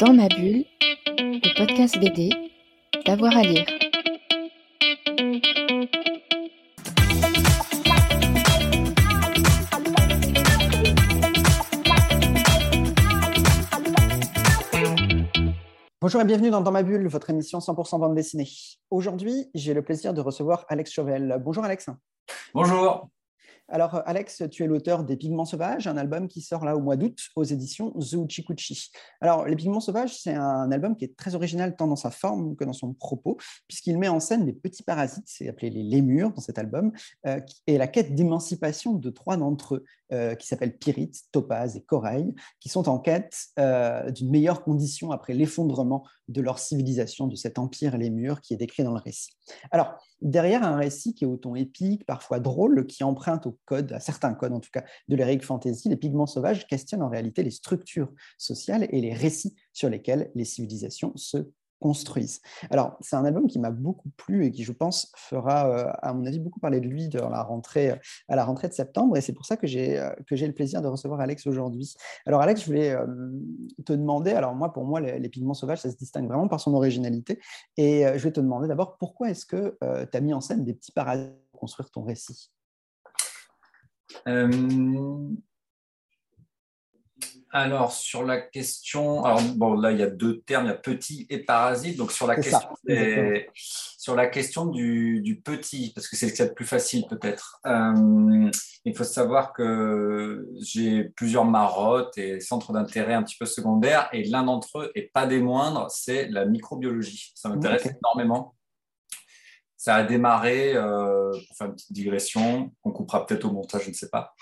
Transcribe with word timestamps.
Dans 0.00 0.14
ma 0.14 0.28
bulle, 0.28 0.64
le 1.18 1.58
podcast 1.58 1.98
BD, 1.98 2.30
d'avoir 3.04 3.36
à 3.36 3.42
lire. 3.42 3.66
Bonjour 16.00 16.22
et 16.22 16.24
bienvenue 16.24 16.48
dans 16.48 16.62
Dans 16.62 16.72
ma 16.72 16.82
bulle, 16.82 17.06
votre 17.06 17.28
émission 17.28 17.58
100% 17.58 18.00
bande 18.00 18.14
dessinée. 18.14 18.48
Aujourd'hui, 18.90 19.50
j'ai 19.52 19.74
le 19.74 19.82
plaisir 19.82 20.14
de 20.14 20.22
recevoir 20.22 20.64
Alex 20.70 20.92
Chauvel. 20.92 21.38
Bonjour 21.44 21.62
Alex. 21.62 21.90
Bonjour. 22.54 23.10
Alors, 23.72 24.02
Alex, 24.04 24.42
tu 24.50 24.64
es 24.64 24.66
l'auteur 24.66 25.04
des 25.04 25.16
Pigments 25.16 25.44
Sauvages, 25.44 25.86
un 25.86 25.96
album 25.96 26.26
qui 26.26 26.40
sort 26.40 26.64
là 26.64 26.76
au 26.76 26.80
mois 26.80 26.96
d'août 26.96 27.16
aux 27.36 27.44
éditions 27.44 27.92
Zouchikuchi. 28.00 28.90
Alors, 29.20 29.46
Les 29.46 29.54
Pigments 29.54 29.78
Sauvages, 29.78 30.18
c'est 30.18 30.34
un 30.34 30.72
album 30.72 30.96
qui 30.96 31.04
est 31.04 31.16
très 31.16 31.36
original 31.36 31.76
tant 31.76 31.86
dans 31.86 31.94
sa 31.94 32.10
forme 32.10 32.56
que 32.56 32.64
dans 32.64 32.72
son 32.72 32.92
propos, 32.94 33.36
puisqu'il 33.68 33.96
met 33.96 34.08
en 34.08 34.18
scène 34.18 34.44
des 34.44 34.52
petits 34.52 34.82
parasites, 34.82 35.26
c'est 35.26 35.48
appelé 35.48 35.70
les 35.70 35.84
lémures 35.84 36.32
dans 36.32 36.40
cet 36.40 36.58
album, 36.58 36.90
euh, 37.28 37.38
et 37.68 37.78
la 37.78 37.86
quête 37.86 38.12
d'émancipation 38.16 38.94
de 38.94 39.08
trois 39.08 39.36
d'entre 39.36 39.76
eux, 39.76 39.84
euh, 40.12 40.34
qui 40.34 40.46
s'appellent 40.46 40.76
Pyrite, 40.76 41.22
Topaz 41.32 41.76
et 41.76 41.82
Corail, 41.82 42.34
qui 42.58 42.68
sont 42.68 42.88
en 42.88 42.98
quête 42.98 43.36
euh, 43.58 44.10
d'une 44.10 44.30
meilleure 44.30 44.62
condition 44.62 45.12
après 45.12 45.34
l'effondrement 45.34 46.04
de 46.28 46.40
leur 46.40 46.58
civilisation, 46.58 47.26
de 47.26 47.36
cet 47.36 47.58
empire 47.58 47.96
lémur 47.96 48.40
qui 48.40 48.54
est 48.54 48.56
décrit 48.56 48.82
dans 48.84 48.92
le 48.92 49.00
récit. 49.00 49.30
Alors, 49.70 49.94
derrière 50.20 50.62
un 50.62 50.76
récit 50.76 51.14
qui 51.14 51.24
est 51.24 51.26
au 51.26 51.36
ton 51.36 51.54
épique, 51.54 52.06
parfois 52.06 52.40
drôle, 52.40 52.86
qui 52.86 53.04
emprunte 53.04 53.46
au 53.46 53.58
code, 53.64 53.92
à 53.92 54.00
certains 54.00 54.34
codes 54.34 54.52
en 54.52 54.60
tout 54.60 54.70
cas, 54.72 54.84
de 55.08 55.16
l'Eric 55.16 55.44
Fantasy, 55.44 55.88
les 55.88 55.96
pigments 55.96 56.26
sauvages 56.26 56.66
questionnent 56.66 57.02
en 57.02 57.08
réalité 57.08 57.42
les 57.42 57.50
structures 57.50 58.12
sociales 58.38 58.86
et 58.90 59.00
les 59.00 59.14
récits 59.14 59.54
sur 59.72 59.88
lesquels 59.88 60.30
les 60.34 60.44
civilisations 60.44 61.12
se 61.16 61.50
construisent. 61.80 62.40
Alors, 62.70 62.96
c'est 63.00 63.16
un 63.16 63.24
album 63.24 63.46
qui 63.46 63.58
m'a 63.58 63.70
beaucoup 63.70 64.10
plu 64.16 64.44
et 64.44 64.52
qui, 64.52 64.62
je 64.64 64.72
pense, 64.72 65.10
fera, 65.16 65.68
euh, 65.68 65.90
à 66.02 66.12
mon 66.12 66.26
avis, 66.26 66.38
beaucoup 66.38 66.60
parler 66.60 66.80
de 66.80 66.86
lui 66.86 67.08
dans 67.08 67.30
la 67.30 67.42
rentrée, 67.42 67.98
à 68.28 68.36
la 68.36 68.44
rentrée 68.44 68.68
de 68.68 68.74
septembre. 68.74 69.16
Et 69.16 69.20
c'est 69.20 69.32
pour 69.32 69.46
ça 69.46 69.56
que 69.56 69.66
j'ai 69.66 69.98
euh, 69.98 70.10
le 70.30 70.52
plaisir 70.52 70.82
de 70.82 70.88
recevoir 70.88 71.20
Alex 71.20 71.46
aujourd'hui. 71.46 71.94
Alors, 72.26 72.40
Alex, 72.42 72.60
je 72.60 72.66
voulais 72.66 72.90
euh, 72.90 73.06
te 73.84 73.92
demander, 73.92 74.32
alors 74.32 74.54
moi, 74.54 74.72
pour 74.72 74.84
moi, 74.84 75.00
les, 75.00 75.28
pigments 75.30 75.54
sauvages, 75.54 75.80
ça 75.80 75.90
se 75.90 75.96
distingue 75.96 76.26
vraiment 76.26 76.48
par 76.48 76.60
son 76.60 76.74
originalité. 76.74 77.40
Et 77.76 78.02
je 78.02 78.22
vais 78.24 78.32
te 78.32 78.40
demander 78.40 78.66
d'abord, 78.68 78.98
pourquoi 78.98 79.30
est-ce 79.30 79.46
que 79.46 79.78
tu 79.80 80.16
as 80.16 80.20
mis 80.20 80.34
en 80.34 80.40
scène 80.40 80.64
des 80.64 80.74
petits 80.74 80.90
parasites 80.92 81.32
pour 81.52 81.60
construire 81.60 81.90
ton 81.90 82.02
récit? 82.02 82.50
Alors, 87.52 87.92
sur 87.92 88.24
la 88.24 88.40
question, 88.40 89.24
alors 89.24 89.42
bon, 89.56 89.74
là, 89.74 89.90
il 89.90 89.98
y 89.98 90.04
a 90.04 90.10
deux 90.10 90.40
termes, 90.42 90.66
il 90.66 90.68
y 90.68 90.72
a 90.72 90.76
petit 90.76 91.26
et 91.30 91.38
parasite. 91.38 91.96
Donc, 91.96 92.12
sur 92.12 92.28
la, 92.28 92.36
question, 92.36 92.60
sur 93.98 94.14
la 94.14 94.28
question 94.28 94.66
du, 94.66 95.42
petit, 95.44 95.90
parce 95.92 96.06
que 96.06 96.14
c'est 96.14 96.38
le 96.38 96.54
plus 96.54 96.64
facile 96.64 97.06
peut-être, 97.08 97.60
euh, 97.66 98.50
il 98.84 98.96
faut 98.96 99.04
savoir 99.04 99.52
que 99.52 100.48
j'ai 100.60 101.04
plusieurs 101.04 101.44
marottes 101.44 102.16
et 102.18 102.38
centres 102.38 102.72
d'intérêt 102.72 103.14
un 103.14 103.24
petit 103.24 103.36
peu 103.36 103.46
secondaires, 103.46 104.08
et 104.12 104.22
l'un 104.24 104.44
d'entre 104.44 104.78
eux, 104.78 104.92
et 104.94 105.10
pas 105.12 105.26
des 105.26 105.40
moindres, 105.40 105.90
c'est 105.90 106.28
la 106.28 106.44
microbiologie. 106.44 107.32
Ça 107.34 107.48
m'intéresse 107.48 107.86
énormément. 107.86 108.54
Ça 109.76 109.96
a 109.96 110.04
démarré, 110.04 110.76
euh, 110.76 111.32
pour 111.32 111.56
faire 111.56 111.66
une 111.66 111.72
petite 111.72 111.92
digression, 111.92 112.70
on 112.84 112.92
coupera 112.92 113.26
peut-être 113.26 113.46
au 113.46 113.50
montage, 113.50 113.84
je 113.84 113.88
ne 113.88 113.94
sais 113.94 114.10
pas. 114.10 114.34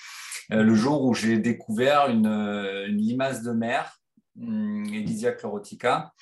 Euh, 0.52 0.62
le 0.62 0.74
jour 0.74 1.04
où 1.04 1.14
j'ai 1.14 1.38
découvert 1.38 2.08
une, 2.08 2.27
euh, 2.27 2.86
limace 2.86 3.42
de 3.42 3.52
mer, 3.52 3.98
hum, 4.41 4.84
Elysia 4.86 5.32
chlorotica, 5.32 6.12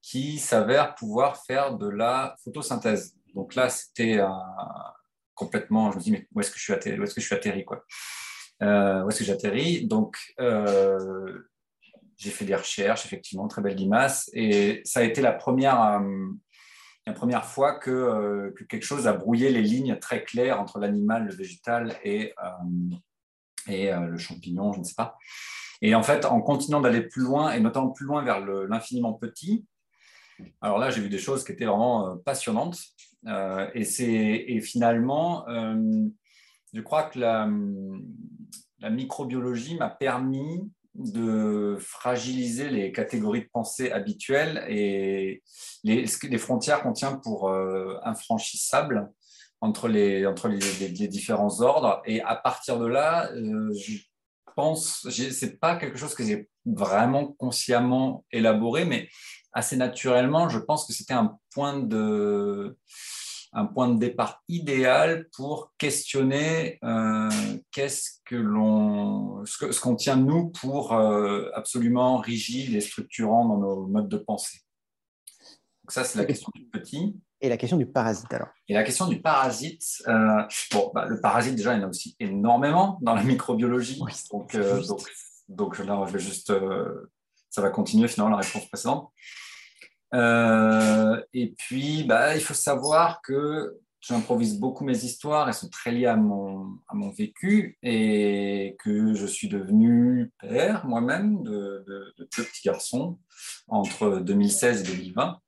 qui 0.00 0.38
s'avère 0.38 0.94
pouvoir 0.94 1.44
faire 1.44 1.76
de 1.76 1.88
la 1.88 2.36
photosynthèse. 2.42 3.14
Donc 3.34 3.54
là, 3.54 3.68
c'était 3.68 4.20
complètement. 5.34 5.90
Je 5.90 5.96
me 5.96 6.02
dis, 6.02 6.12
mais 6.12 6.28
où 6.32 6.40
est-ce 6.40 6.50
que 6.50 6.58
je 6.58 6.62
suis 6.62 6.72
atterri, 6.72 6.98
où 6.98 7.02
est-ce 7.02 7.14
que 7.14 7.20
je 7.20 7.26
suis 7.26 7.34
atterri 7.34 7.66
euh, 8.62 9.02
Où 9.02 9.08
est-ce 9.08 9.18
que 9.18 9.24
j'atterris? 9.24 9.86
Donc, 9.86 10.16
j'ai 12.16 12.30
fait 12.30 12.44
des 12.44 12.54
recherches, 12.54 13.04
effectivement, 13.04 13.48
très 13.48 13.60
belle 13.60 13.74
limace, 13.74 14.30
et 14.32 14.80
ça 14.84 15.00
a 15.00 15.02
été 15.02 15.20
la 15.20 15.32
première, 15.32 16.00
la 17.04 17.12
première 17.12 17.44
fois 17.44 17.76
que, 17.76 18.54
quelque 18.70 18.86
chose 18.86 19.08
a 19.08 19.12
brouillé 19.12 19.50
les 19.50 19.60
lignes 19.60 19.98
très 19.98 20.24
claires 20.24 20.60
entre 20.60 20.78
l'animal, 20.78 21.26
le 21.26 21.34
végétal 21.34 21.96
et, 22.04 22.32
et 23.68 23.92
euh, 23.92 24.06
le 24.06 24.18
champignon, 24.18 24.72
je 24.72 24.80
ne 24.80 24.84
sais 24.84 24.94
pas. 24.94 25.16
Et 25.82 25.94
en 25.94 26.02
fait, 26.02 26.24
en 26.24 26.40
continuant 26.40 26.80
d'aller 26.80 27.02
plus 27.02 27.22
loin, 27.22 27.52
et 27.52 27.60
notamment 27.60 27.90
plus 27.90 28.06
loin 28.06 28.22
vers 28.22 28.40
l'infiniment 28.40 29.12
petit, 29.12 29.66
alors 30.60 30.78
là, 30.78 30.90
j'ai 30.90 31.00
vu 31.00 31.08
des 31.08 31.18
choses 31.18 31.44
qui 31.44 31.52
étaient 31.52 31.64
vraiment 31.64 32.08
euh, 32.08 32.16
passionnantes. 32.16 32.78
Euh, 33.26 33.68
et, 33.74 34.56
et 34.56 34.60
finalement, 34.60 35.44
je 36.72 36.80
crois 36.80 37.04
que 37.04 37.18
la, 37.18 37.48
microbiologie 38.90 39.76
m'a 39.76 39.90
permis 39.90 40.70
de 40.94 41.76
fragiliser 41.80 42.70
les 42.70 42.92
catégories 42.92 43.42
de 43.42 43.48
pensée 43.52 43.90
habituelles 43.90 44.64
et 44.68 45.42
les 45.82 46.38
frontières 46.38 46.82
qu'on 46.82 46.92
tient 46.92 47.16
pour 47.16 47.50
infranchissables 48.04 49.10
entre 49.60 49.88
les, 49.88 50.26
entre 50.26 50.48
les, 50.48 51.08
différents 51.08 51.60
ordres. 51.60 52.02
Et 52.04 52.20
à 52.20 52.36
partir 52.36 52.78
de 52.78 52.86
là, 52.86 53.30
euh, 53.32 53.72
je 53.74 53.98
pense, 54.54 55.08
c'est 55.10 55.58
pas 55.58 55.76
quelque 55.76 55.98
chose 55.98 56.14
que 56.14 56.24
j'ai 56.24 56.48
vraiment 56.64 57.26
consciemment 57.38 58.24
élaboré, 58.32 58.84
mais 58.84 59.08
assez 59.52 59.76
naturellement, 59.76 60.48
je 60.48 60.58
pense 60.58 60.86
que 60.86 60.92
c'était 60.92 61.14
un 61.14 61.38
point 61.52 61.78
de 61.78 62.76
un 63.52 63.64
point 63.64 63.88
de 63.88 63.98
départ 63.98 64.42
idéal 64.48 65.28
pour 65.34 65.72
questionner 65.78 66.78
euh, 66.84 67.30
qu'est-ce 67.70 68.20
que 68.26 68.36
l'on, 68.36 69.46
ce 69.46 69.80
qu'on 69.80 69.96
tient 69.96 70.16
nous 70.16 70.50
pour 70.50 70.92
euh, 70.92 71.48
absolument 71.54 72.18
rigide 72.18 72.74
et 72.74 72.82
structurant 72.82 73.48
dans 73.48 73.56
nos 73.56 73.86
modes 73.86 74.10
de 74.10 74.18
pensée. 74.18 74.60
Donc 75.82 75.92
ça, 75.92 76.04
c'est 76.04 76.18
la 76.18 76.26
question 76.26 76.50
du 76.54 76.66
petit. 76.66 77.16
Et 77.40 77.48
la 77.48 77.56
question 77.56 77.76
du 77.76 77.86
parasite 77.86 78.32
alors 78.32 78.48
Et 78.68 78.74
la 78.74 78.82
question 78.82 79.06
du 79.08 79.20
parasite, 79.20 80.02
euh, 80.08 80.42
bon, 80.72 80.90
bah, 80.94 81.04
le 81.06 81.20
parasite 81.20 81.54
déjà, 81.54 81.74
il 81.74 81.80
y 81.80 81.84
en 81.84 81.86
a 81.86 81.90
aussi 81.90 82.16
énormément 82.18 82.98
dans 83.02 83.14
la 83.14 83.22
microbiologie. 83.22 84.00
donc, 84.30 84.54
euh, 84.54 84.82
donc, 84.86 85.02
donc, 85.48 85.78
là, 85.78 86.02
je 86.06 86.12
vais 86.12 86.18
juste, 86.18 86.50
euh, 86.50 87.10
ça 87.50 87.60
va 87.60 87.70
continuer 87.70 88.08
finalement 88.08 88.36
la 88.36 88.42
réponse 88.42 88.66
précédente. 88.66 89.12
et 91.32 91.54
puis, 91.58 92.04
bah, 92.04 92.34
il 92.34 92.40
faut 92.40 92.54
savoir 92.54 93.20
que 93.20 93.78
j'improvise 94.00 94.58
beaucoup 94.58 94.84
mes 94.84 95.04
histoires, 95.04 95.48
elles 95.48 95.54
sont 95.54 95.68
très 95.68 95.90
liées 95.90 96.06
à 96.06 96.16
mon, 96.16 96.78
à 96.88 96.94
mon 96.94 97.10
vécu 97.10 97.76
et 97.82 98.76
que 98.78 99.14
je 99.14 99.26
suis 99.26 99.48
devenu 99.48 100.32
père 100.38 100.86
moi-même 100.86 101.42
de, 101.42 101.84
de, 101.86 102.14
de 102.16 102.28
deux 102.36 102.44
petits 102.44 102.62
garçons 102.64 103.18
entre 103.68 104.20
2016 104.20 104.82
et 104.82 104.96
2020 104.96 105.40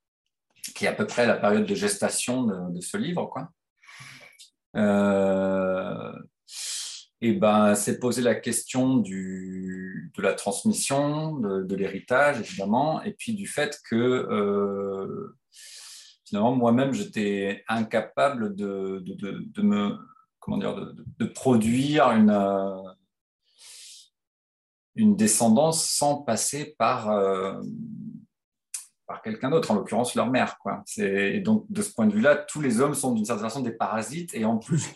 qui 0.72 0.84
est 0.84 0.88
à 0.88 0.92
peu 0.92 1.06
près 1.06 1.26
la 1.26 1.36
période 1.36 1.66
de 1.66 1.74
gestation 1.74 2.44
de, 2.44 2.80
ce 2.80 2.96
livre. 2.96 3.26
Quoi. 3.26 3.50
Euh, 4.76 6.12
et 7.20 7.32
ben, 7.32 7.74
c'est 7.74 7.98
poser 7.98 8.22
la 8.22 8.36
question 8.36 8.96
du, 8.96 10.12
de 10.16 10.22
la 10.22 10.34
transmission, 10.34 11.36
de, 11.36 11.74
l'héritage, 11.74 12.38
évidemment, 12.40 13.02
et 13.02 13.12
puis 13.12 13.34
du 13.34 13.46
fait 13.46 13.80
que 13.88 13.96
euh, 13.96 15.36
finalement, 16.24 16.54
moi-même, 16.54 16.92
j'étais 16.92 17.64
incapable 17.68 18.54
de, 18.54 19.02
de, 19.04 19.62
me, 19.62 19.96
comment 20.38 20.58
dire, 20.58 20.94
de, 21.18 21.24
produire 21.24 22.10
une, 22.12 22.30
euh, 22.30 22.82
une 24.94 25.16
descendance 25.16 25.84
sans 25.84 26.22
passer 26.22 26.76
par, 26.78 27.10
par 29.08 29.22
quelqu'un 29.22 29.50
d'autre, 29.50 29.70
en 29.70 29.74
l'occurrence 29.74 30.14
leur 30.14 30.30
mère. 30.30 30.58
Quoi. 30.58 30.84
Et 30.98 31.40
donc, 31.40 31.64
de 31.70 31.80
ce 31.80 31.90
point 31.90 32.06
de 32.06 32.12
vue-là, 32.12 32.36
tous 32.36 32.60
les 32.60 32.80
hommes 32.80 32.94
sont 32.94 33.12
d'une 33.12 33.24
certaine 33.24 33.46
façon 33.46 33.62
des 33.62 33.72
parasites. 33.72 34.34
Et 34.34 34.44
en 34.44 34.58
plus, 34.58 34.92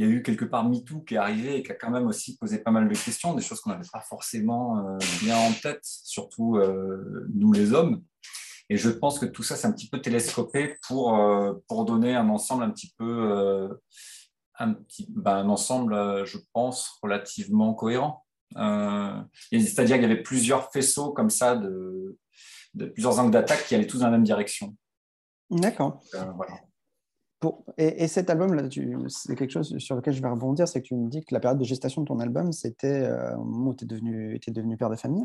il 0.00 0.06
y 0.06 0.08
a 0.08 0.10
eu 0.10 0.22
quelque 0.22 0.44
part 0.44 0.66
MeToo 0.66 1.00
qui 1.00 1.14
est 1.14 1.18
arrivé 1.18 1.56
et 1.56 1.62
qui 1.62 1.72
a 1.72 1.74
quand 1.74 1.90
même 1.90 2.06
aussi 2.06 2.38
posé 2.38 2.58
pas 2.58 2.70
mal 2.70 2.88
de 2.88 2.94
questions, 2.94 3.34
des 3.34 3.42
choses 3.42 3.60
qu'on 3.60 3.70
n'avait 3.70 3.88
pas 3.92 4.00
forcément 4.00 4.78
euh, 4.78 4.98
bien 5.20 5.36
en 5.36 5.52
tête, 5.52 5.80
surtout 5.82 6.56
euh, 6.56 7.26
nous 7.34 7.52
les 7.52 7.74
hommes. 7.74 8.02
Et 8.70 8.76
je 8.76 8.88
pense 8.88 9.18
que 9.18 9.26
tout 9.26 9.42
ça, 9.42 9.56
c'est 9.56 9.66
un 9.66 9.72
petit 9.72 9.90
peu 9.90 10.00
télescopé 10.00 10.76
pour, 10.86 11.18
euh, 11.18 11.54
pour 11.66 11.84
donner 11.84 12.14
un 12.14 12.28
ensemble 12.28 12.62
un 12.62 12.70
petit 12.70 12.94
peu, 12.96 13.68
un, 14.60 14.76
ben, 15.08 15.36
un 15.38 15.48
ensemble, 15.48 16.24
je 16.24 16.38
pense, 16.52 16.96
relativement 17.02 17.74
cohérent. 17.74 18.24
C'est-à-dire 18.54 19.96
qu'il 19.96 20.02
y 20.02 20.12
avait 20.12 20.22
plusieurs 20.22 20.70
faisceaux 20.70 21.12
comme 21.12 21.30
ça 21.30 21.56
de, 21.56 22.16
de 22.74 22.86
plusieurs 22.86 23.18
angles 23.18 23.32
d'attaque 23.32 23.64
qui 23.66 23.74
allaient 23.74 23.86
tous 23.86 23.98
dans 23.98 24.06
la 24.06 24.12
même 24.12 24.24
direction. 24.24 24.76
D'accord. 25.50 26.00
Euh, 26.14 26.32
et, 27.78 28.06
cet 28.08 28.28
album, 28.28 28.68
c'est 29.08 29.34
quelque 29.34 29.50
chose 29.50 29.78
sur 29.78 29.96
lequel 29.96 30.12
je 30.12 30.20
vais 30.20 30.28
rebondir, 30.28 30.68
c'est 30.68 30.82
que 30.82 30.88
tu 30.88 30.94
me 30.94 31.08
dis 31.08 31.24
que 31.24 31.32
la 31.32 31.40
période 31.40 31.58
de 31.58 31.64
gestation 31.64 32.02
de 32.02 32.06
ton 32.06 32.20
album, 32.20 32.52
c'était 32.52 33.04
euh, 33.04 33.34
au 33.36 33.44
moment 33.44 33.70
où 33.70 33.74
tu 33.74 33.84
es 33.84 33.86
devenu, 33.86 34.38
devenu 34.48 34.76
père 34.76 34.90
de 34.90 34.96
famille. 34.96 35.24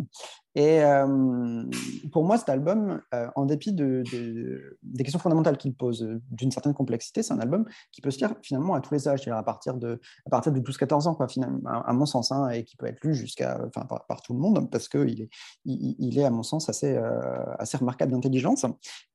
Et 0.55 0.81
euh, 0.81 1.63
pour 2.13 2.23
moi, 2.23 2.37
cet 2.37 2.47
album, 2.47 3.01
euh, 3.13 3.27
en 3.35 3.45
dépit 3.45 3.73
de, 3.73 4.03
des 4.83 5.03
questions 5.03 5.19
fondamentales 5.19 5.57
qu'il 5.57 5.75
pose, 5.75 6.07
d'une 6.31 6.51
certaine 6.51 6.73
complexité, 6.73 7.21
c'est 7.21 7.33
un 7.33 7.39
album 7.39 7.65
qui 7.91 7.99
peut 7.99 8.11
se 8.11 8.19
lire 8.19 8.33
finalement 8.41 8.75
à 8.75 8.79
tous 8.79 8.93
les 8.93 9.09
âges, 9.09 9.27
à 9.27 9.43
partir 9.43 9.73
de, 9.73 9.99
de 10.25 10.59
12-14 10.59 11.09
ans, 11.09 11.15
quoi, 11.15 11.27
finalement, 11.27 11.69
à, 11.69 11.91
mon 11.91 12.05
sens, 12.05 12.31
hein, 12.31 12.47
et 12.49 12.63
qui 12.63 12.77
peut 12.77 12.85
être 12.85 13.03
lu 13.03 13.13
jusqu'à, 13.13 13.59
enfin, 13.67 13.85
par, 13.85 14.21
tout 14.21 14.33
le 14.33 14.39
monde, 14.39 14.71
parce 14.71 14.87
qu'il 14.87 15.21
est, 15.21 15.29
il, 15.65 16.17
est, 16.17 16.23
à 16.23 16.29
mon 16.29 16.43
sens, 16.43 16.69
assez, 16.69 16.97
assez 17.59 17.75
remarquable 17.75 18.13
d'intelligence. 18.13 18.65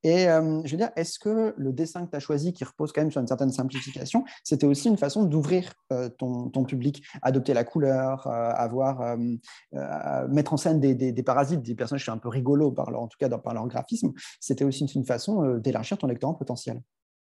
Et 0.03 0.25
je 0.25 0.71
veux 0.71 0.77
dire, 0.77 0.91
est-ce 0.97 1.19
que 1.19 1.55
le 1.57 1.73
dessin 1.73 2.05
que 2.05 2.11
tu 2.11 2.17
as 2.17 2.21
choisi, 2.21 2.53
qui 2.53 2.65
repose 2.65 2.90
quand 2.93 3.01
même 3.01 3.11
sur 3.11 3.21
une 3.21 3.27
certaine 3.27 3.51
simplification, 3.51 4.25
c'était 4.45 4.67
aussi 4.67 4.89
une 4.89 4.97
façon 4.97 5.25
d'ouvrir 5.25 5.73
euh, 5.93 6.09
ton, 6.09 6.51
public, 6.65 7.03
adopter 7.23 7.55
la 7.55 7.65
couleur, 7.65 8.27
euh, 8.27 8.53
avoir, 8.55 9.01
euh, 9.03 10.29
mettre 10.29 10.53
en 10.53 10.57
scène 10.57 10.81
des, 10.81 11.23
parasites, 11.23 11.63
des 11.63 11.75
personnages 11.75 12.03
qui 12.03 12.07
sont 12.07 12.13
un 12.13 12.19
peu 12.19 12.29
rigolos 12.29 12.73
par 12.73 12.91
leur, 12.91 13.01
en 13.01 13.09
tout 13.09 13.19
cas 13.19 13.29
par 13.29 13.55
leur 13.55 13.67
graphisme. 13.67 14.13
C'était 14.41 14.65
aussi 14.65 14.85
une, 14.85 15.05
façon 15.05 15.57
d'élargir 15.57 15.99
ton 15.99 16.07
lecteur 16.07 16.37
potentiel. 16.37 16.83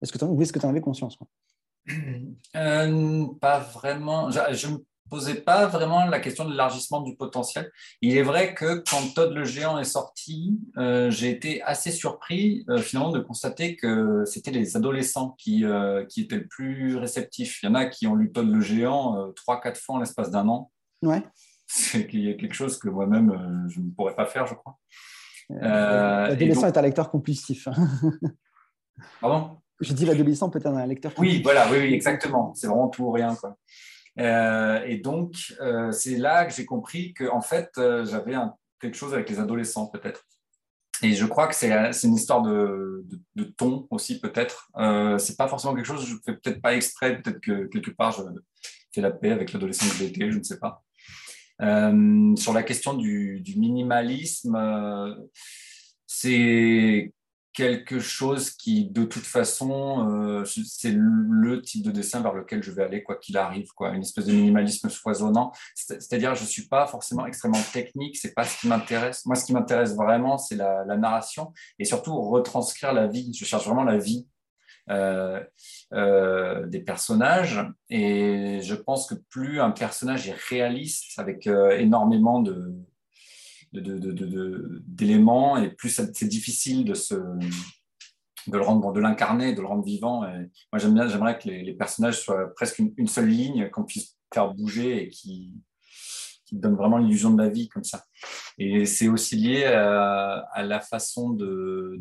Est-ce 0.03 0.13
que 0.13 0.19
tu 0.19 0.53
que 0.53 0.59
tu 0.59 0.67
en 0.67 0.71
avais 0.71 0.81
conscience 0.81 1.19
Pas 3.41 3.59
vraiment. 3.59 4.31
Posait 5.09 5.41
pas 5.41 5.67
vraiment 5.67 6.07
la 6.07 6.21
question 6.21 6.45
de 6.45 6.51
l'élargissement 6.51 7.01
du 7.01 7.17
potentiel. 7.17 7.71
Il 8.03 8.17
est 8.17 8.23
vrai 8.23 8.55
que 8.55 8.83
quand 8.89 9.15
Todd 9.15 9.33
le 9.33 9.45
géant 9.45 9.79
est 9.79 9.85
sorti, 9.85 10.59
euh, 10.77 11.11
j'ai 11.11 11.31
été 11.31 11.63
assez 11.63 11.91
surpris 11.91 12.65
euh, 12.69 12.79
finalement 12.79 13.11
de 13.11 13.21
constater 13.21 13.77
que 13.77 14.25
c'était 14.25 14.51
les 14.51 14.77
adolescents 14.77 15.35
qui, 15.39 15.65
euh, 15.65 16.05
qui 16.07 16.23
étaient 16.23 16.37
le 16.37 16.47
plus 16.47 16.97
réceptifs. 16.97 17.63
Il 17.63 17.67
y 17.67 17.69
en 17.69 17.75
a 17.75 17.87
qui 17.87 18.07
ont 18.07 18.15
lu 18.15 18.33
Todd 18.33 18.51
le 18.51 18.61
géant 18.61 19.33
trois, 19.35 19.61
quatre 19.61 19.81
fois 19.81 19.97
en 19.97 19.99
l'espace 19.99 20.31
d'un 20.31 20.49
an. 20.49 20.71
Ouais. 21.03 21.23
C'est 21.67 22.07
qu'il 22.07 22.21
y 22.21 22.31
a 22.31 22.35
quelque 22.35 22.55
chose 22.55 22.79
que 22.79 22.89
moi-même 22.89 23.67
je 23.69 23.81
ne 23.81 23.91
pourrais 23.91 24.15
pas 24.15 24.27
faire, 24.27 24.47
je 24.47 24.55
crois. 24.55 24.79
L'adolescent 25.49 26.67
est 26.67 26.77
un 26.77 26.83
lecteur 26.83 27.11
compulsif. 27.11 27.69
Pardon? 29.21 29.59
Je 29.81 29.93
dis 29.93 30.07
l'adolescent 30.07 30.49
peut 30.49 30.59
être 30.59 30.67
un 30.67 30.87
lecteur 30.87 31.13
compulsif. 31.15 31.39
Oui, 31.39 31.43
voilà, 31.43 31.71
oui, 31.71 31.79
oui 31.79 31.95
exactement. 31.95 32.55
C'est 32.55 32.67
vraiment 32.67 32.89
tout 32.89 33.05
ou 33.05 33.11
rien. 33.11 33.35
Quoi. 33.35 33.57
Euh, 34.19 34.83
et 34.87 34.99
donc, 34.99 35.55
euh, 35.61 35.93
c'est 35.93 36.17
là 36.17 36.45
que 36.47 36.55
j'ai 36.55 36.65
compris 36.65 37.13
que 37.13 37.29
en 37.31 37.41
fait, 37.41 37.71
euh, 37.79 38.05
j'avais 38.07 38.35
quelque 38.81 38.97
chose 38.97 39.15
avec 39.15 39.29
les 39.29 39.39
adolescents, 39.39 39.87
peut-être. 39.87 40.25
Et 41.03 41.13
je 41.13 41.27
crois 41.27 41.47
que 41.47 41.55
c'est 41.55 41.71
une 42.05 42.15
histoire 42.15 42.41
de, 42.43 43.05
ton 43.59 43.87
aussi, 43.91 44.19
peut-être. 44.19 44.71
Euh, 44.77 45.19
c'est 45.19 45.37
pas 45.37 45.47
forcément 45.47 45.75
quelque 45.75 45.87
chose 45.87 46.07
je 46.07 46.15
fais 46.25 46.37
peut-être 46.39 46.63
pas 46.63 46.75
exprès, 46.75 47.21
peut-être 47.21 47.41
que 47.41 47.67
quelque 47.67 47.91
part 47.91 48.13
je 48.13 48.23
fais 48.95 49.03
la 49.03 49.11
paix 49.11 49.31
avec 49.31 49.53
l'adolescent 49.53 49.85
que 49.99 50.31
je 50.31 50.39
ne 50.39 50.43
sais 50.43 50.59
pas. 50.59 50.83
sur 51.61 52.55
la 52.55 52.63
question 52.63 52.95
du 52.95 53.55
minimalisme, 53.57 54.57
c'est 56.07 57.13
quelque 57.57 58.01
chose 58.01 58.51
qui, 58.51 58.85
de 58.85 59.05
toute 59.05 59.25
façon, 59.25 60.11
euh, 60.11 60.45
c'est 60.45 60.93
le 60.95 61.63
type 61.63 61.83
de 61.83 61.91
dessin 61.91 62.21
vers 62.21 62.35
lequel 62.35 62.63
je 62.63 62.71
vais 62.71 62.83
aller, 62.83 63.03
quoi 63.03 63.17
qu'il 63.17 63.39
arrive, 63.39 63.73
quoi. 63.75 63.93
Une 63.95 64.03
espèce 64.03 64.27
de 64.27 64.33
minimalisme 64.33 64.91
foisonnant. 64.91 65.53
C'est-à-dire, 65.75 66.35
je 66.35 66.43
ne 66.43 66.49
suis 66.49 66.69
pas 66.69 66.87
forcément 66.87 67.25
extrêmement 67.25 67.63
technique, 67.73 68.19
c'est 68.19 68.35
pas 68.35 68.45
ce 68.45 68.61
qui 68.61 68.69
m'intéresse. 68.69 69.25
Moi, 69.25 69.37
ce 69.37 69.47
qui 69.47 69.55
m'intéresse 69.55 69.97
vraiment, 69.97 70.37
c'est 70.37 70.57
la, 70.57 70.85
narration 70.85 71.55
et 71.79 71.87
surtout 71.87 72.21
retranscrire 72.21 72.93
la 72.93 73.07
vie. 73.07 73.33
Je 73.33 73.47
cherche 73.47 73.65
vraiment 73.65 73.85
la 73.85 73.97
vie 73.97 74.27
euh, 74.91 75.43
euh, 75.95 76.67
des 76.67 76.81
personnages. 76.81 77.59
Et 77.89 78.61
je 78.61 78.75
pense 78.75 79.07
que 79.09 79.15
plus 79.31 79.61
un 79.63 79.71
personnage 79.71 80.29
est 80.29 80.37
réaliste, 80.37 81.19
avec 81.19 81.47
énormément 81.47 82.41
de, 82.41 82.75
d'éléments 83.73 85.57
et 85.57 85.71
plus 85.71 85.91
c'est 85.91 86.29
difficile 86.29 86.85
de, 86.85 86.95
se, 86.95 87.15
de 87.15 88.57
le 88.57 88.63
rendre, 88.63 88.93
de 88.93 89.01
l'incarner, 89.01 89.55
de 89.55 89.61
le 89.61 89.67
rendre 89.67 89.85
vivant. 89.85 90.21
Moi, 90.21 90.79
j'aime 90.79 90.95
bien, 90.95 91.09
j'aimerais 91.09 91.39
que 91.39 91.49
les, 91.49 91.75
personnages 91.75 92.21
soient 92.21 92.55
presque 92.55 92.79
une, 92.79 93.07
seule 93.09 93.29
ligne, 93.29 93.71
qu'on 93.71 93.85
puisse 93.85 94.17
faire 94.33 94.53
bouger 94.55 95.05
et 95.05 95.09
qui, 95.09 95.53
donne 96.53 96.77
vraiment 96.77 96.99
l'illusion 96.99 97.31
de 97.31 97.43
la 97.43 97.49
vie 97.49 97.69
comme 97.69 97.83
ça. 97.83 98.05
Et 98.57 98.87
c'est 98.87 99.09
aussi 99.09 99.35
lié 99.35 99.65
à, 99.65 100.47
à, 100.53 100.63
la 100.63 100.81
façon 100.81 101.31
de. 101.31 102.01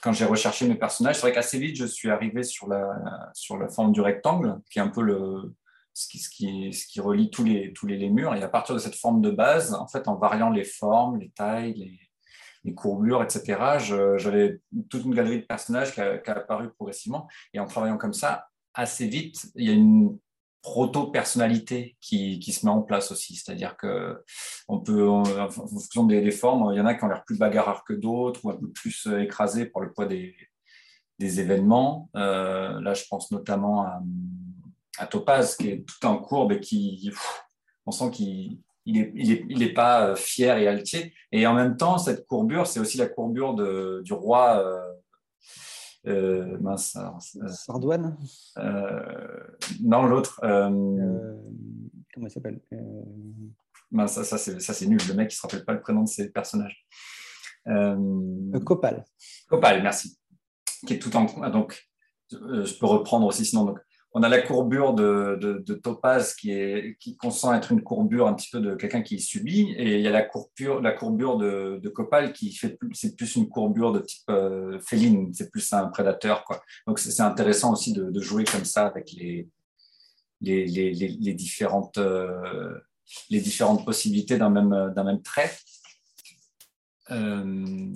Quand 0.00 0.12
j'ai 0.12 0.24
recherché 0.24 0.66
mes 0.68 0.76
personnages, 0.76 1.16
c'est 1.16 1.22
vrai 1.22 1.32
qu'assez 1.32 1.58
vite, 1.58 1.76
je 1.76 1.86
suis 1.86 2.08
arrivé 2.08 2.44
sur 2.44 2.68
la, 2.68 3.30
sur 3.34 3.58
la 3.58 3.68
forme 3.68 3.92
du 3.92 4.00
rectangle, 4.00 4.60
qui 4.70 4.78
est 4.78 4.82
un 4.82 4.88
peu 4.88 5.02
le, 5.02 5.52
ce 5.92 6.28
qui, 6.28 7.00
relie 7.00 7.30
tous 7.30 7.44
les, 7.44 7.72
tous 7.72 7.86
murs. 7.86 8.34
Et 8.34 8.42
à 8.42 8.48
partir 8.48 8.74
de 8.74 8.80
cette 8.80 8.94
forme 8.94 9.20
de 9.20 9.30
base, 9.30 9.74
en 9.74 10.16
variant 10.16 10.50
les 10.50 10.64
formes, 10.64 11.18
les 11.18 11.30
tailles, 11.30 11.98
les, 12.64 12.74
courbures, 12.74 13.22
etc., 13.22 13.58
j'avais 14.16 14.60
toute 14.88 15.04
une 15.04 15.14
galerie 15.14 15.40
de 15.40 15.46
personnages 15.46 15.94
qui 15.94 16.00
a, 16.00 16.20
apparu 16.26 16.70
progressivement. 16.70 17.28
Et 17.54 17.58
en 17.58 17.66
travaillant 17.66 17.96
comme 17.98 18.12
ça, 18.12 18.48
assez 18.74 19.06
vite, 19.06 19.50
il 19.54 19.66
y 19.66 19.70
a 19.70 19.74
une 19.74 20.18
proto-personnalité 20.62 21.96
qui, 22.00 22.40
se 22.52 22.66
met 22.66 22.72
en 22.72 22.82
place 22.82 23.10
aussi. 23.10 23.34
C'est-à-dire 23.34 23.76
qu'on 23.78 24.80
peut, 24.80 25.08
en 25.08 25.48
fonction 25.48 26.04
des, 26.04 26.30
formes, 26.30 26.72
il 26.72 26.76
y 26.76 26.80
en 26.80 26.86
a 26.86 26.94
qui 26.94 27.02
ont 27.02 27.08
l'air 27.08 27.24
plus 27.24 27.38
bagarreurs 27.38 27.82
que 27.84 27.94
d'autres 27.94 28.44
ou 28.44 28.50
un 28.50 28.56
peu 28.56 28.70
plus 28.70 29.08
écrasés 29.18 29.66
par 29.66 29.82
le 29.82 29.92
poids 29.92 30.06
des, 30.06 30.34
des 31.20 31.38
événements. 31.38 32.10
Euh, 32.16 32.80
là, 32.80 32.94
je 32.94 33.04
pense 33.08 33.30
notamment 33.30 33.82
à 33.82 34.02
à 34.98 35.06
Topaz, 35.06 35.56
qui 35.56 35.68
est 35.68 35.84
tout 35.86 36.06
en 36.06 36.18
courbe 36.18 36.52
et 36.52 36.60
qui, 36.60 37.10
on 37.86 37.90
sent 37.90 38.10
qu'il 38.10 38.58
n'est 38.86 39.12
il 39.14 39.62
est, 39.62 39.72
pas 39.72 40.08
euh, 40.08 40.16
fier 40.16 40.58
et 40.58 40.66
altier. 40.66 41.14
Et 41.32 41.46
en 41.46 41.54
même 41.54 41.76
temps, 41.76 41.98
cette 41.98 42.26
courbure, 42.26 42.66
c'est 42.66 42.80
aussi 42.80 42.98
la 42.98 43.06
courbure 43.06 43.54
de, 43.54 44.02
du 44.04 44.12
roi. 44.12 44.58
Euh, 44.58 44.80
euh, 46.06 46.56
mince, 46.60 46.96
Sardouane 47.46 48.16
Non, 49.80 50.06
l'autre. 50.06 50.38
comment 50.40 52.26
il 52.26 52.30
s'appelle 52.30 52.60
ça, 54.06 54.24
ça 54.24 54.38
c'est 54.38 54.86
nul. 54.86 55.00
Le 55.08 55.14
mec, 55.14 55.30
il 55.30 55.34
ne 55.34 55.36
se 55.36 55.42
rappelle 55.42 55.64
pas 55.64 55.74
le 55.74 55.80
prénom 55.80 56.04
de 56.04 56.08
ses 56.08 56.30
personnages. 56.30 56.86
Copal. 58.64 59.04
Copal, 59.48 59.82
merci. 59.82 60.18
Qui 60.86 60.94
est 60.94 60.98
tout 60.98 61.14
en. 61.16 61.50
Donc, 61.50 61.86
je 62.30 62.78
peux 62.78 62.86
reprendre 62.86 63.26
aussi, 63.26 63.44
sinon. 63.44 63.66
Donc, 63.66 63.78
on 64.12 64.22
a 64.22 64.28
la 64.28 64.42
courbure 64.42 64.94
de, 64.94 65.64
Topaz 65.82 66.34
qui 66.34 66.50
est 66.50 66.96
qui 66.98 67.16
consent 67.16 67.54
être 67.54 67.70
une 67.72 67.82
courbure 67.82 68.26
un 68.26 68.34
petit 68.34 68.48
peu 68.50 68.60
de 68.60 68.74
quelqu'un 68.74 69.02
qui 69.02 69.20
subit, 69.20 69.72
et 69.76 69.96
il 69.96 70.00
y 70.00 70.08
a 70.08 70.10
la 70.10 70.22
courbure, 70.22 70.80
de, 70.80 71.88
Copal 71.88 72.32
qui 72.32 72.52
fait 72.52 72.78
c'est 72.92 73.16
plus 73.16 73.36
une 73.36 73.48
courbure 73.48 73.92
de 73.92 74.00
type 74.00 74.28
euh, 74.30 74.80
féline, 74.80 75.32
c'est 75.32 75.50
plus 75.50 75.72
un 75.72 75.86
prédateur 75.88 76.44
quoi. 76.44 76.62
Donc 76.86 76.98
c'est 76.98 77.22
intéressant 77.22 77.72
aussi 77.72 77.92
de, 77.92 78.20
jouer 78.20 78.44
comme 78.44 78.64
ça 78.64 78.86
avec 78.86 79.12
les 79.12 79.48
les, 80.40 80.66
euh, 81.98 82.80
différentes 83.30 83.84
possibilités 83.84 84.38
d'un 84.38 84.50
même 84.50 84.92
d'un 84.94 85.04
même 85.04 85.22
trait. 85.22 85.52
Euh, 87.10 87.92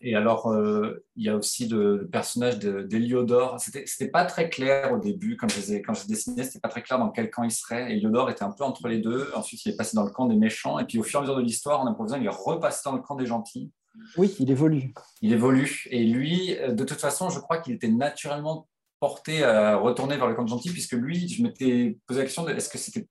et 0.00 0.14
alors, 0.14 0.50
euh, 0.52 1.04
il 1.16 1.24
y 1.24 1.28
a 1.28 1.36
aussi 1.36 1.68
le, 1.68 2.08
personnage 2.10 2.58
d'Eliodor. 2.58 3.60
Ce 3.60 3.70
C'était 3.86 4.10
pas 4.10 4.24
très 4.24 4.48
clair 4.48 4.92
au 4.92 4.98
début, 4.98 5.36
quand 5.36 5.48
je, 5.48 5.74
quand 5.76 5.94
je 5.94 6.06
dessinais, 6.06 6.44
c'était 6.44 6.60
pas 6.60 6.68
très 6.68 6.82
clair 6.82 6.98
dans 6.98 7.10
quel 7.10 7.30
camp 7.30 7.42
il 7.42 7.50
serait. 7.50 7.92
Eliodor 7.92 8.30
était 8.30 8.44
un 8.44 8.52
peu 8.52 8.64
entre 8.64 8.88
les 8.88 8.98
deux. 8.98 9.30
Ensuite, 9.34 9.64
il 9.64 9.72
est 9.72 9.76
passé 9.76 9.96
dans 9.96 10.04
le 10.04 10.10
camp 10.10 10.26
des 10.26 10.36
méchants. 10.36 10.78
Et 10.78 10.84
puis, 10.84 10.98
au 10.98 11.02
fur 11.02 11.18
et 11.18 11.20
à 11.20 11.22
mesure 11.22 11.36
de 11.36 11.42
l'histoire, 11.42 11.80
en 11.80 11.86
improvisant, 11.86 12.16
il 12.16 12.26
est 12.26 12.28
repassé 12.28 12.82
dans 12.84 12.92
le 12.92 13.02
camp 13.02 13.16
des 13.16 13.26
gentils. 13.26 13.70
Oui, 14.16 14.34
il 14.38 14.50
évolue. 14.50 14.92
Il 15.22 15.32
évolue. 15.32 15.86
Et 15.90 16.04
lui, 16.04 16.56
de 16.68 16.84
toute 16.84 17.00
façon, 17.00 17.30
je 17.30 17.40
crois 17.40 17.58
qu'il 17.58 17.72
était 17.72 17.88
naturellement 17.88 18.68
porté 19.00 19.42
à 19.42 19.76
retourner 19.76 20.16
vers 20.16 20.26
le 20.26 20.34
camp 20.34 20.44
des 20.44 20.50
gentils, 20.50 20.70
puisque 20.70 20.92
lui, 20.92 21.28
je 21.28 21.42
m'étais 21.42 21.98
posé 22.06 22.20
la 22.20 22.26
question 22.26 22.44
de 22.44 22.50
est-ce 22.52 22.68
que 22.68 22.78
c'était 22.78 23.08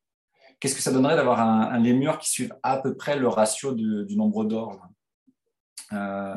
qu'est-ce 0.59 0.75
que 0.75 0.81
ça 0.81 0.91
donnerait 0.91 1.15
d'avoir 1.15 1.41
un, 1.41 1.61
un 1.61 1.79
lémur 1.79 2.17
qui 2.17 2.29
suive 2.29 2.55
à 2.63 2.77
peu 2.77 2.95
près 2.95 3.17
le 3.17 3.27
ratio 3.27 3.73
du 3.73 4.15
nombre 4.15 4.45
d'or 4.45 4.79
euh, 5.93 6.35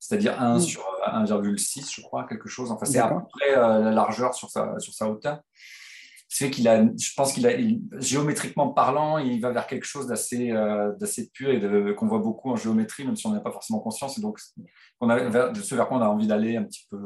c'est-à-dire 0.00 0.40
1 0.40 0.56
mm. 0.56 0.60
sur 0.60 0.82
1,6, 1.06 1.78
euh, 1.78 1.84
je 1.94 2.00
crois, 2.00 2.26
quelque 2.26 2.48
chose. 2.48 2.72
Enfin, 2.72 2.86
c'est 2.86 2.98
à 2.98 3.08
peu 3.08 3.20
près 3.30 3.56
euh, 3.56 3.80
la 3.80 3.90
largeur 3.90 4.34
sur 4.34 4.50
sa, 4.50 4.78
sur 4.80 4.94
sa 4.94 5.08
hauteur. 5.08 5.40
C'est 6.26 6.50
qu'il 6.50 6.66
a, 6.68 6.82
je 6.82 7.12
pense 7.14 7.32
qu'il 7.34 7.46
a, 7.46 7.52
géométriquement 8.00 8.72
parlant, 8.72 9.18
il 9.18 9.40
va 9.40 9.50
vers 9.50 9.66
quelque 9.66 9.84
chose 9.84 10.06
d'assez, 10.06 10.52
euh, 10.52 10.92
d'assez 10.96 11.28
pur 11.28 11.50
et 11.50 11.94
qu'on 11.94 12.06
voit 12.06 12.20
beaucoup 12.20 12.50
en 12.50 12.56
géométrie, 12.56 13.04
même 13.04 13.16
si 13.16 13.26
on 13.26 13.32
n'a 13.32 13.40
pas 13.40 13.52
forcément 13.52 13.80
conscience. 13.80 14.16
Et 14.16 14.22
donc, 14.22 14.38
on 15.00 15.10
a, 15.10 15.18
vers, 15.28 15.54
ce 15.54 15.74
vers 15.74 15.86
quoi 15.86 15.98
on 15.98 16.02
a 16.02 16.08
envie 16.08 16.26
d'aller 16.26 16.56
un 16.56 16.64
petit 16.64 16.86
peu, 16.88 16.98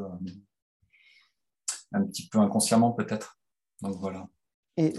un 1.91 2.03
petit 2.05 2.29
peu 2.29 2.39
inconsciemment 2.39 2.93
peut-être. 2.93 3.37
Donc 3.81 3.95
voilà. 3.99 4.25
Et 4.77 4.93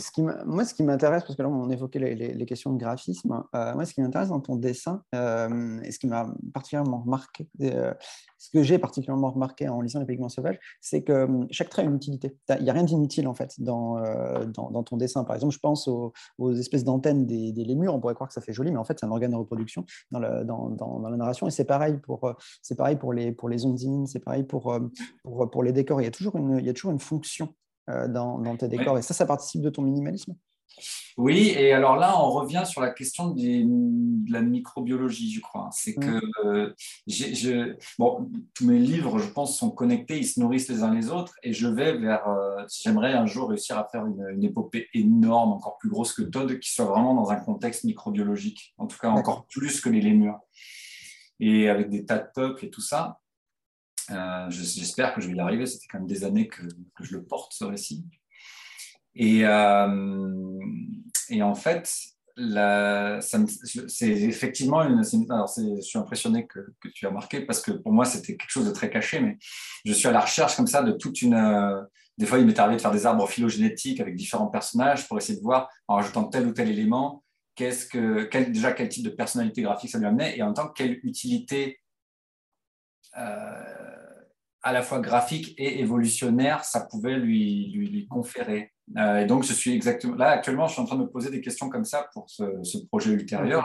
moi, 0.46 0.64
ce 0.64 0.72
qui 0.72 0.82
m'intéresse, 0.82 1.22
parce 1.24 1.36
que 1.36 1.42
là, 1.42 1.50
on 1.50 1.68
évoquait 1.68 1.98
les, 1.98 2.46
questions 2.46 2.72
de 2.72 2.78
graphisme, 2.78 3.44
euh, 3.54 3.74
moi, 3.74 3.84
ce 3.84 3.92
qui 3.92 4.00
m'intéresse 4.00 4.30
dans 4.30 4.40
ton 4.40 4.56
dessin, 4.56 5.02
euh, 5.14 5.80
et 5.82 5.92
ce 5.92 5.98
qui 5.98 6.06
m'a 6.06 6.32
particulièrement 6.54 7.02
remarqué, 7.02 7.46
euh, 7.60 7.92
ce 8.38 8.48
que 8.50 8.62
j'ai 8.62 8.78
particulièrement 8.78 9.30
remarqué 9.30 9.68
en 9.68 9.82
lisant 9.82 10.00
Les 10.00 10.06
Pigments 10.06 10.30
Sauvages, 10.30 10.58
c'est 10.80 11.02
que 11.02 11.28
chaque 11.50 11.68
trait 11.68 11.82
a 11.82 11.84
une 11.84 11.96
utilité. 11.96 12.34
Il 12.56 12.62
n'y 12.62 12.70
a 12.70 12.72
rien 12.72 12.84
d'inutile, 12.84 13.28
en 13.28 13.34
fait, 13.34 13.60
dans, 13.60 14.00
dans, 14.46 14.82
ton 14.82 14.96
dessin. 14.96 15.24
Par 15.24 15.36
exemple, 15.36 15.52
je 15.52 15.58
pense 15.58 15.88
aux, 15.88 16.12
espèces 16.52 16.84
d'antennes 16.84 17.26
des, 17.26 17.52
des, 17.52 17.64
lémurs. 17.64 17.94
On 17.94 18.00
pourrait 18.00 18.14
croire 18.14 18.28
que 18.28 18.34
ça 18.34 18.40
fait 18.40 18.54
joli, 18.54 18.70
mais 18.70 18.78
en 18.78 18.84
fait, 18.84 18.98
c'est 18.98 19.06
un 19.06 19.10
organe 19.10 19.32
de 19.32 19.36
reproduction 19.36 19.84
dans, 20.10 20.20
dans, 20.70 21.08
la 21.10 21.16
narration. 21.18 21.48
Et 21.48 21.50
c'est 21.50 21.64
pareil 21.64 21.98
pour, 21.98 22.34
c'est 22.62 22.76
pareil 22.76 22.96
pour 22.96 23.12
les, 23.12 23.30
pour 23.30 23.50
les 23.50 23.66
ondines, 23.66 24.06
c'est 24.06 24.20
pareil 24.20 24.44
pour, 24.44 24.74
pour, 25.22 25.50
pour, 25.50 25.62
les 25.62 25.72
décors. 25.72 26.00
Il 26.00 26.04
y 26.04 26.08
a 26.08 26.12
toujours 26.12 26.36
une, 26.36 26.58
il 26.58 26.64
y 26.64 26.70
a 26.70 26.72
toujours 26.72 26.92
une 26.92 27.00
fonction 27.00 27.54
dans, 27.88 28.38
dans, 28.38 28.56
tes 28.56 28.68
décors. 28.68 28.98
Et 28.98 29.02
ça, 29.02 29.14
ça 29.14 29.26
participe 29.26 29.62
de 29.62 29.70
ton 29.70 29.82
minimalisme? 29.82 30.34
Oui, 31.16 31.54
et 31.56 31.72
alors 31.72 31.96
là, 31.96 32.22
on 32.22 32.30
revient 32.30 32.64
sur 32.66 32.82
la 32.82 32.90
question 32.90 33.30
de 33.30 34.30
la 34.30 34.42
microbiologie, 34.42 35.32
je 35.32 35.40
crois. 35.40 35.70
C'est 35.72 35.94
que 35.94 36.20
euh, 36.44 36.74
bon, 37.98 38.30
tous 38.52 38.66
mes 38.66 38.78
livres, 38.78 39.18
je 39.18 39.28
pense, 39.28 39.58
sont 39.58 39.70
connectés, 39.70 40.18
ils 40.18 40.26
se 40.26 40.38
nourrissent 40.38 40.68
les 40.68 40.82
uns 40.82 40.94
les 40.94 41.10
autres, 41.10 41.34
et 41.42 41.54
je 41.54 41.68
vais 41.68 41.96
vers. 41.96 42.28
Euh, 42.28 42.62
j'aimerais 42.82 43.14
un 43.14 43.24
jour 43.24 43.48
réussir 43.48 43.78
à 43.78 43.88
faire 43.90 44.04
une, 44.04 44.44
épopée 44.44 44.88
énorme, 44.92 45.52
encore 45.52 45.78
plus 45.78 45.88
grosse 45.88 46.12
que 46.12 46.22
Todd, 46.22 46.58
qui 46.58 46.70
soit 46.70 46.84
vraiment 46.84 47.14
dans 47.14 47.30
un 47.30 47.36
contexte 47.36 47.84
microbiologique, 47.84 48.74
en 48.76 48.86
tout 48.86 48.98
cas 48.98 49.08
encore 49.08 49.46
plus 49.46 49.80
que 49.80 49.88
les 49.88 50.02
lémurs, 50.02 50.38
et 51.40 51.70
avec 51.70 51.88
des 51.88 52.04
tas 52.04 52.18
de 52.18 52.28
peuples 52.34 52.66
et 52.66 52.70
tout 52.70 52.82
ça. 52.82 53.20
Euh, 54.10 54.50
j'espère 54.50 55.14
que 55.14 55.20
je 55.20 55.28
vais 55.28 55.34
y 55.34 55.40
arriver. 55.40 55.66
C'était 55.66 55.86
quand 55.90 55.98
même 55.98 56.06
des 56.06 56.24
années 56.24 56.48
que, 56.48 56.62
je 57.00 57.16
le 57.16 57.24
porte, 57.24 57.52
ce 57.52 57.64
récit. 57.64 58.04
Et, 59.14 59.44
euh, 59.44 60.58
et 61.30 61.42
en 61.42 61.54
fait, 61.54 61.90
c'est 63.88 64.10
effectivement 64.10 64.82
une. 64.82 65.02
Alors, 65.30 65.50
je 65.56 65.80
suis 65.80 65.98
impressionné 65.98 66.46
que, 66.46 66.60
tu 66.94 67.06
as 67.06 67.10
marqué 67.10 67.40
parce 67.40 67.62
que 67.62 67.72
pour 67.72 67.92
moi, 67.92 68.04
c'était 68.04 68.36
quelque 68.36 68.50
chose 68.50 68.66
de 68.66 68.72
très 68.72 68.90
caché, 68.90 69.20
mais 69.20 69.38
je 69.84 69.92
suis 69.92 70.08
à 70.08 70.12
la 70.12 70.20
recherche 70.20 70.56
comme 70.56 70.66
ça 70.66 70.82
de 70.82 70.92
toute 70.92 71.22
une. 71.22 71.34
Euh, 71.34 71.82
des 72.18 72.26
fois, 72.26 72.38
il 72.38 72.46
m'est 72.46 72.58
arrivé 72.58 72.76
de 72.76 72.80
faire 72.80 72.92
des 72.92 73.04
arbres 73.04 73.28
phylogénétiques 73.28 74.00
avec 74.00 74.16
différents 74.16 74.46
personnages 74.46 75.06
pour 75.06 75.18
essayer 75.18 75.38
de 75.38 75.42
voir, 75.42 75.68
en 75.86 75.96
rajoutant 75.96 76.24
tel 76.24 76.46
ou 76.46 76.52
tel 76.52 76.70
élément, 76.70 77.22
qu'est-ce 77.54 77.86
que, 77.86 78.30
déjà 78.50 78.72
quel 78.72 78.88
type 78.88 79.04
de 79.04 79.10
personnalité 79.10 79.60
graphique 79.62 79.90
ça 79.90 79.98
lui 79.98 80.06
amenait 80.06 80.36
et 80.36 80.42
en 80.42 80.46
même 80.46 80.54
temps 80.54 80.68
quelle 80.68 80.98
utilité 81.02 81.78
à 84.66 84.72
la 84.72 84.82
fois 84.82 84.98
graphique 84.98 85.54
et 85.58 85.78
évolutionnaire, 85.80 86.64
ça 86.64 86.80
pouvait 86.80 87.14
lui, 87.14 87.70
lui, 87.72 88.08
conférer. 88.08 88.72
Euh, 88.98 89.20
et 89.20 89.24
donc, 89.24 89.44
je 89.44 89.52
suis 89.52 89.72
exactement 89.72 90.16
là 90.16 90.30
actuellement, 90.30 90.66
je 90.66 90.72
suis 90.72 90.82
en 90.82 90.86
train 90.86 90.96
de 90.96 91.02
me 91.02 91.08
poser 91.08 91.30
des 91.30 91.40
questions 91.40 91.70
comme 91.70 91.84
ça 91.84 92.08
pour 92.12 92.28
ce, 92.28 92.84
projet 92.88 93.12
ultérieur. 93.12 93.64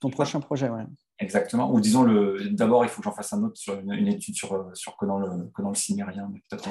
Ton, 0.00 0.10
prochain 0.10 0.38
projet, 0.38 0.68
oui. 0.68 0.82
Exactement. 1.18 1.72
Ou 1.72 1.80
disons, 1.80 2.04
le, 2.04 2.48
d'abord, 2.50 2.84
il 2.84 2.88
faut 2.88 3.00
que 3.00 3.06
j'en 3.06 3.12
fasse 3.12 3.32
un 3.32 3.42
autre 3.42 3.56
sur 3.56 3.76
une, 3.80 4.06
étude 4.06 4.36
sur, 4.36 4.70
sur 4.72 4.96
Conan 4.96 5.18
le, 5.18 5.48
Conan 5.52 5.70
le 5.70 5.74
Cimérien. 5.74 6.30
Peut-être 6.48 6.68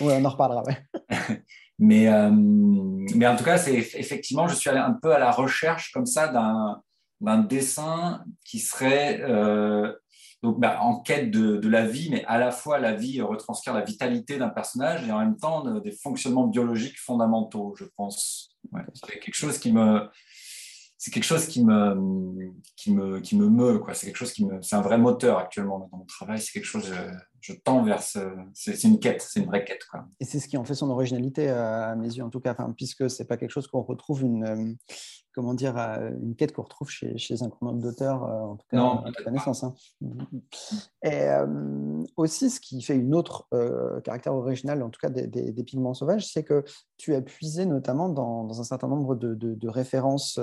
Oui, 0.00 0.14
on 0.16 0.24
en 0.24 0.30
reparlera. 0.30 0.62
mais, 1.78 2.08
euh, 2.08 2.30
mais 2.32 3.26
en 3.26 3.36
tout 3.36 3.44
cas, 3.44 3.58
c'est 3.58 3.74
effectivement, 3.74 4.48
je 4.48 4.54
suis 4.54 4.70
allé 4.70 4.80
un 4.80 4.94
peu 4.94 5.14
à 5.14 5.18
la 5.18 5.30
recherche 5.30 5.92
comme 5.92 6.06
ça 6.06 6.28
d'un, 6.28 6.82
d'un 7.20 7.38
dessin 7.38 8.24
qui 8.46 8.60
serait 8.60 9.20
euh, 9.20 9.92
donc 10.42 10.58
bah, 10.58 10.78
en 10.82 11.00
quête 11.00 11.30
de, 11.30 11.68
la 11.68 11.86
vie, 11.86 12.10
mais 12.10 12.24
à 12.24 12.38
la 12.38 12.50
fois 12.50 12.78
la 12.78 12.94
vie 12.94 13.20
retranscrire 13.20 13.74
la 13.74 13.82
vitalité 13.82 14.38
d'un 14.38 14.48
personnage 14.48 15.06
et 15.06 15.12
en 15.12 15.20
même 15.20 15.36
temps 15.36 15.62
des 15.80 15.92
fonctionnements 15.92 16.48
biologiques 16.48 16.98
fondamentaux, 16.98 17.74
je 17.78 17.84
pense. 17.96 18.56
c'est 18.94 19.20
quelque 19.20 19.34
chose 19.34 19.58
qui 19.58 19.72
me, 19.72 20.08
c'est 20.98 21.12
quelque 21.12 21.24
chose 21.24 21.46
qui 21.46 21.64
me, 21.64 22.52
qui 22.76 22.92
me, 22.92 23.20
qui 23.20 23.36
me 23.36 23.48
meut, 23.48 23.78
quoi. 23.78 23.94
C'est 23.94 24.06
quelque 24.06 24.16
chose 24.16 24.32
qui 24.32 24.44
me, 24.44 24.60
c'est 24.62 24.74
un 24.74 24.82
vrai 24.82 24.98
moteur 24.98 25.38
actuellement 25.38 25.78
dans 25.78 25.96
mon 25.96 26.04
travail. 26.04 26.40
C'est 26.40 26.52
quelque 26.52 26.64
chose, 26.64 26.92
je, 27.40 27.52
tends 27.54 27.84
vers 27.84 28.02
ce, 28.02 28.18
c'est, 28.52 28.82
une 28.82 28.98
quête, 28.98 29.22
c'est 29.22 29.40
une 29.40 29.46
vraie 29.46 29.64
quête, 29.64 29.84
quoi. 29.90 30.06
Et 30.18 30.24
c'est 30.24 30.40
ce 30.40 30.48
qui 30.48 30.56
en 30.56 30.64
fait 30.64 30.74
son 30.74 30.90
originalité 30.90 31.48
à 31.48 31.94
mes 31.94 32.08
yeux, 32.08 32.24
en 32.24 32.30
tout 32.30 32.40
cas, 32.40 32.52
enfin, 32.52 32.72
puisque 32.76 33.08
c'est 33.08 33.26
pas 33.26 33.36
quelque 33.36 33.50
chose 33.50 33.68
qu'on 33.68 33.82
retrouve 33.82 34.22
une 34.22 34.76
comment 35.34 35.54
dire, 35.54 35.76
une 35.76 36.34
quête 36.34 36.52
qu'on 36.52 36.62
retrouve 36.62 36.90
chez, 36.90 37.16
chez, 37.16 37.42
un 37.42 37.48
grand 37.48 37.66
nombre 37.66 37.82
d'auteurs, 37.82 38.24
euh, 38.24 38.40
en 38.42 38.56
tout 38.56 38.66
cas 38.70 38.76
non, 38.76 39.04
à 39.26 39.30
naissance. 39.30 39.64
Hein. 39.64 39.74
Et 41.02 41.22
euh, 41.22 42.04
aussi, 42.16 42.50
ce 42.50 42.60
qui 42.60 42.82
fait 42.82 42.96
une 42.96 43.14
autre 43.14 43.46
euh, 43.54 44.00
caractère 44.00 44.34
original, 44.34 44.82
en 44.82 44.90
tout 44.90 45.00
cas 45.00 45.08
des, 45.08 45.26
des, 45.26 45.64
pigments 45.64 45.94
sauvages, 45.94 46.26
c'est 46.26 46.44
que 46.44 46.64
tu 46.98 47.14
as 47.14 47.22
puisé 47.22 47.66
notamment 47.66 48.08
dans, 48.08 48.44
dans 48.44 48.60
un 48.60 48.64
certain 48.64 48.88
nombre 48.88 49.14
de, 49.14 49.34
de, 49.34 49.68
références 49.68 50.38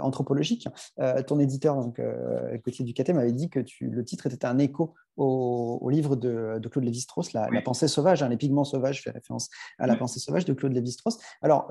anthropologiques. 0.00 0.68
ton 1.26 1.38
éditeur, 1.38 1.76
donc, 1.76 2.00
Gauthier 2.64 2.84
Ducatet, 2.84 3.12
m'avait 3.12 3.32
dit 3.32 3.50
que 3.50 3.60
tu, 3.60 3.88
le 3.88 4.04
titre 4.04 4.26
était 4.26 4.46
un 4.46 4.58
écho 4.58 4.94
au, 5.16 5.90
livre 5.90 6.16
de, 6.16 6.60
Claude 6.70 6.84
Lévi-Strauss, 6.84 7.32
la, 7.32 7.48
pensée 7.62 7.88
sauvage, 7.88 8.22
hein, 8.22 8.28
les 8.28 8.36
pigments 8.36 8.64
sauvages, 8.64 9.02
fait 9.02 9.10
référence 9.10 9.50
à 9.78 9.86
la 9.86 9.96
pensée 9.96 10.20
sauvage 10.20 10.44
de 10.44 10.54
Claude 10.54 10.72
Lévi-Strauss. 10.72 11.18
Alors, 11.42 11.68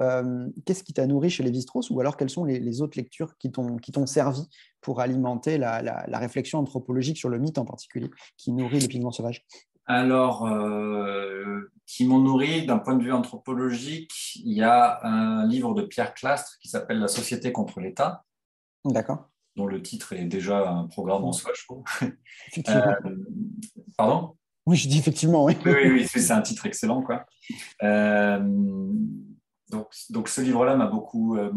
qu'est-ce 0.65 0.83
qui 0.83 0.93
t'a 0.93 1.07
nourri 1.07 1.29
chez 1.29 1.43
Lévi-Strauss 1.43 1.89
ou 1.89 1.99
alors 1.99 2.17
quelles 2.17 2.29
sont 2.29 2.45
les, 2.45 2.50
les 2.60 2.81
autres 2.81 2.98
lectures 2.98 3.38
qui 3.38 3.51
t'ont 3.51 4.05
servi 4.05 4.48
pour 4.81 5.00
alimenter 5.00 5.58
la, 5.58 6.03
réflexion 6.13 6.60
anthropologique 6.60 7.17
sur 7.17 7.29
le 7.29 7.39
mythe 7.39 7.58
en 7.58 7.65
particulier, 7.65 8.10
qui 8.38 8.51
nourrit 8.51 8.79
les 8.79 8.88
pigments 8.88 9.12
sauvages 9.12 9.46
alors, 9.88 10.46
euh, 10.46 11.72
qui 11.86 12.05
m'ont 12.05 12.20
nourri 12.20 12.65
d'un 12.65 12.77
point 12.77 12.96
de 12.96 13.03
vue 13.03 13.12
anthropologique, 13.12 14.36
il 14.36 14.53
y 14.53 14.63
a 14.63 15.03
un 15.03 15.46
livre 15.48 15.74
de 15.74 15.81
Pierre 15.81 16.13
Clastre 16.13 16.58
qui 16.62 16.70
s'appelle 16.70 17.00
La 17.00 17.10
société 17.10 17.51
contre 17.51 17.81
l'État. 17.81 18.24
D'accord. 18.86 19.29
Dont 19.58 19.65
le 19.65 19.81
titre 19.81 20.13
est 20.13 20.25
déjà 20.25 20.70
un 20.70 20.88
programme 20.88 21.25
en 21.25 21.34
soi, 21.34 21.51
je 21.55 21.63
trouve. 21.65 21.84
Euh, 22.70 22.96
pardon? 23.98 24.36
Oui, 24.65 24.77
je 24.77 24.88
dis 24.88 24.98
effectivement, 24.98 25.46
oui. 25.46 25.58
Oui, 25.65 25.89
oui, 25.89 26.08
c'est 26.08 26.31
un 26.31 26.41
titre 26.41 26.65
excellent, 26.65 27.01
quoi. 27.01 27.25
Euh, 27.84 28.39
donc, 29.71 30.27
ce 30.27 30.41
livre-là 30.41 30.75
m'a 30.75 30.87
beaucoup, 30.87 31.37
euh, 31.37 31.51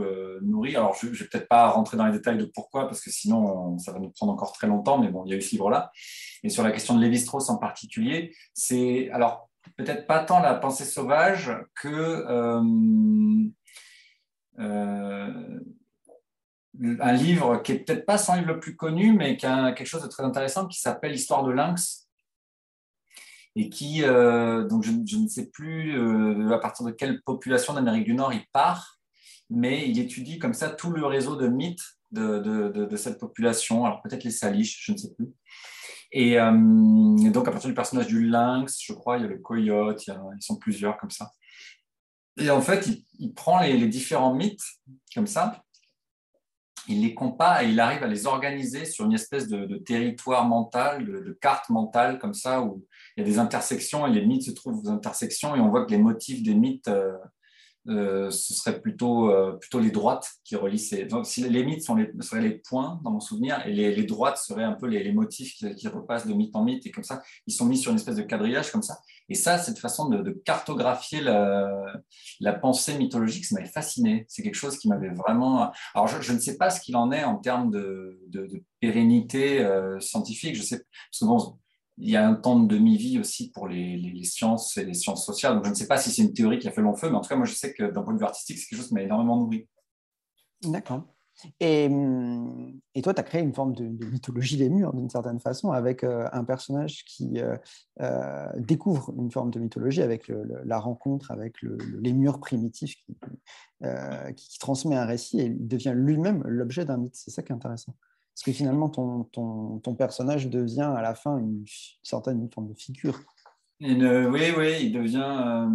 euh, 0.00 0.40
nourri. 0.42 0.76
Alors, 0.76 0.94
je 1.00 1.06
ne 1.06 1.12
vais 1.12 1.24
peut-être 1.26 1.48
pas 1.48 1.68
rentrer 1.68 1.96
dans 1.96 2.06
les 2.06 2.12
détails 2.12 2.38
de 2.38 2.44
pourquoi, 2.44 2.86
parce 2.86 3.00
que 3.00 3.10
sinon, 3.10 3.78
ça 3.78 3.92
va 3.92 3.98
nous 3.98 4.10
prendre 4.10 4.32
encore 4.32 4.52
très 4.52 4.66
longtemps, 4.66 4.98
mais 4.98 5.08
bon, 5.08 5.24
il 5.24 5.30
y 5.30 5.34
a 5.34 5.36
eu 5.36 5.42
ce 5.42 5.52
livre-là. 5.52 5.90
Et 6.42 6.48
sur 6.48 6.62
la 6.62 6.72
question 6.72 6.94
de 6.94 7.00
Lévi-Strauss 7.00 7.48
en 7.50 7.58
particulier, 7.58 8.34
c'est, 8.52 9.10
alors, 9.10 9.48
peut-être 9.76 10.06
pas 10.06 10.24
tant 10.24 10.40
la 10.40 10.54
pensée 10.54 10.84
sauvage 10.84 11.52
que 11.74 12.24
euh, 12.28 13.50
un 17.00 17.12
livre 17.12 17.62
qui 17.62 17.72
est 17.72 17.78
peut-être 17.80 18.06
pas 18.06 18.18
son 18.18 18.34
livre 18.34 18.48
le 18.48 18.60
plus 18.60 18.76
connu, 18.76 19.12
mais 19.12 19.36
qui 19.36 19.46
a 19.46 19.72
quelque 19.72 19.86
chose 19.86 20.02
de 20.02 20.08
très 20.08 20.22
intéressant 20.22 20.66
qui 20.66 20.80
s'appelle 20.80 21.14
Histoire 21.14 21.44
de 21.44 21.52
Lynx 21.52 22.05
et 23.56 23.70
qui, 23.70 24.04
euh, 24.04 24.64
donc 24.68 24.84
je, 24.84 24.92
ne 24.92 25.28
sais 25.28 25.46
plus 25.46 25.98
euh, 25.98 26.50
à 26.52 26.58
partir 26.58 26.84
de 26.84 26.90
quelle 26.90 27.22
population 27.22 27.72
d'Amérique 27.72 28.04
du 28.04 28.14
Nord 28.14 28.34
il 28.34 28.44
part, 28.52 29.00
mais 29.48 29.88
il 29.88 29.98
étudie 29.98 30.38
comme 30.38 30.52
ça 30.52 30.68
tout 30.68 30.90
le 30.90 31.06
réseau 31.06 31.36
de 31.36 31.48
mythes 31.48 31.96
de, 32.12 32.38
de, 32.38 32.96
cette 32.96 33.18
population, 33.18 33.84
alors 33.84 34.00
peut-être 34.02 34.24
les 34.24 34.30
Salish, 34.30 34.84
je 34.84 34.92
ne 34.92 34.96
sais 34.96 35.12
plus. 35.14 35.32
Et, 36.12 36.38
euh, 36.38 36.52
donc 37.30 37.48
à 37.48 37.50
partir 37.50 37.68
du 37.68 37.74
personnage 37.74 38.06
du 38.06 38.26
lynx, 38.26 38.78
je 38.82 38.92
crois, 38.92 39.16
il 39.16 39.22
y 39.22 39.24
a 39.24 39.28
le 39.28 39.38
coyote, 39.38 40.06
ils 40.06 40.14
sont 40.40 40.56
plusieurs 40.56 40.98
comme 40.98 41.10
ça. 41.10 41.32
Et 42.38 42.50
en 42.50 42.60
fait, 42.60 42.88
il, 43.18 43.32
prend 43.32 43.60
les, 43.60 43.76
les, 43.76 43.88
différents 43.88 44.34
mythes 44.34 44.64
comme 45.14 45.26
ça, 45.26 45.64
il 46.88 47.02
les 47.02 47.14
compare 47.14 47.62
et 47.62 47.70
il 47.70 47.80
arrive 47.80 48.02
à 48.02 48.06
les 48.06 48.26
organiser 48.26 48.84
sur 48.84 49.04
une 49.06 49.14
espèce 49.14 49.48
de, 49.48 49.76
territoire 49.78 50.46
mental, 50.46 51.04
de, 51.04 51.38
carte 51.40 51.68
mentale 51.70 52.18
comme 52.18 52.34
ça, 52.34 52.62
où 52.62 52.84
il 53.16 53.22
y 53.22 53.26
a 53.26 53.28
des 53.28 53.38
intersections 53.38 54.06
et 54.06 54.12
les 54.12 54.24
mythes 54.24 54.44
se 54.44 54.50
trouvent 54.50 54.84
aux 54.84 54.90
intersections 54.90 55.56
et 55.56 55.60
on 55.60 55.70
voit 55.70 55.86
que 55.86 55.90
les 55.90 55.98
motifs 55.98 56.42
des 56.42 56.54
mythes, 56.54 56.88
euh, 56.88 57.16
euh, 57.88 58.30
ce 58.30 58.52
serait 58.52 58.78
plutôt, 58.80 59.30
euh, 59.30 59.52
plutôt 59.52 59.80
les 59.80 59.90
droites 59.90 60.28
qui 60.44 60.54
relient 60.54 60.78
ces. 60.78 61.06
Donc, 61.06 61.24
si 61.24 61.48
les 61.48 61.64
mythes 61.64 61.82
sont 61.82 61.94
les, 61.94 62.12
seraient 62.20 62.42
les 62.42 62.58
points 62.58 63.00
dans 63.04 63.12
mon 63.12 63.20
souvenir 63.20 63.64
et 63.66 63.72
les, 63.72 64.04
droites 64.04 64.36
seraient 64.36 64.64
un 64.64 64.74
peu 64.74 64.86
les, 64.86 65.12
motifs 65.12 65.54
qui, 65.54 65.88
repassent 65.88 66.26
de 66.26 66.34
mythe 66.34 66.54
en 66.54 66.62
mythe 66.62 66.84
et 66.86 66.90
comme 66.90 67.04
ça, 67.04 67.22
ils 67.46 67.54
sont 67.54 67.64
mis 67.64 67.78
sur 67.78 67.90
une 67.90 67.96
espèce 67.96 68.16
de 68.16 68.22
quadrillage 68.22 68.70
comme 68.70 68.82
ça. 68.82 68.98
Et 69.30 69.34
ça, 69.34 69.56
cette 69.56 69.78
façon 69.78 70.10
de, 70.10 70.30
cartographier 70.44 71.22
la, 71.22 72.52
pensée 72.60 72.98
mythologique, 72.98 73.46
ça 73.46 73.54
m'avait 73.54 73.70
fasciné. 73.72 74.26
C'est 74.28 74.42
quelque 74.42 74.56
chose 74.56 74.76
qui 74.76 74.88
m'avait 74.88 75.10
vraiment. 75.10 75.72
Alors, 75.94 76.06
je, 76.08 76.32
ne 76.32 76.38
sais 76.38 76.58
pas 76.58 76.68
ce 76.68 76.82
qu'il 76.82 76.96
en 76.96 77.10
est 77.12 77.24
en 77.24 77.36
termes 77.36 77.70
de, 77.70 78.20
de 78.28 78.62
pérennité 78.78 79.66
scientifique. 80.00 80.54
Je 80.54 80.62
sais, 80.62 80.78
parce 81.10 81.20
que 81.20 81.24
bon, 81.24 81.58
il 81.98 82.10
y 82.10 82.16
a 82.16 82.26
un 82.26 82.34
temps 82.34 82.60
de 82.60 82.66
demi-vie 82.66 83.18
aussi 83.18 83.50
pour 83.50 83.68
les, 83.68 84.24
sciences 84.24 84.76
et 84.76 84.84
les 84.84 84.94
sciences 84.94 85.24
sociales. 85.24 85.54
Donc, 85.54 85.64
je 85.64 85.70
ne 85.70 85.74
sais 85.74 85.86
pas 85.86 85.96
si 85.96 86.10
c'est 86.10 86.22
une 86.22 86.34
théorie 86.34 86.58
qui 86.58 86.68
a 86.68 86.72
fait 86.72 86.82
long 86.82 86.94
feu, 86.94 87.08
mais 87.08 87.16
en 87.16 87.20
tout 87.20 87.28
cas, 87.28 87.36
moi, 87.36 87.46
je 87.46 87.54
sais 87.54 87.72
que 87.72 87.84
d'un 87.84 88.02
point 88.02 88.12
de 88.12 88.18
vue 88.18 88.24
artistique, 88.24 88.58
c'est 88.58 88.66
quelque 88.66 88.78
chose 88.78 88.88
qui 88.88 88.94
m'a 88.94 89.02
énormément 89.02 89.36
nourri. 89.38 89.66
D'accord. 90.62 91.04
Et, 91.60 91.86
hum, 91.86 92.80
toi, 93.02 93.12
tu 93.14 93.20
as 93.20 93.22
créé 93.22 93.42
une 93.42 93.54
forme 93.54 93.74
de, 93.74 93.84
mythologie 93.84 94.56
des 94.56 94.70
murs, 94.70 94.94
d'une 94.94 95.10
certaine 95.10 95.38
façon, 95.38 95.70
avec 95.70 96.02
euh, 96.02 96.26
un 96.32 96.44
personnage 96.44 97.04
qui 97.04 97.40
euh, 97.40 97.56
euh, 98.00 98.46
découvre 98.56 99.12
une 99.16 99.30
forme 99.30 99.50
de 99.50 99.58
mythologie 99.58 100.02
avec 100.02 100.30
la 100.64 100.78
rencontre 100.78 101.30
avec 101.30 101.56
les 101.62 102.12
murs 102.12 102.40
primitifs 102.40 102.94
qui, 103.04 103.16
qui, 104.36 104.58
transmet 104.58 104.96
un 104.96 105.04
récit 105.04 105.40
et 105.40 105.48
devient 105.50 105.92
lui-même 105.94 106.42
l'objet 106.46 106.84
d'un 106.84 106.96
mythe. 106.96 107.16
C'est 107.16 107.30
ça 107.30 107.42
qui 107.42 107.52
est 107.52 107.54
intéressant. 107.56 107.94
Parce 108.36 108.44
que 108.44 108.52
finalement, 108.52 108.90
ton, 108.90 109.24
ton, 109.24 109.78
ton, 109.78 109.94
personnage 109.94 110.50
devient 110.50 110.92
à 110.94 111.00
la 111.00 111.14
fin 111.14 111.38
une, 111.38 111.64
certaine 112.02 112.46
forme 112.52 112.68
de 112.68 112.74
figure. 112.74 113.18
oui, 113.80 114.52
oui, 114.58 114.76
il 114.82 114.92
devient. 114.92 115.66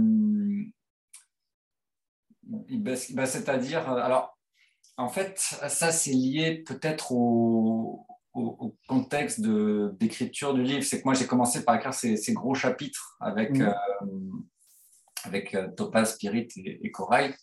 Bah, 2.43 3.25
c'est-à-dire, 3.25 3.89
alors, 3.89 4.37
en 4.95 5.09
fait, 5.09 5.39
ça, 5.39 5.91
c'est 5.91 6.11
lié 6.11 6.63
peut-être 6.63 7.11
au, 7.13 8.05
contexte 8.87 9.41
d'écriture 9.41 10.53
du 10.53 10.61
livre. 10.61 10.83
C'est 10.83 10.99
que 10.99 11.05
moi, 11.05 11.15
j'ai 11.15 11.25
commencé 11.25 11.65
par 11.65 11.77
écrire 11.77 11.95
ces, 11.95 12.33
gros 12.33 12.53
chapitres 12.53 13.17
avec, 13.19 13.57
mmh. 13.57 13.61
euh, 13.63 13.73
avec 15.23 15.55
euh, 15.55 15.67
Topaz, 15.69 16.13
Spirit 16.13 16.49
et, 16.57 16.91
Corail. 16.91 17.33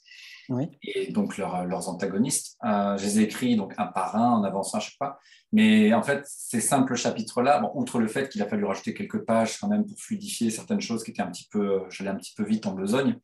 Et 0.82 1.12
donc 1.12 1.36
leurs 1.36 1.88
antagonistes. 1.88 2.56
Euh, 2.64 2.96
je 2.96 3.04
les 3.04 3.20
ai 3.20 3.22
écrits 3.24 3.56
donc 3.56 3.74
un 3.76 3.86
par 3.86 4.16
un 4.16 4.32
en 4.32 4.44
avançant 4.44 4.78
à 4.78 4.80
chaque 4.80 4.98
pas. 4.98 5.18
Mais 5.52 5.92
en 5.92 6.02
fait, 6.02 6.24
ces 6.26 6.60
simples 6.60 6.94
chapitres-là, 6.94 7.70
outre 7.74 7.98
le 7.98 8.08
fait 8.08 8.28
qu'il 8.28 8.42
a 8.42 8.46
fallu 8.46 8.64
rajouter 8.64 8.94
quelques 8.94 9.24
pages 9.24 9.58
quand 9.58 9.68
même 9.68 9.86
pour 9.86 9.98
fluidifier 9.98 10.50
certaines 10.50 10.80
choses 10.80 11.04
qui 11.04 11.10
étaient 11.10 11.22
un 11.22 11.30
petit 11.30 11.48
peu, 11.50 11.82
j'allais 11.90 12.10
un 12.10 12.16
petit 12.16 12.34
peu 12.34 12.44
vite 12.44 12.66
en 12.66 12.72
besogne, 12.72 13.18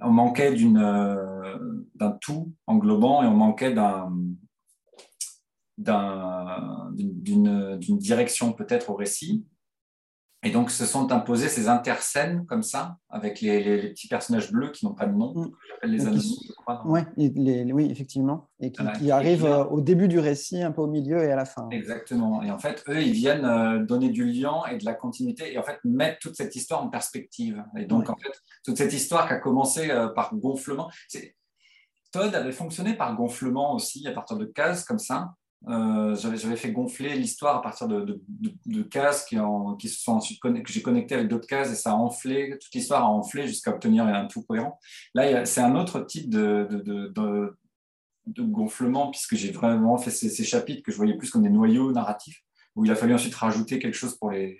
on 0.00 0.10
manquait 0.10 0.52
euh, 0.52 1.58
d'un 1.94 2.18
tout 2.20 2.52
englobant 2.66 3.22
et 3.22 3.26
on 3.26 3.36
manquait 3.36 3.74
d'une 5.78 7.98
direction 7.98 8.52
peut-être 8.52 8.90
au 8.90 8.94
récit. 8.94 9.46
Et 10.44 10.50
donc 10.50 10.72
se 10.72 10.86
sont 10.86 11.12
imposées 11.12 11.48
ces 11.48 11.68
interscènes 11.68 12.44
comme 12.46 12.64
ça, 12.64 12.96
avec 13.08 13.40
les, 13.40 13.90
petits 13.90 14.08
personnages 14.08 14.50
bleus 14.50 14.72
qui 14.72 14.84
n'ont 14.84 14.94
pas 14.94 15.06
de 15.06 15.12
nom, 15.12 15.32
mm. 15.34 15.52
les 15.84 16.06
animaux, 16.06 16.36
je 16.44 16.52
crois. 16.54 16.84
Ouais, 16.84 17.06
oui, 17.16 17.88
effectivement. 17.88 18.50
Et 18.58 18.72
qui, 18.72 19.10
arrivent 19.12 19.44
euh, 19.44 19.64
au 19.66 19.80
début 19.80 20.08
du 20.08 20.18
récit, 20.18 20.60
un 20.60 20.72
peu 20.72 20.80
au 20.80 20.88
milieu 20.88 21.22
et 21.22 21.30
à 21.30 21.36
la 21.36 21.44
fin. 21.44 21.68
Exactement. 21.70 22.42
Et 22.42 22.50
en 22.50 22.58
fait, 22.58 22.82
eux, 22.88 23.00
ils 23.00 23.12
viennent 23.12 23.44
euh, 23.44 23.84
donner 23.84 24.08
du 24.08 24.24
lien 24.24 24.62
et 24.68 24.78
de 24.78 24.84
la 24.84 24.94
continuité 24.94 25.52
et 25.52 25.58
en 25.58 25.62
fait 25.62 25.78
mettre 25.84 26.18
toute 26.18 26.34
cette 26.34 26.56
histoire 26.56 26.82
en 26.82 26.88
perspective. 26.88 27.62
Et 27.78 27.84
donc, 27.84 28.10
en 28.10 28.16
fait, 28.16 28.32
toute 28.64 28.76
cette 28.76 28.92
histoire 28.92 29.28
qui 29.28 29.34
a 29.34 29.38
commencé 29.38 29.90
euh, 29.90 30.08
par 30.08 30.34
gonflement. 30.34 30.90
Todd 32.10 32.34
avait 32.34 32.52
fonctionné 32.52 32.94
par 32.94 33.14
gonflement 33.14 33.74
aussi, 33.74 34.06
à 34.08 34.12
partir 34.12 34.36
de 34.36 34.44
cases 34.44 34.84
comme 34.84 34.98
ça. 34.98 35.34
Euh, 35.68 36.16
j'avais 36.16 36.56
fait 36.56 36.72
gonfler 36.72 37.14
l'histoire 37.14 37.56
à 37.56 37.62
partir 37.62 37.86
de, 37.86 38.82
cases 38.90 39.24
qui, 39.24 39.36
se 39.88 40.00
sont 40.00 40.12
ensuite 40.12 40.40
que 40.40 40.72
j'ai 40.72 40.82
connecté 40.82 41.14
avec 41.14 41.28
d'autres 41.28 41.46
cases 41.46 41.70
et 41.70 41.76
ça 41.76 41.92
a 41.92 41.94
enflé, 41.94 42.58
toute 42.60 42.74
l'histoire 42.74 43.04
a 43.04 43.08
enflé 43.08 43.46
jusqu'à 43.46 43.70
obtenir 43.70 44.04
un 44.04 44.26
tout 44.26 44.42
cohérent. 44.42 44.78
Là, 45.14 45.44
c'est 45.44 45.60
un 45.60 45.76
autre 45.76 46.00
type 46.00 46.28
de, 46.30 47.56
gonflement 48.26 49.10
puisque 49.10 49.36
j'ai 49.36 49.52
vraiment 49.52 49.98
fait 49.98 50.10
ces, 50.10 50.44
chapitres 50.44 50.82
que 50.82 50.90
je 50.90 50.96
voyais 50.96 51.16
plus 51.16 51.30
comme 51.30 51.42
des 51.42 51.50
noyaux 51.50 51.92
narratifs 51.92 52.42
où 52.74 52.84
il 52.84 52.90
a 52.90 52.94
fallu 52.94 53.14
ensuite 53.14 53.34
rajouter 53.34 53.78
quelque 53.78 53.94
chose 53.94 54.16
pour 54.16 54.30
les, 54.30 54.58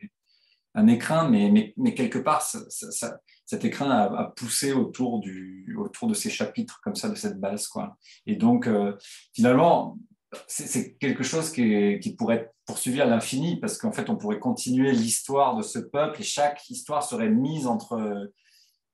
un 0.75 0.87
écrin, 0.87 1.29
mais, 1.29 1.75
mais, 1.77 1.95
quelque 1.95 2.19
part, 2.19 2.43
cet 2.43 3.65
écrin 3.65 3.91
a, 3.91 4.33
poussé 4.37 4.73
autour, 4.73 5.21
du, 5.21 5.77
autour 5.79 6.09
de 6.09 6.15
ces 6.15 6.31
chapitres 6.31 6.81
comme 6.83 6.95
ça, 6.95 7.09
de 7.09 7.15
cette 7.15 7.41
base. 7.41 7.67
Quoi. 7.67 7.97
Et 8.27 8.37
donc, 8.37 8.67
euh, 8.67 8.97
finalement, 9.35 9.99
c'est 10.47 10.95
quelque 10.97 11.23
chose 11.23 11.51
qui, 11.53 12.15
pourrait 12.19 12.37
être 12.37 12.55
poursuivi 12.67 13.01
à 13.01 13.07
l'infini 13.07 13.59
parce 13.61 13.79
qu'en 13.79 13.93
fait, 13.93 14.09
on 14.09 14.17
pourrait 14.17 14.39
continuer 14.39 14.93
l'histoire 14.93 15.57
de 15.57 15.63
ce 15.63 15.79
peuple 15.79 16.21
et 16.21 16.25
chaque 16.25 16.69
histoire 16.71 17.03
serait 17.03 17.29
mise 17.29 17.67
entre, 17.67 18.31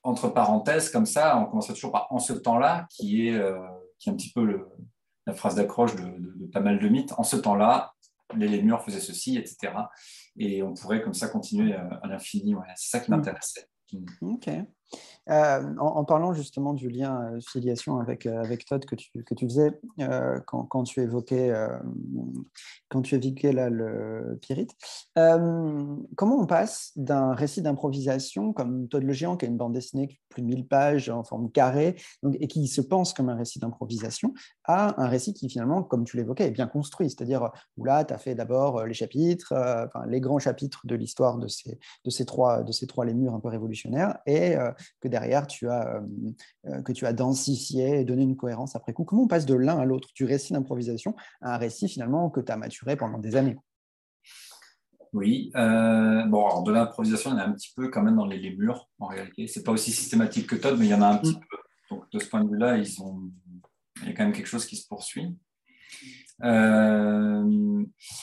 entre 0.03 0.29
parenthèses 0.29 0.91
comme 0.91 1.07
ça. 1.07 1.39
On 1.39 1.47
commencerait 1.47 1.75
toujours 1.75 1.93
par 1.93 2.07
en 2.11 2.19
ce 2.19 2.33
temps-là, 2.33 2.87
qui 2.91 3.29
est, 3.29 3.35
euh, 3.35 3.59
qui 3.99 4.09
est 4.09 4.13
un 4.13 4.17
petit 4.17 4.33
peu 4.33 4.45
le, 4.45 4.69
la 5.27 5.35
phrase 5.35 5.55
d'accroche 5.55 5.95
de, 5.97 6.47
pas 6.53 6.61
mal 6.61 6.79
de 6.79 6.89
mythes. 6.89 7.13
En 7.19 7.23
ce 7.23 7.37
temps-là, 7.37 7.95
les 8.37 8.49
lémurs 8.49 8.83
faisaient 8.83 9.01
ceci, 9.01 9.37
etc. 9.37 9.73
Et 10.37 10.63
on 10.63 10.75
pourrait 10.75 11.03
comme 11.03 11.15
ça 11.15 11.29
continuer 11.29 11.75
euh, 11.75 12.01
à, 12.03 12.09
l'infini. 12.09 12.55
C'est 12.77 12.91
ça 12.91 13.01
qui 13.01 13.11
mm. 13.11 13.17
m'intéressait. 13.17 13.69
Ok. 14.21 14.49
Euh, 15.31 15.75
en, 15.79 16.05
parlant 16.05 16.33
justement 16.33 16.73
du 16.73 16.89
lien 16.89 17.21
euh, 17.21 17.41
filiation 17.41 17.99
avec, 17.99 18.25
euh, 18.25 18.43
avec 18.43 18.65
Todd 18.65 18.87
que 18.87 18.95
tu, 18.95 19.11
que 19.25 19.35
tu 19.35 19.45
faisais 19.47 19.79
quand, 20.47 20.65
quand, 20.65 20.85
tu 20.85 21.01
évoquais, 21.01 21.53
quand 22.89 23.03
tu 23.03 23.15
évoquais 23.15 23.53
le 23.53 24.39
Pyrite, 24.41 24.75
comment 25.15 26.39
on 26.39 26.47
passe 26.47 26.93
d'un 26.97 27.35
récit 27.35 27.63
d'improvisation 27.63 28.53
comme 28.53 28.89
Todd 28.89 29.03
le 29.03 29.13
Géant, 29.13 29.37
qui 29.37 29.45
a 29.45 29.49
une 29.49 29.57
bande 29.57 29.75
dessinée 29.75 30.19
plus 30.29 30.43
de 30.43 30.47
1000 30.47 30.67
pages 30.67 31.11
en 31.11 31.25
forme 31.25 31.51
carrée 31.51 31.97
et 32.35 32.47
qui 32.47 32.67
se 32.69 32.81
pense 32.81 33.13
comme 33.13 33.29
un 33.29 33.35
récit 33.35 33.59
d'improvisation, 33.59 34.33
à 34.65 35.01
un 35.03 35.09
récit 35.09 35.35
qui 35.35 35.49
finalement, 35.49 35.83
comme 35.83 36.05
tu 36.05 36.17
l'évoquais, 36.17 36.47
est 36.47 36.53
bien 36.53 36.69
construit, 36.69 37.11
c'est-à-dire 37.11 37.51
où 37.77 37.85
là, 37.85 38.05
tu 38.05 38.15
as 38.15 38.19
fait 38.19 38.35
d'abord 38.35 38.85
les 38.87 38.95
chapitres, 38.95 39.53
enfin, 39.53 40.07
les 40.07 40.21
grands 40.21 40.39
chapitres 40.39 40.87
de 40.87 40.95
l'histoire 40.95 41.39
de 41.39 41.49
ces, 41.49 41.79
de, 42.05 42.11
ces 42.11 42.25
trois, 42.25 42.63
de 42.63 42.73
ces 42.73 42.87
trois 42.87 43.05
un 43.05 43.41
peu 43.41 43.49
révolutionnaires 43.49 44.19
et 44.27 44.55
que 45.01 45.09
derrière, 45.09 45.47
tu 45.47 45.69
as, 45.69 45.97
euh, 45.97 46.01
euh, 46.67 46.83
que 46.83 46.93
tu 46.93 47.07
as 47.07 47.13
densifié 47.13 48.01
et 48.01 48.05
donné 48.05 48.23
une 48.23 48.37
cohérence 48.37 48.77
après 48.77 48.93
coup. 48.93 49.05
Comment 49.05 49.23
on 49.25 49.29
passe 49.29 49.47
de 49.47 49.55
l'un 49.55 49.79
à 49.79 49.85
l'autre, 49.85 50.09
du 50.15 50.25
récit 50.25 50.53
d'improvisation 50.53 51.15
à 51.41 51.55
un 51.55 51.59
récit 51.59 51.89
finalement 51.89 52.31
que 52.31 52.41
tu 52.41 52.53
as 52.53 52.57
maturé 52.57 52.97
pendant 52.97 53.19
des 53.19 53.37
années? 53.37 53.57
Oui, 55.15 55.51
euh, 55.57 56.25
bon, 56.27 56.47
alors 56.47 56.63
de 56.63 56.73
l'improvisation, 56.73 57.31
il 57.31 57.35
y 57.35 57.37
en 57.37 57.41
a 57.41 57.47
un 57.47 57.53
petit 57.53 57.73
peu 57.75 57.89
quand 57.89 58.03
même 58.03 58.17
dans 58.17 58.27
les, 58.27 58.55
murs, 58.57 58.89
en 58.99 59.07
réalité. 59.07 59.47
C'est 59.47 59.63
pas 59.63 59.73
aussi 59.73 59.91
systématique 59.91 60.47
que 60.47 60.57
Todd, 60.57 60.79
mais 60.79 60.87
il 60.87 60.91
y 60.91 60.95
en 60.95 61.03
a 61.03 61.09
un 61.09 61.17
petit 61.17 61.37
mm. 61.37 61.41
peu. 61.41 61.57
Donc 61.91 62.11
de 62.13 62.19
ce 62.19 62.29
point 62.29 62.45
de 62.45 62.51
vue-là, 62.51 62.77
ils 62.77 63.01
ont... 63.03 63.31
il 64.03 64.09
y 64.09 64.11
a 64.11 64.15
quand 64.15 64.25
même 64.25 64.35
quelque 64.35 64.47
chose 64.47 64.67
qui 64.67 64.77
se 64.77 64.87
poursuit. 64.87 65.35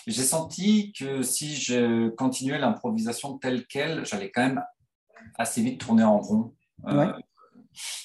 J'ai 0.08 0.24
senti 0.24 0.94
que 0.94 1.22
si 1.22 1.56
je 1.56 2.10
continuais 2.10 2.60
l'improvisation 2.60 3.38
telle 3.38 3.65
qu'elle, 3.65 4.06
j'allais 4.06 4.32
quand 4.32 4.44
même 4.48 4.63
assez 5.38 5.62
vite 5.62 5.80
tourner 5.80 6.04
en 6.04 6.19
rond. 6.19 6.54
Euh, 6.88 7.12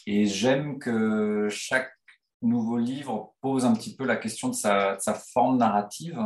et 0.06 0.26
j'aime 0.26 0.78
que 0.78 1.48
chaque 1.50 1.92
nouveau 2.42 2.78
livre 2.78 3.34
pose 3.40 3.64
un 3.64 3.74
petit 3.74 3.94
peu 3.94 4.04
la 4.04 4.16
question 4.16 4.48
de 4.48 4.54
sa, 4.54 4.98
forme 5.32 5.58
narrative. 5.58 6.20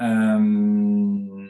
Euh, 0.00 1.48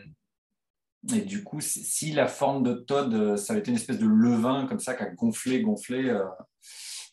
et 1.14 1.20
du 1.20 1.44
coup, 1.44 1.60
si 1.60 2.12
la 2.12 2.26
forme 2.26 2.62
de 2.62 2.74
Todd, 2.74 3.36
ça 3.36 3.52
avait 3.52 3.60
été 3.60 3.70
une 3.70 3.76
espèce 3.76 3.98
de 3.98 4.06
levain 4.06 4.66
comme 4.66 4.80
ça 4.80 4.94
qui 4.94 5.02
a 5.02 5.10
gonflé, 5.10 5.62
gonflé, 5.62 6.14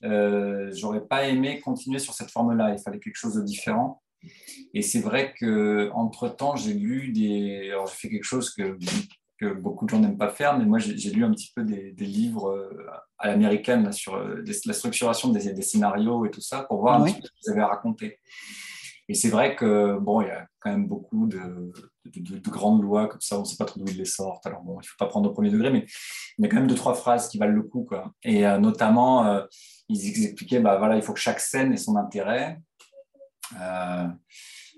euh, 0.04 0.72
j'aurais 0.74 1.06
pas 1.06 1.28
aimé 1.28 1.60
continuer 1.60 2.00
sur 2.00 2.14
cette 2.14 2.32
forme-là. 2.32 2.74
Il 2.74 2.82
fallait 2.82 3.00
quelque 3.00 3.16
chose 3.16 3.36
de 3.36 3.42
différent. 3.42 4.02
Et 4.74 4.82
c'est 4.82 5.00
vrai 5.00 5.34
que 5.38 5.90
entre 5.94 6.30
temps, 6.30 6.56
j'ai 6.56 6.74
lu 6.74 7.12
des. 7.12 7.70
Alors, 7.72 7.88
j'ai 7.88 7.96
fait 7.96 8.10
quelque 8.10 8.24
chose 8.24 8.50
que 8.54 8.78
que 9.40 9.54
beaucoup 9.54 9.86
de 9.86 9.90
gens 9.90 10.00
n'aiment 10.00 10.18
pas 10.18 10.30
faire, 10.30 10.58
mais 10.58 10.66
moi 10.66 10.80
j'ai 10.80 11.10
lu 11.12 11.24
un 11.24 11.32
petit 11.32 11.52
peu 11.56 11.64
des, 11.64 11.94
livres 12.00 12.52
euh, 12.52 12.88
à 13.18 13.28
l'américaine 13.28 13.92
sur 13.92 14.16
euh, 14.16 14.44
la 14.66 14.74
structuration 14.74 15.30
des, 15.30 15.54
des, 15.54 15.62
scénarios 15.62 16.26
et 16.26 16.32
tout 16.32 16.42
ça 16.42 16.64
pour 16.64 16.82
voir 16.82 17.02
un 17.02 17.06
petit 17.06 17.22
peu 17.22 17.28
ce 17.28 17.32
qu'ils 17.42 17.52
avaient 17.54 17.62
à 17.62 17.68
raconter. 17.68 18.20
Et 19.08 19.14
c'est 19.14 19.30
vrai 19.30 19.56
que 19.56 20.00
bon, 20.00 20.22
il 20.22 20.28
y 20.28 20.32
a 20.32 20.48
quand 20.60 20.72
même 20.72 20.88
beaucoup 20.88 21.28
de, 21.28 21.72
de, 22.06 22.50
grandes 22.50 22.82
lois 22.82 23.08
comme 23.08 23.22
ça, 23.22 23.38
on 23.38 23.42
ne 23.42 23.46
sait 23.46 23.58
pas 23.58 23.66
trop 23.66 23.80
d'où 23.80 23.92
ils 23.92 23.98
les 23.98 24.06
sortent. 24.06 24.46
Alors 24.48 24.64
bon, 24.64 24.76
il 24.76 24.84
ne 24.84 24.88
faut 24.88 24.98
pas 24.98 25.06
prendre 25.06 25.30
au 25.30 25.34
premier 25.34 25.52
degré, 25.52 25.70
mais 25.70 25.86
il 26.38 26.44
y 26.44 26.48
a 26.48 26.50
quand 26.50 26.58
même 26.58 26.68
deux 26.68 26.76
trois 26.76 26.96
phrases 26.96 27.28
qui 27.28 27.38
valent 27.38 27.54
le 27.54 27.64
coup, 27.64 27.84
quoi. 27.84 28.14
Et 28.24 28.48
euh, 28.48 28.58
notamment, 28.58 29.42
ils 29.90 30.26
expliquaient, 30.26 30.60
bah 30.60 30.78
voilà, 30.78 30.96
il 30.96 31.04
faut 31.04 31.14
que 31.14 31.20
chaque 31.20 31.40
scène 31.40 31.72
ait 31.72 31.78
son 31.78 31.98
intérêt. 31.98 32.60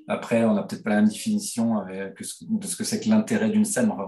Après, 0.08 0.46
on 0.46 0.54
n'a 0.54 0.64
peut-être 0.64 0.84
pas 0.84 0.92
la 0.92 0.96
même 0.98 1.10
définition 1.10 1.84
de 1.86 2.66
ce 2.66 2.76
que 2.76 2.84
c'est 2.86 3.02
que 3.02 3.10
l'intérêt 3.10 3.50
d'une 3.50 3.66
scène. 3.66 3.92
en 3.92 4.06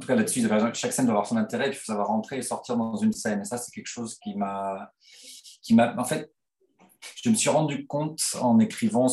tout 0.00 0.06
cas, 0.06 0.14
là-dessus, 0.14 0.46
chaque 0.74 0.92
scène 0.92 1.06
doit 1.06 1.14
avoir 1.14 1.26
son 1.26 1.36
intérêt, 1.36 1.68
il 1.68 1.74
faut 1.74 1.84
savoir 1.84 2.06
rentrer 2.06 2.38
et 2.38 2.42
sortir 2.42 2.76
dans 2.76 2.96
une 2.96 3.12
scène. 3.12 3.40
Et 3.40 3.44
ça, 3.44 3.58
c'est 3.58 3.72
quelque 3.72 3.88
chose 3.88 4.18
qui 4.18 4.36
m'a. 4.36 4.92
En 5.98 6.04
fait, 6.04 6.32
je 7.22 7.30
me 7.30 7.34
suis 7.34 7.50
rendu 7.50 7.86
compte 7.86 8.20
en 8.40 8.60
écrivant 8.60 9.08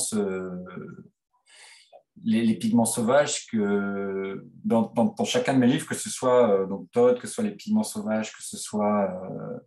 les, 2.23 2.55
pigments 2.55 2.85
sauvages 2.85 3.47
que 3.47 4.45
dans, 4.63 4.93
chacun 5.25 5.53
de 5.53 5.59
mes 5.59 5.67
livres, 5.67 5.87
que 5.87 5.95
ce 5.95 6.09
soit 6.09 6.49
euh, 6.49 6.65
donc 6.67 6.91
Todd, 6.91 7.19
que 7.19 7.27
ce 7.27 7.33
soit 7.33 7.43
les 7.43 7.55
pigments 7.55 7.83
sauvages, 7.83 8.33
que 8.35 8.43
ce 8.43 8.57
soit 8.57 9.09
euh, 9.09 9.57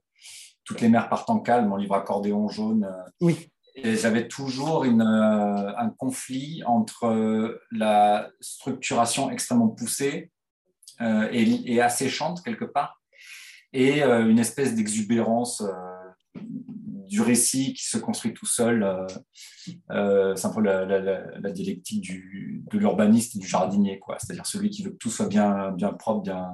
toutes 0.65 0.81
les 0.81 0.89
mers 0.89 1.09
partent 1.09 1.31
en 1.31 1.41
calme, 1.41 1.69
mon 1.69 1.77
livre 1.77 1.95
accordéon 1.95 2.49
jaune. 2.49 2.85
Euh, 2.85 3.11
oui 3.21 3.52
j'avais 3.77 4.29
toujours 4.29 4.85
euh, 4.85 5.73
un 5.77 5.89
conflit 5.91 6.63
entre 6.67 7.07
euh, 7.07 7.61
la 7.71 8.31
structuration 8.41 9.31
extrêmement 9.31 9.69
poussée 9.69 10.31
euh, 11.01 11.29
et, 11.33 11.73
et, 11.73 11.81
asséchante 11.81 12.43
quelque 12.43 12.65
part 12.65 13.01
et 13.73 14.03
une 14.03 14.39
espèce 14.39 14.75
d'exubérance 14.75 15.65
du 16.35 17.23
récit 17.23 17.73
qui 17.73 17.87
se 17.87 17.97
construit 17.97 18.35
tout 18.35 18.45
seul. 18.45 18.87
c'est 19.67 20.45
un 20.45 20.51
peu 20.55 20.61
la, 20.61 21.51
dialectique 21.53 22.03
du, 22.03 22.63
de 22.71 22.79
l'urbaniste 22.79 23.35
et 23.35 23.39
du 23.39 23.49
jardinier, 23.49 23.99
quoi. 23.99 24.19
C'est-à-dire 24.19 24.45
celui 24.45 24.69
qui 24.69 24.83
veut 24.83 24.91
que 24.91 24.97
tout 24.97 25.09
soit 25.09 25.27
bien, 25.27 25.71
bien 25.71 25.95
propre, 25.95 26.21
bien, 26.21 26.51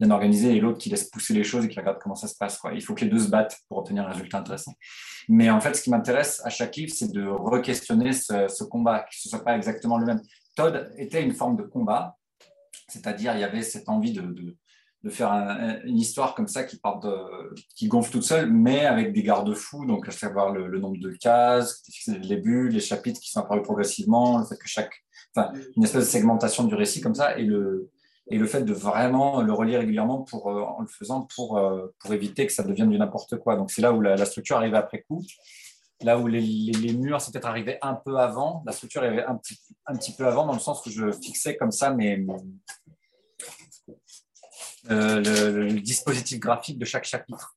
bien 0.00 0.10
organisé, 0.10 0.56
et 0.56 0.60
l'autre 0.60 0.78
qui 0.78 0.88
laisse 0.88 1.04
pousser 1.04 1.34
les 1.34 1.44
choses 1.44 1.66
et 1.66 1.68
qui 1.68 1.78
regarde 1.78 1.98
comment 2.02 2.14
ça 2.14 2.26
se 2.26 2.34
passe. 2.34 2.56
Quoi. 2.56 2.72
Il 2.72 2.82
faut 2.82 2.94
que 2.94 3.04
les 3.04 3.10
deux 3.10 3.18
se 3.18 3.28
battent 3.28 3.58
pour 3.68 3.78
obtenir 3.78 4.06
un 4.06 4.10
résultat 4.10 4.38
intéressant. 4.38 4.72
Mais 5.28 5.50
en 5.50 5.60
fait, 5.60 5.74
ce 5.74 5.82
qui 5.82 5.90
m'intéresse 5.90 6.40
à 6.44 6.48
chaque 6.48 6.74
livre, 6.76 6.92
c'est 6.94 7.12
de 7.12 7.26
re-questionner 7.26 8.12
ce, 8.12 8.64
combat, 8.64 9.00
que 9.00 9.08
ce 9.12 9.28
ne 9.28 9.30
soit 9.30 9.44
pas 9.44 9.56
exactement 9.56 9.98
le 9.98 10.06
même. 10.06 10.20
Todd 10.56 10.90
était 10.96 11.22
une 11.22 11.32
forme 11.32 11.56
de 11.56 11.62
combat, 11.62 12.16
c'est-à-dire 12.88 13.34
il 13.34 13.40
y 13.40 13.44
avait 13.44 13.62
cette 13.62 13.88
envie 13.88 14.12
de, 14.12 14.22
de, 15.02 15.10
faire 15.10 15.30
une 15.84 15.98
histoire 15.98 16.34
comme 16.34 16.48
ça 16.48 16.64
qui, 16.64 16.78
part 16.78 17.00
de, 17.00 17.54
qui 17.76 17.86
gonfle 17.86 18.10
toute 18.10 18.24
seule, 18.24 18.50
mais 18.50 18.86
avec 18.86 19.12
des 19.12 19.22
garde-fous, 19.22 19.84
donc 19.84 20.08
à 20.08 20.12
savoir 20.12 20.52
le, 20.52 20.78
nombre 20.78 20.98
de 20.98 21.10
cases, 21.10 21.82
le 22.06 22.26
début, 22.26 22.70
les 22.70 22.80
chapitres 22.80 23.20
qui 23.20 23.30
sont 23.30 23.40
apparus 23.40 23.62
progressivement, 23.62 24.38
le 24.38 24.46
fait 24.46 24.56
que 24.56 24.66
chaque, 24.66 24.94
une 25.76 25.84
espèce 25.84 26.06
de 26.06 26.10
segmentation 26.10 26.64
du 26.64 26.74
récit 26.74 27.00
comme 27.00 27.14
ça, 27.14 27.38
et 27.38 27.44
le, 27.44 27.90
et 28.28 28.38
le 28.38 28.46
fait 28.46 28.62
de 28.62 28.72
vraiment 28.72 29.42
le 29.42 29.52
relire 29.52 29.80
régulièrement 29.80 30.22
pour, 30.22 30.50
euh, 30.50 30.62
en 30.62 30.80
le 30.80 30.86
faisant 30.86 31.22
pour, 31.34 31.58
euh, 31.58 31.94
pour 31.98 32.12
éviter 32.12 32.46
que 32.46 32.52
ça 32.52 32.62
devienne 32.62 32.90
du 32.90 32.98
n'importe 32.98 33.38
quoi. 33.38 33.56
Donc 33.56 33.70
c'est 33.70 33.82
là 33.82 33.92
où 33.92 34.00
la, 34.00 34.24
structure 34.24 34.56
arrive 34.56 34.74
après 34.74 35.02
coup. 35.02 35.24
Là 36.02 36.18
où 36.18 36.26
les, 36.26 36.40
les, 36.40 36.94
murs, 36.94 37.20
c'est 37.20 37.30
peut-être 37.30 37.48
arrivé 37.48 37.78
un 37.82 37.94
peu 37.94 38.16
avant, 38.16 38.62
la 38.64 38.72
structure 38.72 39.02
arrivait 39.02 39.24
un 39.24 39.36
petit, 39.36 39.58
un 39.84 39.94
petit 39.94 40.12
peu 40.12 40.26
avant, 40.26 40.46
dans 40.46 40.54
le 40.54 40.58
sens 40.60 40.84
où 40.86 40.90
je 40.90 41.12
fixais 41.12 41.56
comme 41.56 41.72
ça 41.72 41.92
mes, 41.92 42.24
euh, 44.90 45.20
le, 45.20 45.80
dispositif 45.80 46.40
graphique 46.40 46.78
de 46.78 46.86
chaque 46.86 47.04
chapitre. 47.04 47.56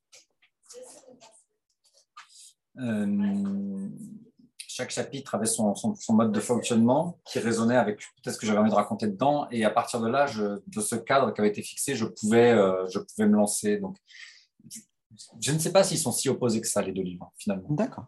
Chaque 4.76 4.90
chapitre 4.90 5.36
avait 5.36 5.46
son, 5.46 5.76
mode 6.10 6.32
de 6.32 6.40
fonctionnement 6.40 7.20
qui 7.26 7.38
résonnait 7.38 7.76
avec 7.76 7.98
peut-être 7.98 8.34
ce 8.34 8.40
que 8.40 8.48
j'avais 8.48 8.58
envie 8.58 8.72
de 8.72 8.76
raconter 8.76 9.06
dedans. 9.06 9.48
Et 9.52 9.66
à 9.66 9.70
partir 9.70 10.02
de 10.02 10.10
là, 10.10 10.26
de 10.26 10.82
ce 10.82 10.96
cadre 10.96 11.32
qui 11.32 11.42
avait 11.42 11.50
été 11.50 11.62
fixé, 11.62 11.96
je 11.96 12.06
pouvais, 12.06 12.52
euh, 12.52 12.88
je 12.90 12.98
pouvais 12.98 13.28
me 13.28 13.36
lancer. 13.36 13.78
Donc, 13.78 13.98
je 15.40 15.52
ne 15.52 15.60
sais 15.60 15.72
pas 15.72 15.84
s'ils 15.84 16.00
sont 16.00 16.12
si 16.12 16.28
opposés 16.28 16.60
que 16.60 16.68
ça, 16.68 16.82
les 16.82 16.92
deux 16.92 17.04
livres, 17.04 17.32
finalement. 17.38 17.68
D'accord. 17.70 18.06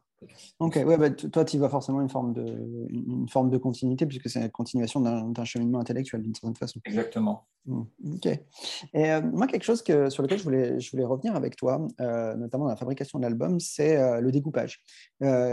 Ok, 0.60 0.76
ouais, 0.76 0.98
bah, 0.98 1.10
toi, 1.10 1.46
tu 1.46 1.58
vois 1.58 1.70
forcément 1.70 2.02
une 2.02 2.10
forme, 2.10 2.34
de, 2.34 2.46
une 2.90 3.28
forme 3.30 3.50
de 3.50 3.58
continuité, 3.58 4.06
puisque 4.06 4.30
c'est 4.30 4.40
la 4.40 4.50
continuation 4.50 5.02
d'un 5.02 5.46
cheminement 5.46 5.80
intellectuel 5.80 6.22
d'une 6.22 6.34
certaine 6.34 6.56
façon. 6.56 6.80
Exactement. 6.86 7.48
Hmm, 7.66 7.82
ok. 8.14 8.26
Et 8.26 9.12
euh, 9.12 9.22
moi, 9.22 9.48
quelque 9.48 9.64
chose 9.64 9.82
que, 9.82 10.10
sur 10.10 10.22
lequel 10.22 10.38
je 10.38 10.44
voulais, 10.44 10.80
je 10.80 10.92
voulais 10.92 11.04
revenir 11.04 11.36
avec 11.36 11.56
toi, 11.56 11.88
euh, 12.00 12.36
notamment 12.36 12.66
dans 12.66 12.70
la 12.70 12.76
fabrication 12.76 13.18
de 13.18 13.24
l'album, 13.24 13.60
c'est 13.60 13.98
euh, 13.98 14.22
le 14.22 14.32
découpage, 14.32 14.84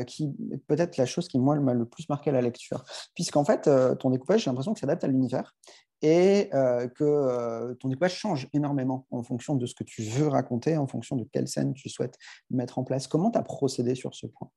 qui 0.07 0.25
est 0.53 0.59
peut-être 0.67 0.97
la 0.97 1.07
chose 1.07 1.29
qui, 1.29 1.39
moi, 1.39 1.59
m'a 1.59 1.75
le 1.75 1.87
plus 1.87 2.09
marqué 2.09 2.31
à 2.31 2.33
la 2.33 2.43
lecture. 2.43 2.85
Puisqu'en 3.15 3.45
fait, 3.45 3.69
ton 3.99 4.11
découpage, 4.11 4.45
j'ai 4.45 4.51
l'impression 4.51 4.75
que 4.75 4.81
s'adapte 4.81 5.05
à 5.05 5.09
l'univers 5.09 5.55
et 6.03 6.51
que 6.95 7.73
ton 7.75 7.89
découpage 7.89 8.17
change 8.17 8.49
énormément 8.53 9.07
en 9.11 9.23
fonction 9.23 9.55
de 9.55 9.67
ce 9.67 9.75
que 9.75 9.85
tu 9.85 10.03
veux 10.03 10.29
raconter, 10.29 10.77
en 10.77 10.87
fonction 10.87 11.17
de 11.17 11.25
quelle 11.33 11.49
scène 11.49 11.75
tu 11.75 11.89
souhaites 11.89 12.19
mettre 12.51 12.79
en 12.79 12.85
place. 12.85 13.07
Comment 13.07 13.31
tu 13.31 13.39
as 13.39 13.43
procédé 13.43 13.95
sur 13.95 14.15
ce 14.15 14.27
point? 14.27 14.51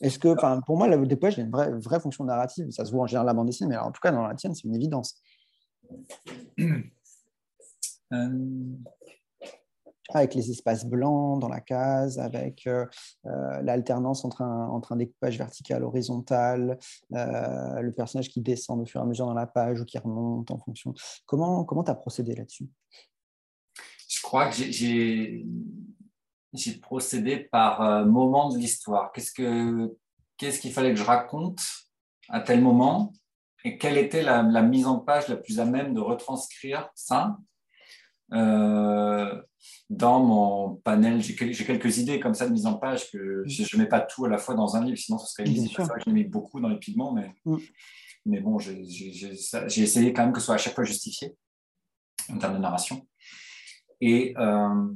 Est-ce 0.00 0.18
que, 0.18 0.34
pour 0.66 0.76
moi, 0.76 0.88
le 0.88 1.06
découpage, 1.06 1.34
il 1.34 1.38
y 1.38 1.42
a 1.42 1.44
une 1.46 1.50
vraie, 1.50 1.72
vraie, 1.72 2.00
fonction 2.00 2.24
narrative. 2.24 2.70
Ça 2.70 2.84
se 2.84 2.92
voit 2.92 3.04
en 3.04 3.06
général 3.06 3.26
la 3.26 3.32
bande 3.32 3.46
dessinée, 3.46 3.70
mais 3.70 3.76
en 3.78 3.90
tout 3.90 4.00
cas, 4.00 4.12
dans 4.12 4.26
la 4.26 4.34
tienne, 4.34 4.54
c'est 4.54 4.64
une 4.64 4.74
évidence. 4.74 5.20
Euh. 8.12 8.28
Avec 10.10 10.34
les 10.34 10.50
espaces 10.50 10.84
blancs 10.84 11.40
dans 11.40 11.48
la 11.48 11.60
case, 11.60 12.18
avec 12.18 12.66
euh, 12.66 12.86
euh, 13.26 13.62
l'alternance 13.62 14.24
entre 14.24 14.42
un, 14.42 14.96
découpage 14.96 15.38
vertical, 15.38 15.84
horizontal, 15.84 16.78
le 17.10 17.90
personnage 17.90 18.28
qui 18.28 18.40
descend 18.40 18.80
au 18.80 18.86
fur 18.86 19.00
et 19.00 19.04
à 19.04 19.06
mesure 19.06 19.26
dans 19.26 19.34
la 19.34 19.46
page 19.46 19.80
ou 19.80 19.84
qui 19.84 19.98
remonte 19.98 20.50
en 20.50 20.58
fonction. 20.58 20.94
Comment 21.26 21.84
tu 21.84 21.90
as 21.90 21.94
procédé 21.94 22.34
là-dessus? 22.34 22.68
Je 24.08 24.22
crois 24.22 24.48
que 24.48 24.56
j'ai 24.56 25.44
procédé 26.80 27.38
par 27.38 27.82
euh, 27.82 28.04
moment 28.04 28.48
de 28.48 28.58
l'histoire. 28.58 29.12
Qu'est-ce 29.12 29.32
que 29.32 29.94
qu'est-ce 30.36 30.60
qu'il 30.60 30.72
fallait 30.72 30.92
que 30.92 30.98
je 30.98 31.04
raconte 31.04 31.60
à 32.28 32.40
tel 32.40 32.60
moment? 32.60 33.12
Et 33.64 33.78
quelle 33.78 33.98
était 33.98 34.22
la, 34.22 34.42
mise 34.62 34.86
en 34.86 35.00
page 35.00 35.28
la 35.28 35.36
plus 35.36 35.58
à 35.60 35.64
même 35.64 35.92
de 35.94 36.00
retranscrire 36.00 36.88
ça? 36.94 37.38
Euh, 38.32 39.42
dans 39.90 40.20
mon 40.20 40.76
panel. 40.76 41.22
J'ai 41.22 41.34
quelques 41.34 41.98
idées 41.98 42.20
comme 42.20 42.34
ça 42.34 42.46
de 42.46 42.52
mise 42.52 42.66
en 42.66 42.74
page 42.74 43.10
que 43.10 43.44
je 43.46 43.76
ne 43.76 43.82
mets 43.82 43.88
pas 43.88 44.00
tout 44.00 44.24
à 44.24 44.28
la 44.28 44.38
fois 44.38 44.54
dans 44.54 44.76
un 44.76 44.84
livre, 44.84 44.98
sinon 44.98 45.18
ce 45.18 45.32
serait 45.32 45.48
illisible. 45.48 45.82
Je 46.06 46.10
mets 46.10 46.24
beaucoup 46.24 46.60
dans 46.60 46.68
les 46.68 46.78
pigments, 46.78 47.12
mais, 47.12 47.32
mm. 47.44 47.56
mais 48.26 48.40
bon, 48.40 48.58
j'ai 48.58 48.80
essayé 49.82 50.12
quand 50.12 50.24
même 50.24 50.32
que 50.32 50.40
ce 50.40 50.46
soit 50.46 50.56
à 50.56 50.58
chaque 50.58 50.74
fois 50.74 50.84
justifié 50.84 51.34
en 52.28 52.38
termes 52.38 52.54
de 52.54 52.60
narration. 52.60 53.06
Et 54.00 54.34
euh, 54.38 54.92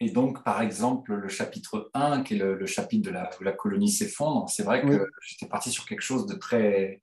et 0.00 0.10
donc, 0.10 0.44
par 0.44 0.62
exemple, 0.62 1.12
le 1.14 1.28
chapitre 1.28 1.90
1, 1.92 2.22
qui 2.22 2.34
est 2.34 2.38
le, 2.38 2.66
chapitre 2.66 3.08
de 3.08 3.12
la, 3.12 3.28
où 3.40 3.42
la 3.42 3.52
colonie 3.52 3.90
s'effondre, 3.90 4.48
c'est 4.48 4.62
vrai 4.62 4.82
que 4.82 5.08
j'étais 5.26 5.48
parti 5.48 5.70
sur 5.70 5.86
quelque 5.86 6.02
chose 6.02 6.26
de 6.26 6.34
très... 6.34 7.02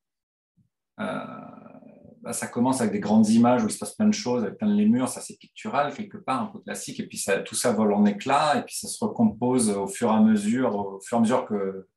Euh, 1.01 1.27
bah, 2.25 2.33
ça 2.33 2.47
commence 2.47 2.81
avec 2.81 2.91
des 2.91 2.99
grandes 2.99 3.29
images 3.29 3.63
où 3.63 3.67
il 3.67 3.71
se 3.71 3.77
passe 3.77 3.93
plein 3.93 4.07
de 4.07 4.13
choses, 4.13 4.43
avec 4.43 4.57
plein 4.57 4.67
de 4.67 4.73
les 4.73 4.87
murs, 4.87 5.07
ça 5.07 5.21
c'est 5.21 5.37
pictural 5.37 5.93
quelque 5.93 6.17
part, 6.17 6.41
un 6.41 6.45
peu 6.47 6.59
classique, 6.59 6.99
et 6.99 7.07
puis 7.07 7.23
tout 7.45 7.53
ça 7.53 7.71
vole 7.71 7.93
en 7.93 8.03
éclats, 8.03 8.57
et 8.57 8.63
puis 8.63 8.75
ça 8.75 8.87
se 8.87 8.97
recompose 9.03 9.69
au 9.69 9.85
fur 9.85 10.09
et 10.09 10.15
à 10.15 10.19
mesure, 10.19 10.75
au 10.75 10.99
fur 10.99 11.17
et 11.17 11.19
à 11.19 11.21
mesure 11.21 11.45
que, 11.45 11.87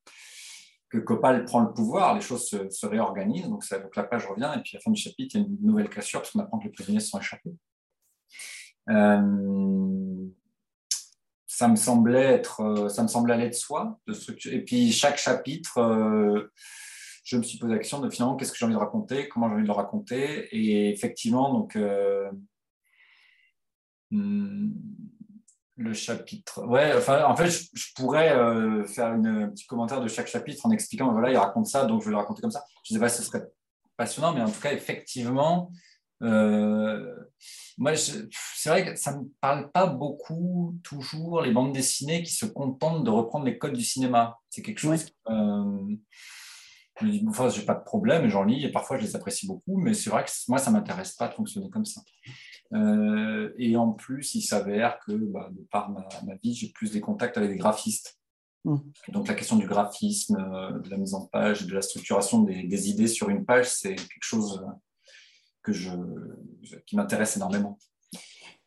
que 0.90 0.98
Copal 0.98 1.46
prend 1.46 1.60
le 1.60 1.72
pouvoir, 1.72 2.14
les 2.14 2.20
choses 2.20 2.46
se, 2.46 2.86
réorganisent, 2.86 3.48
donc, 3.48 3.64
la 3.96 4.02
page 4.04 4.26
revient, 4.26 4.52
et 4.54 4.60
puis 4.60 4.76
à 4.76 4.78
la 4.78 4.82
fin 4.82 4.90
du 4.90 5.00
chapitre, 5.00 5.36
il 5.36 5.40
y 5.40 5.44
a 5.44 5.46
une 5.46 5.56
nouvelle 5.62 5.88
cassure, 5.88 6.20
parce 6.20 6.32
qu'on 6.32 6.40
apprend 6.40 6.58
que 6.58 6.64
les 6.64 6.72
prisonniers 6.72 7.00
sont 7.00 7.18
échappés. 7.18 7.54
Euh, 8.90 10.26
ça 11.46 11.68
me 11.68 11.76
semblait 11.76 12.34
être, 12.34 12.60
euh, 12.60 12.88
ça 12.90 13.02
me 13.02 13.08
semblait 13.08 13.32
aller 13.32 13.48
de 13.48 13.54
soi. 13.54 13.98
Et 14.44 14.62
puis 14.62 14.92
chaque 14.92 15.16
chapitre, 15.16 15.78
euh, 15.78 16.52
je 17.28 17.36
me 17.36 17.42
suis 17.42 17.58
posé 17.58 17.72
la 17.72 17.78
question 17.78 18.00
de 18.00 18.08
finalement 18.08 18.36
qu'est-ce 18.36 18.52
que 18.52 18.58
j'ai 18.58 18.64
envie 18.64 18.74
de 18.74 18.78
raconter, 18.78 19.28
comment 19.28 19.48
j'ai 19.48 19.54
envie 19.54 19.62
de 19.62 19.68
le 19.68 19.72
raconter. 19.74 20.48
Et 20.50 20.90
effectivement, 20.90 21.52
donc 21.52 21.76
euh, 21.76 22.30
hmm, 24.10 24.70
le 25.76 25.92
chapitre. 25.92 26.64
Ouais, 26.66 26.92
enfin, 26.96 27.24
en 27.24 27.36
fait, 27.36 27.50
je, 27.50 27.92
pourrais 27.94 28.30
faire 28.86 29.12
une, 29.12 29.26
un 29.26 29.48
petit 29.50 29.66
commentaire 29.66 30.00
de 30.00 30.08
chaque 30.08 30.26
chapitre 30.26 30.64
en 30.64 30.70
expliquant 30.70 31.12
voilà, 31.12 31.30
il 31.30 31.36
raconte 31.36 31.66
ça, 31.66 31.84
donc 31.84 32.00
je 32.00 32.06
vais 32.06 32.12
le 32.12 32.16
raconter 32.16 32.40
comme 32.40 32.50
ça. 32.50 32.64
Je 32.82 32.94
ne 32.94 32.98
sais 32.98 33.00
pas 33.00 33.10
si 33.10 33.18
ce 33.18 33.24
serait 33.24 33.44
passionnant, 33.96 34.32
mais 34.32 34.40
en 34.40 34.50
tout 34.50 34.60
cas, 34.60 34.72
effectivement, 34.72 35.70
euh, 36.22 37.14
moi, 37.76 37.92
c'est 37.94 38.68
vrai 38.68 38.84
que 38.84 38.96
ça 38.98 39.12
ne 39.12 39.20
me 39.20 39.28
parle 39.40 39.70
pas 39.70 39.86
beaucoup, 39.86 40.76
toujours, 40.82 41.42
les 41.42 41.52
bandes 41.52 41.72
dessinées 41.72 42.22
qui 42.22 42.32
se 42.32 42.46
contentent 42.46 43.04
de 43.04 43.10
reprendre 43.10 43.44
les 43.44 43.58
codes 43.58 43.74
du 43.74 43.84
cinéma. 43.84 44.38
C'est 44.50 44.62
quelque 44.62 44.80
chose. 44.80 45.06
Euh, 45.28 45.96
je 47.00 47.06
me 47.06 47.10
dis, 47.10 47.24
enfin, 47.28 47.48
j'ai 47.48 47.64
pas 47.64 47.74
de 47.74 47.84
problème, 47.84 48.28
j'en 48.28 48.44
lis 48.44 48.64
et 48.64 48.70
parfois 48.70 48.98
je 48.98 49.02
les 49.02 49.16
apprécie 49.16 49.46
beaucoup, 49.46 49.76
mais 49.76 49.94
c'est 49.94 50.10
vrai 50.10 50.24
que 50.24 50.30
moi, 50.48 50.58
ça 50.58 50.70
m'intéresse 50.70 51.12
pas 51.12 51.28
de 51.28 51.34
fonctionner 51.34 51.70
comme 51.70 51.84
ça. 51.84 52.00
Euh, 52.72 53.52
et 53.58 53.76
en 53.76 53.92
plus, 53.92 54.34
il 54.34 54.42
s'avère 54.42 54.98
que, 55.00 55.12
bah, 55.12 55.48
de 55.52 55.62
par 55.70 55.90
ma, 55.90 56.06
vie, 56.42 56.54
j'ai 56.54 56.68
plus 56.70 56.92
des 56.92 57.00
contacts 57.00 57.36
avec 57.36 57.50
des 57.50 57.56
graphistes. 57.56 58.16
Mmh. 58.64 58.76
donc, 59.10 59.28
la 59.28 59.34
question 59.34 59.56
du 59.56 59.68
graphisme, 59.68 60.36
de 60.36 60.90
la 60.90 60.96
mise 60.96 61.14
en 61.14 61.26
page, 61.26 61.64
de 61.64 61.74
la 61.74 61.80
structuration 61.80 62.42
des, 62.42 62.64
des 62.64 62.90
idées 62.90 63.06
sur 63.06 63.28
une 63.30 63.44
page, 63.44 63.70
c'est 63.70 63.94
quelque 63.94 64.18
chose 64.20 64.60
que 65.62 65.72
je, 65.72 65.90
qui 66.86 66.96
m'intéresse 66.96 67.36
énormément. 67.36 67.78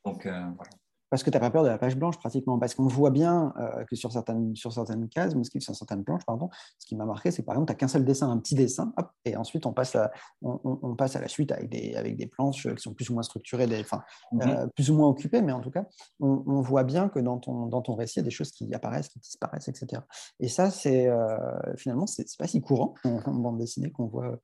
Donc, 0.06 0.26
euh, 0.26 0.50
voilà 0.56 0.72
parce 1.12 1.24
que 1.24 1.30
tu 1.30 1.36
n'as 1.36 1.42
pas 1.42 1.52
peur 1.52 1.64
de 1.64 1.68
la 1.68 1.78
page 1.78 1.98
blanche 1.98 2.18
pratiquement, 2.18 2.58
parce 2.58 2.74
qu'on 2.74 2.88
voit 2.88 3.12
bien 3.12 3.54
euh, 3.60 3.84
que 3.84 3.98
sur 3.98 4.14
certaines, 4.14 4.56
sur 4.56 4.72
certaines 4.72 5.10
cases, 5.10 5.36
sur 5.60 5.76
certaines 5.76 6.06
planches, 6.06 6.26
pardon, 6.26 6.50
ce 6.80 6.88
qui 6.88 6.96
m'a 6.96 7.06
marqué, 7.06 7.32
c'est 7.32 7.42
que 7.42 7.48
par 7.48 7.56
exemple, 7.56 7.68
tu 7.68 7.74
n'as 7.74 7.78
qu'un 7.78 7.90
seul 7.90 8.06
dessin, 8.06 8.32
un 8.32 8.38
petit 8.38 8.56
dessin, 8.56 8.94
hop, 8.96 9.12
et 9.26 9.36
ensuite 9.36 9.66
on 9.66 9.74
passe, 9.74 9.96
à, 9.98 10.10
on, 10.42 10.96
passe 10.96 11.18
à 11.18 11.20
la 11.20 11.28
suite 11.28 11.52
avec 11.52 11.70
des, 11.70 11.96
avec 11.96 12.16
des 12.16 12.28
planches 12.28 12.74
qui 12.74 12.82
sont 12.82 12.94
plus 12.94 13.10
ou 13.10 13.14
moins 13.14 13.24
structurées, 13.24 13.68
des, 13.68 13.82
enfin, 13.82 14.04
mhm. 14.32 14.42
euh, 14.42 14.68
plus 14.68 14.90
ou 14.90 14.96
moins 14.96 15.10
occupées, 15.10 15.42
mais 15.42 15.52
en 15.52 15.60
tout 15.60 15.70
cas, 15.70 15.86
on, 16.22 16.62
voit 16.62 16.84
bien 16.86 17.10
que 17.10 17.20
dans 17.20 17.40
ton, 17.40 17.66
dans 17.66 17.82
ton 17.82 17.96
récit, 17.96 18.20
il 18.20 18.22
y 18.22 18.22
a 18.22 18.26
des 18.26 18.32
choses 18.32 18.52
qui 18.52 18.74
apparaissent, 18.74 19.10
qui 19.10 19.20
disparaissent, 19.20 19.68
etc. 19.68 20.02
Et 20.40 20.48
ça, 20.48 20.72
c'est 20.72 21.08
euh, 21.10 21.38
finalement, 21.76 22.08
c'est 22.08 22.26
pas 22.38 22.48
si 22.48 22.62
courant 22.62 22.94
en, 23.04 23.34
bande 23.34 23.58
dessinée 23.58 23.92
qu'on 23.92 24.06
voit, 24.06 24.40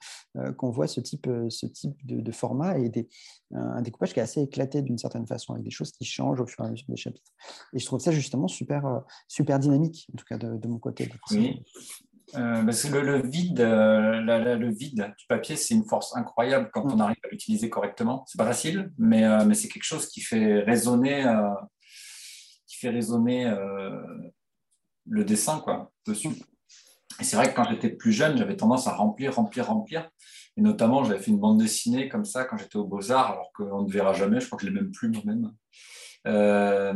qu'on 0.58 0.72
voit 0.72 0.88
ce 0.88 1.00
type, 1.00 1.30
ce 1.50 1.66
type 1.66 1.96
de, 2.06 2.32
format 2.32 2.78
et 2.78 2.90
des, 2.90 3.08
un 3.54 3.82
découpage 3.82 4.14
qui 4.14 4.20
est 4.20 4.24
assez 4.24 4.42
éclaté 4.42 4.82
d'une 4.82 4.98
certaine 4.98 5.26
façon, 5.26 5.54
avec 5.54 5.64
des 5.64 5.72
choses 5.72 5.92
qui 5.92 6.04
changent 6.04 6.42
au 6.42 6.46
fur 6.46 6.57
et 6.66 6.68
à 6.68 6.72
mesure 6.72 6.86
des 6.90 6.98
chapitres. 6.98 7.32
Et 7.74 7.80
je 7.80 7.86
trouve 7.86 8.00
ça 8.00 8.12
justement 8.12 8.48
super, 8.48 8.86
euh, 8.86 9.00
super 9.28 9.60
dynamique, 9.60 10.08
en 10.14 10.18
tout 10.18 10.26
cas 10.26 10.38
de, 10.38 10.68
mon 10.68 10.80
côté. 10.80 11.10
Oui. 11.32 11.64
Euh, 12.36 12.62
le, 12.62 13.22
vide, 13.22 13.62
euh, 13.62 14.20
le 14.22 14.70
vide 14.70 15.14
du 15.18 15.26
papier, 15.28 15.56
c'est 15.56 15.74
une 15.74 15.86
force 15.86 16.16
incroyable 16.16 16.70
quand 16.74 16.86
mm. 16.86 16.92
on 16.92 17.00
arrive 17.00 17.18
à 17.24 17.28
l'utiliser 17.30 17.70
correctement. 17.70 18.26
C'est 18.28 18.38
pas 18.38 18.46
facile, 18.46 18.92
mais, 18.98 19.24
mais 19.46 19.54
c'est 19.54 19.70
quelque 19.70 19.84
chose 19.84 20.08
qui 20.08 20.22
fait 20.22 20.60
résonner, 20.60 21.26
qui 22.66 22.78
fait 22.78 22.90
résonner 22.90 23.50
le 25.06 25.24
dessin 25.24 25.60
quoi, 25.60 25.92
dessus. 26.06 26.30
Et 27.20 27.24
c'est 27.24 27.36
vrai 27.36 27.50
que 27.50 27.56
quand 27.56 27.68
j'étais 27.70 27.90
plus 27.90 28.12
jeune, 28.12 28.38
j'avais 28.38 28.56
tendance 28.56 28.88
à 28.88 28.94
remplir, 28.94 29.36
remplir, 29.36 29.68
remplir. 29.68 30.10
Et 30.56 30.62
notamment, 30.62 31.04
j'avais 31.04 31.20
fait 31.20 31.32
une 31.32 31.40
bande 31.40 31.60
dessinée 31.60 32.10
comme 32.10 32.26
ça 32.26 32.44
quand 32.44 32.58
j'étais 32.58 32.78
aux 32.78 32.86
Beaux-Arts, 32.86 33.32
alors 33.32 33.52
qu'on 33.54 33.84
ne 33.84 33.92
verra 33.92 34.14
jamais, 34.14 34.40
je 34.40 34.48
crois 34.48 34.58
que 34.58 34.66
je 34.66 34.72
ne 34.72 34.76
l'ai 34.76 34.82
même 34.82 34.92
plus 34.92 35.10
moi-même. 35.10 35.52
Euh, 36.28 36.94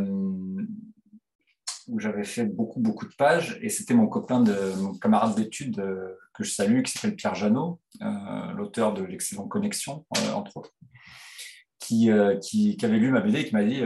où 1.87 1.99
j'avais 1.99 2.23
fait 2.23 2.45
beaucoup, 2.45 2.79
beaucoup 2.79 3.05
de 3.05 3.13
pages. 3.15 3.57
Et 3.61 3.69
c'était 3.69 3.93
mon 3.93 4.07
copain, 4.07 4.41
de, 4.41 4.55
mon 4.77 4.93
camarade 4.93 5.35
d'études 5.35 5.79
euh, 5.79 6.15
que 6.33 6.43
je 6.43 6.51
salue, 6.51 6.83
qui 6.83 6.91
s'appelle 6.91 7.15
Pierre 7.15 7.35
Janot, 7.35 7.79
euh, 8.01 8.51
l'auteur 8.55 8.93
de 8.93 9.03
l'excellent 9.03 9.47
Connexion, 9.47 10.05
entre 10.33 10.57
autres, 10.57 10.73
qui, 11.79 12.09
qui, 12.41 12.77
avait 12.83 12.97
lu 12.97 13.11
ma 13.11 13.19
BD 13.19 13.39
et 13.39 13.45
qui 13.45 13.53
m'a 13.53 13.63
dit 13.63 13.81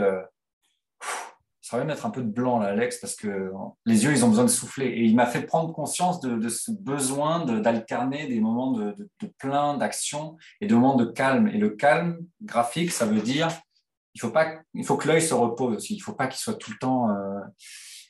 ça 1.62 1.77
va 1.77 1.84
mettre 1.84 2.05
un 2.05 2.12
peu 2.12 2.21
de 2.21 2.29
blanc 2.29 2.60
là, 2.60 2.67
Alex, 2.67 2.97
parce 2.97 3.15
que 3.15 3.51
les 3.88 4.03
yeux, 4.03 4.12
ils 4.12 4.23
ont 4.23 4.29
besoin 4.29 4.43
de 4.43 4.49
souffler. 4.49 4.86
Et 4.86 5.03
il 5.03 5.15
m'a 5.15 5.25
fait 5.25 5.41
prendre 5.41 5.73
conscience 5.73 6.19
de, 6.19 6.47
ce 6.47 6.71
besoin 6.71 7.43
d'alterner 7.43 8.27
des 8.27 8.39
moments 8.39 8.71
de, 8.73 8.93
de 9.21 9.27
plein 9.39 9.75
d'action 9.77 10.38
et 10.62 10.67
des 10.67 10.75
moments 10.75 10.95
de 10.95 11.05
calme. 11.05 11.47
Et 11.47 11.58
le 11.58 11.71
calme 11.71 12.19
graphique, 12.43 12.91
ça 12.91 13.08
veut 13.08 13.21
dire 13.21 13.49
il 14.15 14.21
faut 14.21 14.32
pas, 14.32 14.62
il 14.73 14.86
faut 14.86 14.95
que 14.95 15.10
l'œil 15.10 15.21
se 15.21 15.34
repose 15.34 15.75
aussi. 15.75 15.95
Il 15.95 15.99
faut 15.99 16.13
pas 16.13 16.28
qu'il 16.28 16.39
soit 16.39 16.56
tout 16.56 16.71
le 16.71 16.78
temps 16.78 17.10
euh, 17.10 17.41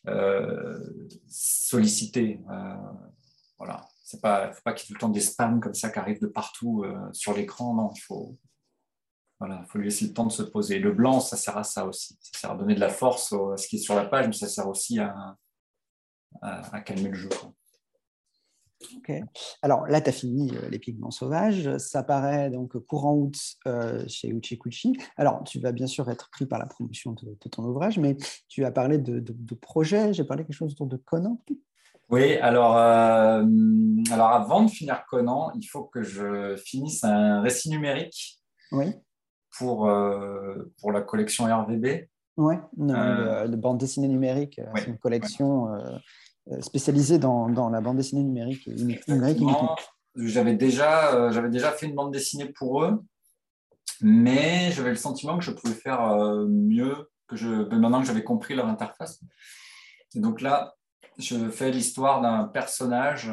euh, 0.08 0.80
sollicité. 1.28 2.39
Euh, 2.52 2.76
voilà, 3.58 3.88
c'est 4.04 4.22
pas, 4.22 4.54
faut 4.54 4.62
pas 4.63 4.74
qu'il 4.74 4.84
y 4.84 4.86
ait 4.86 4.88
tout 4.89 4.94
le 4.94 5.00
temps 5.00 5.10
des 5.10 5.20
spams 5.20 5.60
comme 5.60 5.74
ça 5.74 5.89
qui 5.89 5.98
arrivent 5.98 6.22
de 6.22 6.28
partout 6.28 6.86
sur 7.12 7.34
l'écran. 7.34 7.74
Non, 7.74 7.91
il 7.96 8.00
faut, 8.02 8.38
voilà, 9.39 9.62
il 9.63 9.68
faut 9.68 9.80
lui 9.80 9.86
laisser 9.86 10.06
le 10.06 10.13
temps 10.13 10.28
de 10.28 10.32
se 10.32 10.44
poser. 10.44 10.78
Le 10.78 10.91
blanc, 10.91 11.20
ça 11.20 11.38
sert 11.38 11.58
à 11.58 11.63
ça 11.63 11.88
aussi. 11.88 12.15
Ça 12.22 12.39
sert 12.39 12.52
à 12.52 12.56
donner 12.56 12.76
de 12.76 12.80
la 12.80 12.89
force 12.89 13.34
à 13.34 13.58
ce 13.58 13.68
qui 13.68 13.78
est 13.78 13.80
sur 13.80 13.96
la 13.96 14.06
page, 14.06 14.28
mais 14.28 14.34
ça 14.34 14.48
sert 14.48 14.68
aussi 14.68 15.00
à, 15.00 15.36
calmer 16.86 17.10
le 17.10 17.15
jeu. 17.15 17.30
Ok. 18.97 19.11
Alors 19.61 19.88
là, 19.88 20.01
tu 20.01 20.09
as 20.09 20.13
fini 20.13 20.51
euh, 20.51 20.69
Les 20.69 20.79
Pigments 20.79 21.11
Sauvages. 21.11 21.77
Ça 21.77 22.03
paraît 22.03 22.49
donc 22.49 22.77
courant 22.85 23.15
août 23.15 23.35
euh, 23.67 24.03
chez 24.07 24.29
Uchikuchi. 24.29 24.97
Alors, 25.17 25.43
tu 25.43 25.59
vas 25.59 25.71
bien 25.71 25.88
sûr 25.88 26.09
être 26.09 26.29
pris 26.29 26.45
par 26.45 26.59
la 26.59 26.65
promotion 26.65 27.13
de, 27.13 27.35
ton 27.49 27.63
ouvrage, 27.63 27.97
mais 27.97 28.17
tu 28.47 28.65
as 28.65 28.71
parlé 28.71 28.97
de, 28.97 29.19
de, 29.19 29.55
projet. 29.55 30.13
J'ai 30.13 30.23
parlé 30.23 30.43
quelque 30.43 30.55
chose 30.55 30.73
autour 30.73 30.88
de 30.88 30.97
Conan. 30.97 31.41
Oui, 32.09 32.35
alors, 32.35 32.77
euh, 32.77 33.43
alors 34.11 34.27
avant 34.27 34.63
de 34.63 34.69
finir 34.69 35.05
Conan, 35.09 35.51
il 35.55 35.65
faut 35.65 35.85
que 35.85 36.03
je 36.03 36.55
finisse 36.57 37.03
un 37.03 37.41
récit 37.41 37.69
numérique. 37.69 38.39
Oui 38.71 38.93
pour, 39.57 39.88
euh, 39.88 40.71
pour 40.79 40.91
la 40.91 41.01
collection 41.01 41.45
RVB. 41.45 42.07
Oui, 42.38 42.55
de 42.75 43.55
bande 43.55 43.77
dessinée 43.77 44.09
numérique. 44.09 44.59
C'est 44.75 44.88
une 44.88 44.97
collection 44.97 45.69
spécialisée 46.62 47.19
dans, 47.19 47.49
dans, 47.49 47.69
la 47.69 47.81
bande 47.81 47.97
dessinée 47.97 48.23
numérique. 48.23 48.67
numérique 49.08 49.41
j'avais 50.17 50.53
déjà, 50.53 51.29
j'avais 51.31 51.49
déjà 51.49 51.71
fait 51.71 51.88
une 51.88 51.95
bande 51.95 52.13
dessinée 52.13 52.45
pour 52.45 52.84
eux, 52.84 53.03
mais 54.01 54.71
j'avais 54.71 54.91
le 54.91 54.95
sentiment 54.95 55.38
que 55.38 55.43
je 55.43 55.51
pouvais 55.51 55.73
faire 55.73 56.15
mieux 56.47 57.10
que 57.27 57.36
je, 57.36 57.49
maintenant 57.49 57.99
que 57.99 58.08
j'avais 58.08 58.23
compris 58.23 58.55
leur 58.55 58.67
interface. 58.67 59.19
Et 60.15 60.19
donc 60.19 60.39
là, 60.39 60.73
je 61.17 61.49
fais 61.49 61.71
l'histoire 61.71 62.21
d'un 62.21 62.45
personnage 62.45 63.29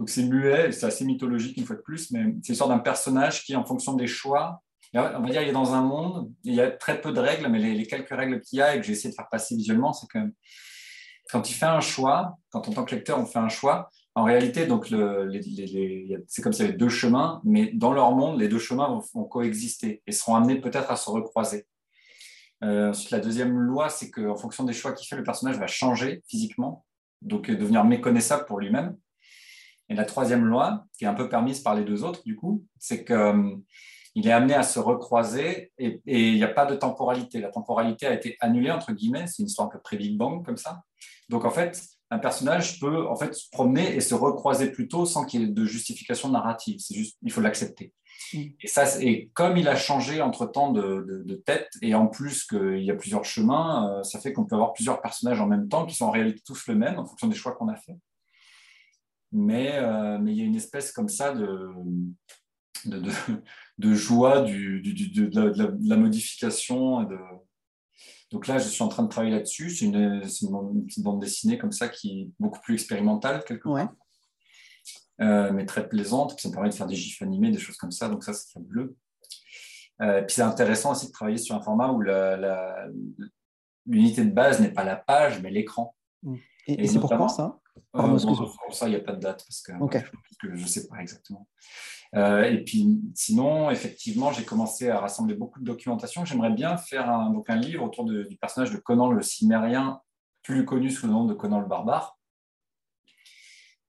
donc 0.00 0.08
c'est 0.08 0.22
muet, 0.22 0.72
c'est 0.72 0.86
assez 0.86 1.04
mythologique 1.04 1.58
une 1.58 1.66
fois 1.66 1.76
de 1.76 1.82
plus, 1.82 2.10
mais 2.10 2.34
c'est 2.42 2.52
l'histoire 2.52 2.70
d'un 2.70 2.78
personnage 2.78 3.44
qui, 3.44 3.54
en 3.54 3.66
fonction 3.66 3.92
des 3.92 4.06
choix, 4.06 4.62
on 4.94 5.20
va 5.20 5.28
dire, 5.30 5.42
il 5.42 5.50
est 5.50 5.52
dans 5.52 5.74
un 5.74 5.82
monde, 5.82 6.32
il 6.42 6.54
y 6.54 6.60
a 6.62 6.70
très 6.70 7.02
peu 7.02 7.12
de 7.12 7.20
règles, 7.20 7.46
mais 7.48 7.58
les, 7.58 7.86
quelques 7.86 8.08
règles 8.08 8.40
qu'il 8.40 8.60
y 8.60 8.62
a 8.62 8.74
et 8.74 8.80
que 8.80 8.86
j'ai 8.86 8.92
essayé 8.92 9.10
de 9.10 9.14
faire 9.14 9.28
passer 9.30 9.54
visuellement, 9.56 9.92
c'est 9.92 10.06
que 10.08 10.18
quand 11.30 11.50
il 11.50 11.54
fait 11.54 11.66
un 11.66 11.80
choix, 11.80 12.38
quand 12.50 12.68
en 12.68 12.72
tant 12.72 12.84
que 12.84 12.94
lecteur 12.94 13.18
on 13.18 13.26
fait 13.26 13.38
un 13.38 13.48
choix, 13.48 13.90
en 14.14 14.24
réalité, 14.24 14.66
donc 14.66 14.86
c'est 16.26 16.42
comme 16.42 16.52
s'il 16.52 16.64
y 16.64 16.68
avait 16.68 16.76
deux 16.76 16.88
chemins, 16.88 17.40
mais 17.44 17.70
dans 17.72 17.92
leur 17.92 18.10
monde, 18.12 18.40
les 18.40 18.48
deux 18.48 18.58
chemins 18.58 19.00
vont, 19.14 19.24
coexister 19.24 20.02
et 20.06 20.12
seront 20.12 20.34
amenés 20.34 20.60
peut-être 20.60 20.90
à 20.90 20.96
se 20.96 21.08
recroiser. 21.08 21.66
Euh, 22.62 22.90
ensuite, 22.90 23.12
la 23.12 23.20
deuxième 23.20 23.56
loi, 23.56 23.88
c'est 23.88 24.10
qu'en 24.10 24.36
fonction 24.36 24.64
des 24.64 24.72
choix 24.72 24.92
qu'il 24.92 25.06
fait, 25.06 25.16
le 25.16 25.22
personnage 25.22 25.58
va 25.58 25.66
changer 25.66 26.22
physiquement, 26.28 26.84
donc 27.22 27.50
devenir 27.50 27.84
méconnaissable 27.84 28.44
pour 28.46 28.58
lui-même. 28.58 28.96
Et 29.88 29.94
la 29.94 30.04
troisième 30.04 30.44
loi, 30.44 30.86
qui 30.96 31.04
est 31.04 31.08
un 31.08 31.14
peu 31.14 31.28
permise 31.28 31.60
par 31.60 31.74
les 31.74 31.84
deux 31.84 32.04
autres, 32.04 32.22
du 32.24 32.36
coup, 32.36 32.64
c'est 32.78 33.04
qu'il 33.04 33.16
euh, 33.16 33.56
est 34.16 34.30
amené 34.30 34.54
à 34.54 34.62
se 34.62 34.78
recroiser 34.78 35.72
et, 35.78 36.00
il 36.06 36.34
n'y 36.34 36.44
a 36.44 36.48
pas 36.48 36.66
de 36.66 36.74
temporalité. 36.74 37.40
La 37.40 37.50
temporalité 37.50 38.06
a 38.06 38.14
été 38.14 38.36
annulée, 38.40 38.70
entre 38.70 38.92
guillemets, 38.92 39.26
c'est 39.26 39.42
une 39.42 39.48
histoire 39.48 39.68
un 39.68 39.70
peu 39.70 39.80
pré-Big 39.80 40.16
Bang, 40.16 40.44
comme 40.44 40.56
ça. 40.56 40.82
Donc, 41.30 41.44
en 41.44 41.50
fait, 41.50 41.82
un 42.10 42.18
personnage 42.18 42.80
peut 42.80 43.06
en 43.06 43.16
fait 43.16 43.34
se 43.34 43.48
promener 43.50 43.94
et 43.94 44.00
se 44.00 44.14
recroiser 44.14 44.70
plus 44.70 44.88
tôt 44.88 45.06
sans 45.06 45.24
qu'il 45.24 45.40
y 45.40 45.44
ait 45.44 45.48
de 45.48 45.64
justification 45.64 46.28
narrative. 46.28 46.78
C'est 46.80 46.94
juste, 46.94 47.16
il 47.22 47.32
faut 47.32 47.40
l'accepter. 47.40 47.94
Mm. 48.34 48.38
Et, 48.60 48.66
ça, 48.66 49.00
et 49.00 49.30
comme 49.32 49.56
il 49.56 49.68
a 49.68 49.76
changé 49.76 50.20
entre-temps 50.20 50.72
de, 50.72 51.42
tête, 51.46 51.70
et 51.80 51.94
en 51.94 52.08
plus 52.08 52.44
qu'il 52.44 52.82
y 52.82 52.90
a 52.90 52.94
plusieurs 52.94 53.24
chemins, 53.24 53.88
euh, 53.88 54.02
ça 54.02 54.20
fait 54.20 54.32
qu'on 54.32 54.44
peut 54.44 54.56
avoir 54.56 54.74
plusieurs 54.74 55.00
personnages 55.00 55.40
en 55.40 55.46
même 55.46 55.68
temps 55.68 55.86
qui 55.86 55.94
sont 55.94 56.06
en 56.06 56.10
réalité 56.10 56.42
tous 56.44 56.66
le 56.66 56.74
même 56.74 56.98
en 56.98 57.06
fonction 57.06 57.28
des 57.28 57.36
choix 57.36 57.52
qu'on 57.52 57.68
a 57.68 57.76
fait 57.76 57.96
mais, 59.32 59.72
euh, 59.74 60.18
mais 60.18 60.32
il 60.32 60.38
y 60.38 60.42
a 60.42 60.44
une 60.44 60.56
espèce 60.56 60.92
comme 60.92 61.08
ça 61.08 61.32
de, 61.32 61.70
de, 62.86 63.02
de, 63.78 63.94
joie 63.94 64.42
du, 64.42 64.80
du, 64.80 65.08
de, 65.08 65.52
la, 65.88 65.96
modification. 65.96 67.04
De... 67.04 67.16
Donc 68.30 68.46
là, 68.46 68.58
je 68.58 68.68
suis 68.68 68.82
en 68.82 68.88
train 68.88 69.02
de 69.02 69.08
travailler 69.08 69.34
là-dessus. 69.34 69.70
C'est 69.70 69.86
une, 69.86 69.96
une, 69.96 70.86
petite 70.86 71.02
bande 71.02 71.20
dessinée 71.20 71.58
comme 71.58 71.72
ça 71.72 71.88
qui 71.88 72.20
est 72.20 72.30
beaucoup 72.38 72.60
plus 72.60 72.74
expérimentale, 72.74 73.44
quelque 73.44 73.68
part. 73.68 73.92
Euh, 75.20 75.52
mais 75.52 75.66
très 75.66 75.88
plaisante. 75.88 76.34
Puis 76.34 76.42
ça 76.42 76.48
me 76.48 76.54
permet 76.54 76.70
de 76.70 76.74
faire 76.74 76.86
des 76.86 76.94
gifs 76.94 77.20
animés, 77.22 77.50
des 77.50 77.58
choses 77.58 77.76
comme 77.76 77.90
ça. 77.90 78.08
Donc 78.08 78.24
ça, 78.24 78.32
c'est 78.32 78.52
fabuleux. 78.52 78.96
Euh, 80.00 80.22
puis 80.22 80.34
c'est 80.34 80.42
intéressant 80.42 80.92
aussi 80.92 81.08
de 81.08 81.12
travailler 81.12 81.36
sur 81.36 81.54
un 81.54 81.60
format 81.60 81.90
où 81.90 82.00
l'unité 83.86 84.24
de 84.24 84.30
base 84.30 84.60
n'est 84.60 84.72
pas 84.72 84.84
la 84.84 84.96
page, 84.96 85.42
mais 85.42 85.50
l'écran. 85.50 85.94
Et, 86.66 86.86
c'est 86.86 87.00
pourquoi 87.00 87.28
ça? 87.28 87.58
Euh, 87.96 88.18
ça, 88.70 88.86
il 88.86 88.90
n'y 88.90 88.96
a 88.96 89.00
pas 89.00 89.12
de 89.12 89.20
date 89.20 89.44
parce 89.46 89.62
que, 89.62 89.72
je 90.42 90.48
ne 90.48 90.66
sais 90.66 90.86
pas 90.86 90.98
exactement. 90.98 91.48
Euh, 92.14 92.42
et 92.44 92.64
puis, 92.64 93.00
sinon, 93.14 93.70
effectivement, 93.70 94.32
j'ai 94.32 94.44
commencé 94.44 94.90
à 94.90 95.00
rassembler 95.00 95.34
beaucoup 95.34 95.60
de 95.60 95.64
documentation. 95.64 96.24
J'aimerais 96.24 96.50
bien 96.50 96.76
faire 96.76 97.08
un, 97.08 97.30
donc 97.30 97.48
un 97.50 97.56
livre 97.56 97.84
autour 97.84 98.04
du 98.04 98.36
personnage 98.40 98.72
de 98.72 98.78
Conan 98.78 99.10
le 99.12 99.22
Cimérien, 99.22 100.00
plus 100.42 100.64
connu 100.64 100.90
sous 100.90 101.06
le 101.06 101.12
nom 101.12 101.24
de 101.24 101.34
Conan 101.34 101.60
le 101.60 101.66
Barbare. 101.66 102.16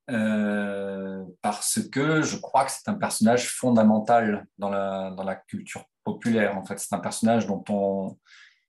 Euh, 0.09 1.23
parce 1.41 1.79
que 1.89 2.21
je 2.21 2.37
crois 2.37 2.65
que 2.65 2.71
c'est 2.71 2.89
un 2.89 2.95
personnage 2.95 3.47
fondamental 3.49 4.45
dans 4.57 4.69
la, 4.69 5.11
dans 5.11 5.23
la 5.23 5.35
culture 5.35 5.85
populaire. 6.03 6.57
En 6.57 6.65
fait, 6.65 6.79
c'est 6.79 6.93
un 6.93 6.99
personnage 6.99 7.47
dont 7.47 7.63
on, 7.69 8.17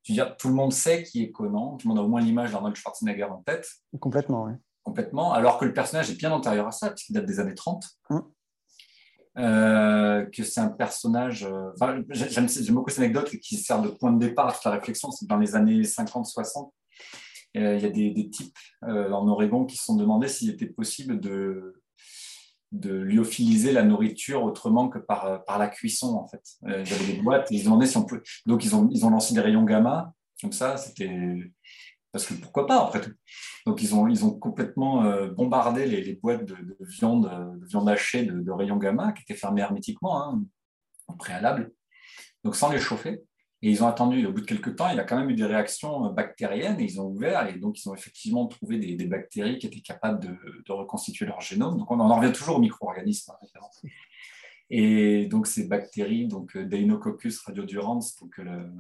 je 0.03 0.13
veux 0.13 0.15
dire, 0.15 0.37
tout 0.37 0.49
le 0.49 0.55
monde 0.55 0.73
sait 0.73 1.03
qui 1.03 1.23
est 1.23 1.31
Conan, 1.31 1.77
tout 1.77 1.89
le 1.89 1.95
monde 1.95 2.05
a 2.05 2.07
au 2.07 2.09
moins 2.09 2.21
l'image 2.21 2.53
d'Arnold 2.53 2.77
Schwarzenegger 2.77 3.25
en 3.25 3.43
tête. 3.43 3.69
Complètement, 3.99 4.45
oui 4.45 4.53
complètement, 4.83 5.33
alors 5.33 5.59
que 5.59 5.65
le 5.65 5.73
personnage 5.73 6.11
est 6.11 6.17
bien 6.17 6.33
antérieur 6.33 6.67
à 6.67 6.73
ça, 6.73 6.91
puisqu'il 6.91 7.15
date 7.15 7.27
des 7.27 7.41
années 7.41 7.55
30. 7.55 7.85
Hum. 8.11 8.23
Euh, 9.39 10.27
que 10.27 10.45
c'est 10.45 10.61
un 10.61 10.69
personnage. 10.69 11.45
Euh, 11.45 11.71
j'aime 12.11 12.49
beaucoup 12.71 12.91
cette 12.91 12.99
anecdote 12.99 13.31
qui 13.31 13.57
sert 13.57 13.81
de 13.81 13.89
point 13.89 14.13
de 14.13 14.19
départ 14.19 14.49
à 14.49 14.53
toute 14.53 14.65
la 14.65 14.73
réflexion. 14.73 15.11
C'est 15.11 15.27
dans 15.27 15.39
les 15.39 15.57
années 15.57 15.81
50-60, 15.81 16.71
euh, 17.57 17.77
il 17.77 17.83
y 17.83 17.87
a 17.87 17.89
des, 17.89 18.31
types 18.31 18.59
en 18.83 19.27
Oregon 19.29 19.65
qui 19.65 19.77
se 19.77 19.85
sont 19.85 19.97
demandé 19.97 20.29
s'il 20.29 20.51
était 20.51 20.67
possible 20.67 21.19
de, 21.19 21.83
de 22.73 22.93
lyophiliser 22.93 23.73
la 23.73 23.85
nourriture 23.85 24.43
autrement 24.43 24.91
que 24.91 24.99
par, 24.99 25.45
par 25.45 25.59
la 25.59 25.69
cuisson. 25.69 26.15
En 26.15 26.27
fait, 26.27 26.43
avait 26.67 27.15
des 27.15 27.23
boîtes 27.23 27.51
et 27.51 27.55
ils 27.55 27.65
demandaient 27.65 27.87
si 27.87 27.97
on 27.97 28.05
peut. 28.05 28.23
Donc 28.45 28.67
ils 28.67 28.77
ont, 28.77 28.87
ils 28.91 29.07
ont 29.07 29.11
lancé 29.11 29.33
des 29.33 29.41
rayons 29.41 29.65
gamma. 29.65 30.13
Comme 30.43 30.53
ça, 30.53 30.77
c'était 30.77 31.09
parce 32.13 32.27
que 32.27 32.35
pourquoi 32.35 32.67
pas 32.67 32.81
après 32.81 33.01
tout. 33.01 33.13
Donc 33.67 33.83
ils 33.83 33.95
ont, 33.95 34.07
ils 34.07 34.25
ont 34.25 34.31
complètement 34.31 35.05
euh, 35.05 35.29
bombardé 35.29 35.87
les, 35.87 36.15
boîtes 36.15 36.45
de, 36.45 36.57
viande, 36.81 37.59
de 37.61 37.67
viande 37.67 37.89
hachée 37.89 38.25
de, 38.25 38.51
rayons 38.51 38.77
gamma 38.77 39.13
qui 39.13 39.23
étaient 39.23 39.35
fermées 39.35 39.63
hermétiquement 39.63 40.23
hein, 40.23 40.43
au 41.09 41.15
préalable, 41.15 41.73
donc 42.45 42.55
sans 42.55 42.71
les 42.71 42.79
chauffer. 42.79 43.23
Et 43.65 43.71
ils 43.71 43.85
ont 43.85 43.87
attendu, 43.87 44.27
au 44.27 44.33
bout 44.33 44.41
de 44.41 44.47
quelques 44.47 44.75
temps, 44.75 44.91
il 44.91 44.97
y 44.97 45.01
a 45.01 45.05
quand 45.05 45.17
même 45.17 45.31
eu 45.31 45.35
des 45.35 45.47
réactions 45.47 46.07
euh, 46.07 46.11
bactériennes 46.11 46.81
et 46.81 46.85
ils 46.85 47.01
ont 47.01 47.07
ouvert 47.07 47.49
et 47.49 47.59
donc 47.59 47.83
ils 47.83 47.89
ont 47.89 47.95
effectivement 47.95 48.47
trouvé 48.47 48.79
des, 48.79 49.07
bactéries 49.07 49.59
qui 49.59 49.67
étaient 49.67 49.81
capables 49.81 50.21
de, 50.21 50.37
de, 50.67 50.73
reconstituer 50.73 51.27
leur 51.27 51.41
génome. 51.41 51.79
Donc 51.79 51.91
on 51.91 51.99
en 51.99 52.17
revient 52.17 52.33
toujours 52.33 52.57
aux 52.57 52.61
micro-organismes. 52.61 53.33
Hein, 53.33 53.69
et 54.69 55.27
donc 55.27 55.47
ces 55.47 55.67
bactéries, 55.67 56.27
donc 56.27 56.57
euh, 56.57 56.65
Deinococcus 56.65 57.41
radiodurans, 57.41 58.01
donc 58.21 58.37
le, 58.39 58.71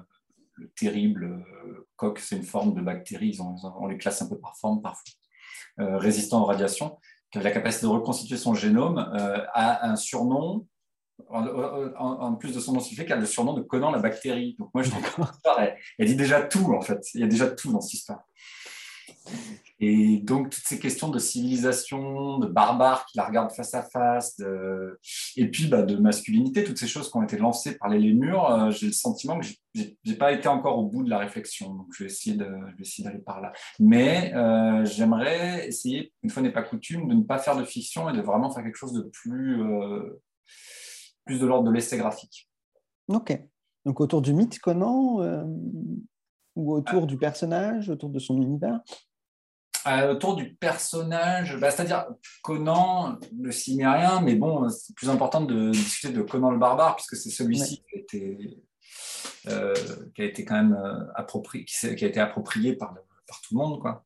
le 0.54 0.68
terrible 0.70 1.24
euh, 1.24 1.88
coq, 1.96 2.18
c'est 2.18 2.36
une 2.36 2.42
forme 2.42 2.74
de 2.74 2.80
bactérie, 2.80 3.38
on 3.40 3.86
les 3.86 3.98
classe 3.98 4.22
un 4.22 4.28
peu 4.28 4.38
par 4.38 4.56
forme 4.56 4.82
parfois, 4.82 5.14
euh, 5.80 5.98
résistant 5.98 6.42
aux 6.42 6.46
radiations, 6.46 6.98
qui 7.30 7.38
a 7.38 7.42
la 7.42 7.50
capacité 7.50 7.86
de 7.86 7.90
reconstituer 7.90 8.36
son 8.36 8.54
génome, 8.54 8.98
euh, 8.98 9.44
a 9.54 9.88
un 9.88 9.96
surnom, 9.96 10.66
en, 11.28 12.34
plus 12.34 12.54
de 12.54 12.60
son 12.60 12.72
nom 12.72 12.80
scientifique, 12.80 13.10
a 13.10 13.16
le 13.16 13.26
surnom 13.26 13.54
de 13.54 13.62
Conan 13.62 13.90
la 13.90 14.00
bactérie. 14.00 14.56
Donc 14.58 14.70
moi, 14.74 14.82
je 14.82 14.90
elle, 15.58 15.76
elle, 15.98 16.06
dit 16.06 16.16
déjà 16.16 16.42
tout, 16.42 16.74
en 16.74 16.80
fait. 16.80 17.00
Il 17.14 17.20
y 17.20 17.24
a 17.24 17.26
déjà 17.26 17.48
tout 17.48 17.72
dans 17.72 17.80
cette 17.80 17.94
histoire. 17.94 18.24
Et 19.84 20.18
donc, 20.18 20.50
toutes 20.50 20.62
ces 20.64 20.78
questions 20.78 21.08
de 21.08 21.18
civilisation, 21.18 22.38
de 22.38 22.46
barbares 22.46 23.04
qui 23.04 23.16
la 23.16 23.26
regardent 23.26 23.50
face 23.50 23.74
à 23.74 23.82
face, 23.82 24.40
et 25.36 25.50
puis 25.50 25.66
bah, 25.66 25.82
de 25.82 25.96
masculinité, 25.96 26.62
toutes 26.62 26.78
ces 26.78 26.86
choses 26.86 27.10
qui 27.10 27.16
ont 27.16 27.22
été 27.24 27.36
lancées 27.36 27.76
par 27.78 27.88
les 27.88 27.98
lémurs, 27.98 28.48
euh, 28.48 28.70
j'ai 28.70 28.86
le 28.86 28.92
sentiment 28.92 29.40
que 29.40 29.44
je 29.44 29.82
n'ai 30.06 30.14
pas 30.14 30.30
été 30.30 30.46
encore 30.46 30.78
au 30.78 30.84
bout 30.84 31.02
de 31.02 31.10
la 31.10 31.18
réflexion. 31.18 31.74
Donc, 31.74 31.88
je 31.98 32.04
vais 32.04 32.10
essayer 32.10 32.36
d'aller 32.36 33.18
par 33.18 33.40
là. 33.40 33.52
Mais 33.80 34.32
euh, 34.36 34.84
j'aimerais 34.84 35.66
essayer, 35.66 36.12
une 36.22 36.30
fois 36.30 36.44
n'est 36.44 36.52
pas 36.52 36.62
coutume, 36.62 37.08
de 37.08 37.14
ne 37.14 37.24
pas 37.24 37.38
faire 37.38 37.56
de 37.56 37.64
fiction 37.64 38.08
et 38.08 38.12
de 38.12 38.22
vraiment 38.22 38.52
faire 38.52 38.62
quelque 38.62 38.78
chose 38.78 38.92
de 38.92 39.02
plus, 39.02 39.64
euh, 39.64 40.22
plus 41.24 41.40
de 41.40 41.46
l'ordre 41.46 41.68
de 41.68 41.72
l'essai 41.74 41.98
graphique. 41.98 42.48
Ok. 43.08 43.36
Donc, 43.84 44.00
autour 44.00 44.22
du 44.22 44.32
mythe 44.32 44.60
Conan 44.60 45.44
ou 46.54 46.72
autour 46.72 47.08
du 47.08 47.18
personnage, 47.18 47.90
autour 47.90 48.10
de 48.10 48.20
son 48.20 48.40
univers? 48.40 48.78
Autour 49.86 50.36
du 50.36 50.54
personnage, 50.54 51.58
bah, 51.58 51.70
c'est-à-dire 51.70 52.06
Conan, 52.42 53.18
le 53.38 53.52
cimérien, 53.52 54.20
mais 54.20 54.34
bon, 54.34 54.68
c'est 54.68 54.94
plus 54.94 55.10
important 55.10 55.40
de 55.40 55.70
discuter 55.70 56.12
de 56.12 56.22
Conan 56.22 56.50
le 56.50 56.58
barbare, 56.58 56.96
puisque 56.96 57.16
c'est 57.16 57.30
celui-ci 57.30 57.82
qui, 57.82 57.96
a 57.96 57.98
été, 57.98 58.58
euh, 59.48 59.74
qui 60.14 60.22
a 60.22 60.24
été 60.24 60.44
quand 60.44 60.54
même 60.54 60.74
euh, 60.74 61.04
approprié, 61.14 61.64
qui, 61.64 61.86
a 61.86 62.08
été 62.08 62.20
approprié 62.20 62.74
par, 62.74 62.94
par 63.26 63.40
tout 63.40 63.54
le 63.54 63.58
monde. 63.58 63.80
Quoi. 63.80 64.04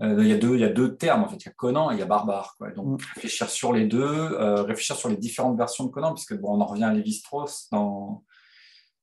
il, 0.00 0.26
y 0.26 0.32
a 0.32 0.38
deux, 0.38 0.54
il 0.54 0.60
y 0.60 0.64
a 0.64 0.70
deux 0.70 0.96
termes, 0.96 1.24
en 1.24 1.28
fait. 1.28 1.36
Il 1.36 1.46
y 1.46 1.48
a 1.48 1.52
Conan 1.52 1.90
et 1.90 1.94
il 1.94 1.98
y 1.98 2.02
a 2.02 2.06
barbare. 2.06 2.54
Quoi. 2.56 2.70
Donc, 2.70 3.00
mm. 3.00 3.04
réfléchir 3.14 3.50
sur 3.50 3.72
les 3.72 3.86
deux, 3.86 4.36
réfléchir 4.62 4.96
sur 4.96 5.08
les 5.08 5.16
différentes 5.16 5.58
versions 5.58 5.84
de 5.84 5.90
Conan, 5.90 6.14
puisque 6.14 6.36
bon, 6.38 6.56
on 6.56 6.60
en 6.60 6.66
revient 6.66 6.84
à 6.84 6.92
Lévi-Strauss 6.92 7.68
dans 7.70 8.24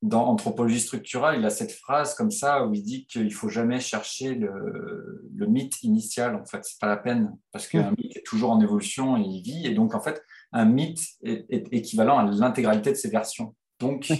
dans 0.01 0.27
Anthropologie 0.27 0.79
structurale, 0.79 1.39
il 1.39 1.45
a 1.45 1.49
cette 1.49 1.71
phrase 1.71 2.13
comme 2.13 2.29
ça 2.29 2.65
où 2.65 2.73
il 2.73 2.83
dit 2.83 3.07
qu'il 3.07 3.33
faut 3.33 3.49
jamais 3.49 3.79
chercher 3.79 4.35
le, 4.35 5.47
mythe 5.47 5.81
initial. 5.83 6.35
En 6.35 6.45
fait, 6.45 6.63
c'est 6.63 6.79
pas 6.79 6.87
la 6.87 6.97
peine 6.97 7.35
parce 7.51 7.67
qu'un 7.67 7.91
mythe 7.97 8.15
est 8.15 8.25
toujours 8.25 8.51
en 8.51 8.61
évolution 8.61 9.17
et 9.17 9.21
il 9.21 9.41
vit. 9.41 9.65
Et 9.65 9.73
donc, 9.73 9.95
en 9.95 10.01
fait, 10.01 10.21
un 10.51 10.65
mythe 10.65 10.99
est, 11.23 11.47
équivalent 11.71 12.19
à 12.19 12.23
l'intégralité 12.25 12.91
de 12.91 12.95
ses 12.95 13.09
versions. 13.09 13.55
Donc, 13.79 14.11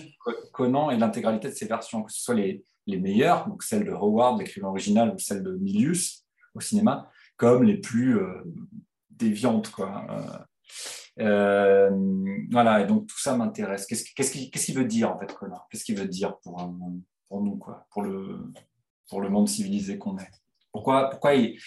Conan 0.51 0.89
est 0.89 0.97
l'intégralité 0.97 1.49
de 1.49 1.53
ses 1.53 1.67
versions, 1.67 2.03
que 2.03 2.11
ce 2.11 2.21
soit 2.21 2.35
les, 2.35 2.63
les 2.87 2.97
meilleures, 2.97 3.47
donc 3.47 3.63
celles 3.63 3.85
de 3.85 3.91
Howard, 3.91 4.39
l'écrivain 4.39 4.69
original, 4.69 5.13
ou 5.13 5.19
celles 5.19 5.43
de 5.43 5.55
Milius 5.57 6.25
au 6.55 6.59
cinéma, 6.59 7.11
comme 7.35 7.63
les 7.63 7.77
plus 7.77 8.17
euh, 8.17 8.43
déviantes. 9.11 9.69
Quoi. 9.69 10.05
Euh, 10.09 10.37
euh, 11.19 11.89
voilà, 12.51 12.81
et 12.81 12.85
donc 12.85 13.07
tout 13.07 13.19
ça 13.19 13.35
m'intéresse. 13.35 13.85
Qu'est-ce 13.85 14.65
qu'il 14.65 14.75
veut 14.75 14.85
dire 14.85 15.11
en 15.11 15.17
fait, 15.17 15.33
Connor 15.33 15.67
Qu'est-ce 15.69 15.83
qu'il 15.83 15.97
veut 15.97 16.07
dire 16.07 16.37
pour, 16.39 16.73
pour 17.27 17.41
nous, 17.41 17.57
quoi, 17.57 17.85
pour, 17.91 18.03
le, 18.03 18.51
pour 19.09 19.21
le 19.21 19.29
monde 19.29 19.47
civilisé 19.47 19.97
qu'on 19.97 20.17
est 20.17 20.31
pourquoi, 20.77 21.09
pourquoi, 21.09 21.33
il, 21.33 21.59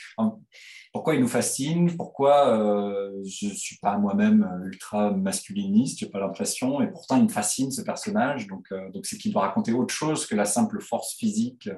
pourquoi 0.92 1.14
il 1.16 1.20
nous 1.20 1.28
fascine? 1.28 1.96
Pourquoi 1.96 2.56
euh, 2.56 3.10
je 3.24 3.46
ne 3.46 3.54
suis 3.54 3.76
pas 3.78 3.98
moi-même 3.98 4.48
ultra 4.64 5.10
masculiniste 5.10 5.98
Je 5.98 6.04
n'ai 6.04 6.10
pas 6.12 6.20
l'impression. 6.20 6.80
Et 6.80 6.86
pourtant, 6.86 7.16
il 7.16 7.24
me 7.24 7.28
fascine 7.28 7.72
ce 7.72 7.82
personnage. 7.82 8.46
Donc, 8.46 8.66
euh, 8.70 8.88
donc 8.90 9.06
c'est 9.06 9.18
qu'il 9.18 9.32
doit 9.32 9.42
raconter 9.42 9.72
autre 9.72 9.92
chose 9.92 10.26
que 10.26 10.36
la 10.36 10.44
simple 10.44 10.80
force 10.80 11.14
physique. 11.14 11.68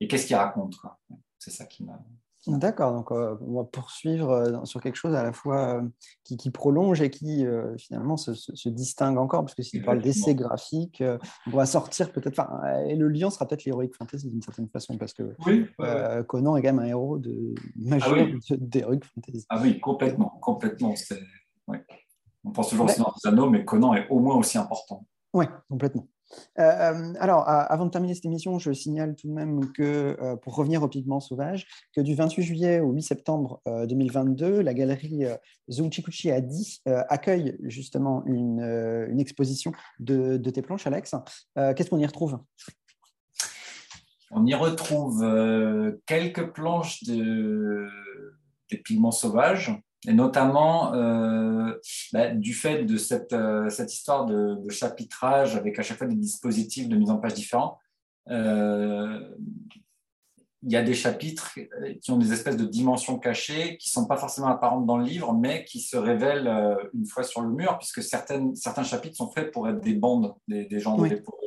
et 0.00 0.08
qu'est-ce 0.08 0.26
qu'il 0.26 0.34
raconte 0.34 0.74
C'est 1.38 1.52
ça 1.52 1.66
qui 1.66 1.84
m'a 1.84 2.00
D'accord, 2.48 2.92
donc 2.92 3.10
euh, 3.10 3.36
on 3.40 3.56
va 3.56 3.64
poursuivre 3.64 4.30
euh, 4.30 4.64
sur 4.64 4.80
quelque 4.80 4.94
chose 4.94 5.14
à 5.14 5.24
la 5.24 5.32
fois 5.32 5.80
euh, 5.80 5.82
qui, 6.22 6.50
prolonge 6.50 7.00
et 7.00 7.10
qui 7.10 7.44
finalement 7.76 8.16
se, 8.16 8.68
distingue 8.68 9.18
encore, 9.18 9.42
parce 9.42 9.54
que 9.54 9.62
si 9.62 9.78
tu 9.78 9.82
parles 9.82 10.00
d'essai 10.00 10.34
graphique, 10.34 11.02
on 11.46 11.56
va 11.56 11.66
sortir 11.66 12.12
peut-être, 12.12 12.40
et 12.86 12.94
le 12.94 13.08
lien 13.08 13.30
sera 13.30 13.46
peut-être 13.46 13.64
l'héroïque 13.64 13.96
fantasy 13.96 14.30
d'une 14.30 14.42
certaine 14.42 14.68
façon, 14.68 14.96
parce 14.96 15.12
que 15.12 15.34
Conan 16.22 16.56
est 16.56 16.62
quand 16.62 16.72
même 16.72 16.78
un 16.78 16.88
héros 16.88 17.18
de, 17.18 17.54
majeur 17.76 18.16
ah 18.16 18.54
d'héroïque 18.58 19.04
fantasy. 19.04 19.46
Ah 19.48 19.58
oui, 19.60 19.80
complètement, 19.80 20.38
complètement. 20.40 20.94
On 22.44 22.52
pense 22.52 22.70
toujours 22.70 22.86
aux 22.86 23.28
Anneaux, 23.28 23.50
mais 23.50 23.64
Conan 23.64 23.94
est 23.94 24.06
au 24.08 24.20
moins 24.20 24.36
aussi 24.36 24.56
important. 24.56 25.04
Oui, 25.32 25.46
complètement. 25.68 26.06
Euh, 26.58 26.62
euh, 26.62 27.14
alors, 27.18 27.44
avant 27.46 27.86
de 27.86 27.90
terminer 27.90 28.14
cette 28.14 28.24
émission, 28.24 28.58
je 28.58 28.72
signale 28.72 29.14
tout 29.16 29.28
de 29.28 29.32
même 29.32 29.72
que, 29.72 30.16
euh, 30.20 30.36
pour 30.36 30.54
revenir 30.54 30.82
au 30.82 30.88
pigment 30.88 31.20
sauvage, 31.20 31.66
que 31.94 32.00
du 32.00 32.14
28 32.14 32.42
juillet 32.42 32.80
au 32.80 32.90
8 32.92 33.02
septembre 33.02 33.60
2022, 33.66 34.60
la 34.60 34.74
galerie 34.74 35.24
Zouchikuchi 35.70 36.30
à 36.30 36.40
Die 36.40 36.82
accueille 36.86 37.56
justement 37.62 38.24
une, 38.26 39.16
exposition 39.18 39.72
de, 39.98 40.36
tes 40.36 40.62
planches, 40.62 40.86
Alex. 40.86 41.14
Qu'est-ce 41.54 41.90
qu'on 41.90 41.98
y 41.98 42.06
retrouve? 42.06 42.38
On 44.30 44.44
y 44.44 44.54
retrouve 44.54 45.24
quelques 46.06 46.52
planches 46.52 47.04
de, 47.04 47.88
pigments 48.84 49.12
sauvages 49.12 49.72
et 50.06 50.12
notamment 50.12 50.94
euh, 50.94 51.74
bah, 52.12 52.30
du 52.30 52.54
fait 52.54 52.84
de 52.84 52.96
cette, 52.96 53.32
euh, 53.32 53.68
cette 53.70 53.92
histoire 53.92 54.26
de, 54.26 54.56
chapitrage 54.70 55.56
avec 55.56 55.78
à 55.78 55.82
chaque 55.82 55.98
fois 55.98 56.06
des 56.06 56.16
dispositifs 56.16 56.88
de 56.88 56.96
mise 56.96 57.10
en 57.10 57.18
page 57.18 57.34
différents. 57.34 57.78
Euh, 58.30 59.20
il 60.62 60.72
y 60.72 60.76
a 60.76 60.82
des 60.82 60.94
chapitres 60.94 61.56
qui 62.02 62.10
ont 62.10 62.16
des 62.16 62.32
espèces 62.32 62.56
de 62.56 62.64
dimensions 62.64 63.18
cachées 63.18 63.76
qui 63.76 63.88
ne 63.88 63.92
sont 63.92 64.06
pas 64.06 64.16
forcément 64.16 64.48
apparentes 64.48 64.84
dans 64.84 64.96
le 64.96 65.04
livre, 65.04 65.32
mais 65.32 65.64
qui 65.64 65.80
se 65.80 65.96
révèlent 65.96 66.50
une 66.92 67.06
fois 67.06 67.22
sur 67.22 67.42
le 67.42 67.50
mur, 67.50 67.78
puisque 67.78 68.02
certaines, 68.02 68.56
certains 68.56 68.82
chapitres 68.82 69.16
sont 69.16 69.30
faits 69.30 69.52
pour 69.52 69.68
être 69.68 69.80
des 69.80 69.94
bandes, 69.94 70.34
des, 70.48 70.64
des 70.64 70.80
gens 70.80 70.96
de 70.96 71.14
pour 71.16 71.38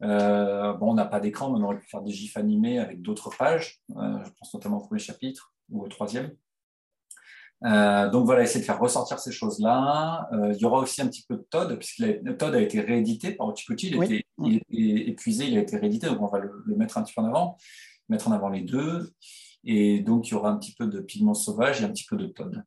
bon, 0.00 0.90
on 0.90 0.94
n'a 0.94 1.04
pas 1.04 1.20
d'écran, 1.20 1.50
mais 1.50 1.58
on 1.58 1.64
aurait 1.64 1.78
pu 1.78 1.88
faire 1.88 2.00
des 2.00 2.12
gifs 2.12 2.38
animés 2.38 2.78
avec 2.78 3.02
d'autres 3.02 3.36
pages. 3.36 3.82
je 3.90 4.30
pense 4.38 4.54
notamment 4.54 4.78
au 4.78 4.86
premier 4.86 5.00
chapitre 5.00 5.52
ou 5.68 5.82
au 5.82 5.88
troisième. 5.88 6.30
Euh, 7.64 8.08
donc 8.10 8.24
voilà, 8.24 8.42
essayer 8.42 8.60
de 8.60 8.64
faire 8.64 8.80
ressortir 8.80 9.18
ces 9.18 9.32
choses-là. 9.32 10.28
Euh, 10.32 10.52
il 10.54 10.60
y 10.60 10.64
aura 10.64 10.80
aussi 10.80 11.02
un 11.02 11.08
petit 11.08 11.24
peu 11.28 11.36
de 11.36 11.46
Todd, 11.50 11.76
puisque 11.76 12.04
Todd 12.38 12.54
a 12.54 12.60
été 12.60 12.80
réédité 12.80 13.32
par 13.32 13.48
Otikuchi, 13.48 13.88
il, 13.88 14.02
était, 14.02 14.24
il 14.70 15.08
épuisé, 15.08 15.46
il 15.46 15.58
a 15.58 15.60
été 15.60 15.76
réédité, 15.76 16.06
donc 16.06 16.22
on 16.22 16.26
va 16.26 16.38
le, 16.38 16.62
mettre 16.76 16.96
un 16.98 17.02
petit 17.02 17.12
peu 17.14 17.20
en 17.20 17.26
avant, 17.26 17.58
mettre 18.08 18.28
en 18.28 18.32
avant 18.32 18.48
les 18.48 18.62
deux. 18.62 19.12
Et 19.64 20.00
donc 20.00 20.28
il 20.28 20.30
y 20.30 20.34
aura 20.34 20.50
un 20.50 20.56
petit 20.56 20.74
peu 20.74 20.86
de 20.86 21.00
pigment 21.00 21.34
sauvage 21.34 21.82
et 21.82 21.84
un 21.84 21.90
petit 21.90 22.06
peu 22.08 22.16
de 22.16 22.26
Todd. 22.26 22.64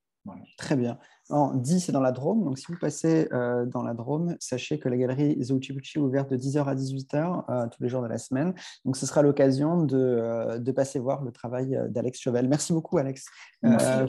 Très 0.57 0.77
bien. 0.77 0.97
En 1.29 1.53
10, 1.53 1.79
c'est 1.79 1.91
dans 1.91 2.01
la 2.01 2.11
Drôme. 2.11 2.43
Donc, 2.43 2.57
si 2.57 2.65
vous 2.69 2.77
passez 2.77 3.27
euh, 3.33 3.65
dans 3.65 3.83
la 3.83 3.93
Drôme, 3.93 4.35
sachez 4.39 4.79
que 4.79 4.87
la 4.87 4.97
galerie 4.97 5.41
Zouchibuchi 5.41 5.97
est 5.97 6.01
ouverte 6.01 6.29
de 6.29 6.37
10h 6.37 6.65
à 6.65 6.75
18h 6.75 7.43
euh, 7.49 7.67
tous 7.67 7.83
les 7.83 7.89
jours 7.89 8.01
de 8.01 8.07
la 8.07 8.17
semaine. 8.17 8.53
Donc, 8.85 8.95
ce 8.95 9.05
sera 9.05 9.21
l'occasion 9.21 9.83
de, 9.83 9.97
euh, 9.97 10.59
de, 10.59 10.71
passer 10.71 10.99
voir 10.99 11.23
le 11.23 11.31
travail 11.31 11.77
d'Alex 11.89 12.19
Chevel. 12.19 12.47
Merci 12.47 12.71
beaucoup, 12.71 12.97
Alex, 12.97 13.25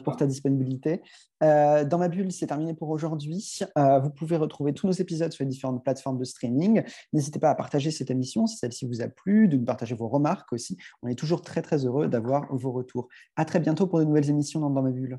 pour 0.04 0.16
ta 0.16 0.26
disponibilité. 0.26 1.02
dans 1.40 1.98
ma 1.98 2.08
bulle, 2.08 2.30
c'est 2.32 2.46
terminé 2.46 2.74
pour 2.74 2.90
aujourd'hui. 2.90 3.60
vous 3.76 4.10
pouvez 4.10 4.36
retrouver 4.36 4.72
tous 4.72 4.86
nos 4.86 4.92
épisodes 4.92 5.32
sur 5.32 5.44
les 5.44 5.50
différentes 5.50 5.82
plateformes 5.82 6.18
de 6.18 6.24
streaming. 6.24 6.82
N'hésitez 7.12 7.38
pas 7.38 7.50
à 7.50 7.54
partager 7.54 7.90
cette 7.90 8.10
émission 8.10 8.46
si 8.46 8.56
celle-ci 8.56 8.86
vous 8.86 9.02
a 9.02 9.08
plu, 9.08 9.48
de 9.48 9.56
nous 9.56 9.64
partager 9.64 9.94
vos 9.94 10.08
remarques 10.08 10.52
aussi. 10.52 10.76
On 11.02 11.08
est 11.08 11.18
toujours 11.18 11.42
très, 11.42 11.62
très 11.62 11.84
heureux 11.84 12.08
d'avoir 12.08 12.54
vos 12.54 12.72
retours. 12.72 13.08
À 13.36 13.44
très 13.44 13.60
bientôt 13.60 13.86
pour 13.86 13.98
de 13.98 14.04
nouvelles 14.04 14.30
émissions 14.30 14.60
dans, 14.60 14.70
dans 14.70 14.82
ma 14.82 14.90
bulle. 14.90 15.18